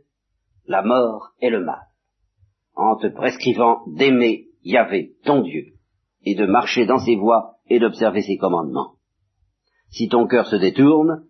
la 0.66 0.82
mort 0.82 1.34
et 1.40 1.50
le 1.50 1.64
mal, 1.64 1.82
en 2.76 2.96
te 2.96 3.08
prescrivant 3.08 3.84
d'aimer 3.88 4.48
Yahvé, 4.64 5.16
ton 5.24 5.42
Dieu, 5.42 5.74
et 6.24 6.36
de 6.36 6.46
marcher 6.46 6.86
dans 6.86 6.98
ses 6.98 7.16
voies 7.16 7.58
et 7.68 7.80
d'observer 7.80 8.22
ses 8.22 8.38
commandements. 8.38 8.96
Si 9.90 10.08
ton 10.08 10.28
cœur 10.28 10.48
se 10.48 10.56
détourne, 10.56 11.26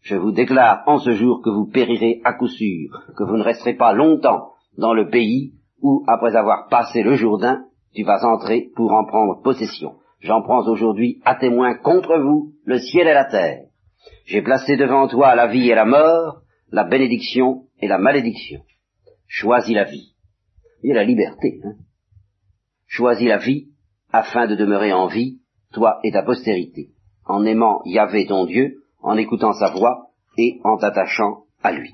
je 0.00 0.16
vous 0.16 0.32
déclare 0.32 0.82
en 0.86 0.98
ce 0.98 1.12
jour 1.12 1.40
que 1.42 1.50
vous 1.50 1.66
périrez 1.66 2.20
à 2.24 2.34
coup 2.34 2.48
sûr, 2.48 2.90
que 3.16 3.24
vous 3.24 3.36
ne 3.36 3.42
resterez 3.42 3.74
pas 3.74 3.92
longtemps 3.92 4.52
dans 4.76 4.92
le 4.92 5.08
pays 5.08 5.54
où, 5.80 6.04
après 6.06 6.36
avoir 6.36 6.68
passé 6.68 7.02
le 7.02 7.16
Jourdain, 7.16 7.64
tu 7.94 8.02
vas 8.04 8.24
entrer 8.24 8.70
pour 8.76 8.92
en 8.92 9.04
prendre 9.04 9.42
possession. 9.42 9.96
J'en 10.24 10.40
prends 10.40 10.66
aujourd'hui 10.66 11.20
à 11.26 11.34
témoin 11.34 11.74
contre 11.74 12.16
vous 12.16 12.54
le 12.64 12.78
ciel 12.78 13.06
et 13.06 13.12
la 13.12 13.26
terre. 13.26 13.66
J'ai 14.24 14.40
placé 14.40 14.74
devant 14.78 15.06
toi 15.06 15.34
la 15.34 15.48
vie 15.48 15.68
et 15.68 15.74
la 15.74 15.84
mort, 15.84 16.40
la 16.72 16.84
bénédiction 16.84 17.64
et 17.78 17.88
la 17.88 17.98
malédiction. 17.98 18.62
Choisis 19.26 19.74
la 19.74 19.84
vie. 19.84 20.14
Et 20.82 20.94
la 20.94 21.04
liberté. 21.04 21.60
Hein. 21.62 21.74
Choisis 22.86 23.28
la 23.28 23.36
vie 23.36 23.68
afin 24.12 24.46
de 24.46 24.54
demeurer 24.54 24.94
en 24.94 25.08
vie, 25.08 25.40
toi 25.74 25.98
et 26.04 26.12
ta 26.12 26.22
postérité, 26.22 26.88
en 27.26 27.44
aimant 27.44 27.82
Yahvé 27.84 28.24
ton 28.26 28.46
Dieu, 28.46 28.76
en 29.02 29.18
écoutant 29.18 29.52
sa 29.52 29.72
voix 29.72 30.06
et 30.38 30.58
en 30.64 30.78
t'attachant 30.78 31.44
à 31.62 31.70
lui. 31.70 31.90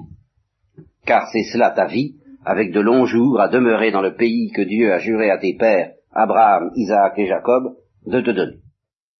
Car 1.05 1.27
c'est 1.33 1.51
cela 1.53 1.71
ta 1.71 1.87
vie, 1.87 2.15
avec 2.45 2.71
de 2.71 2.81
longs 2.81 3.07
jours 3.07 3.41
à 3.41 3.49
demeurer 3.49 3.91
dans 3.91 4.03
le 4.03 4.15
pays 4.15 4.53
que 4.55 4.63
Dieu 4.63 4.93
a 4.93 4.99
juré 4.99 5.33
à 5.33 5.39
tes 5.39 5.57
pères, 5.57 5.95
Abraham, 6.13 6.71
Isaac 6.77 7.15
et 7.19 7.27
Jacob, 7.27 7.75
de 8.03 8.23
te 8.23 8.33
donner. 8.33 8.70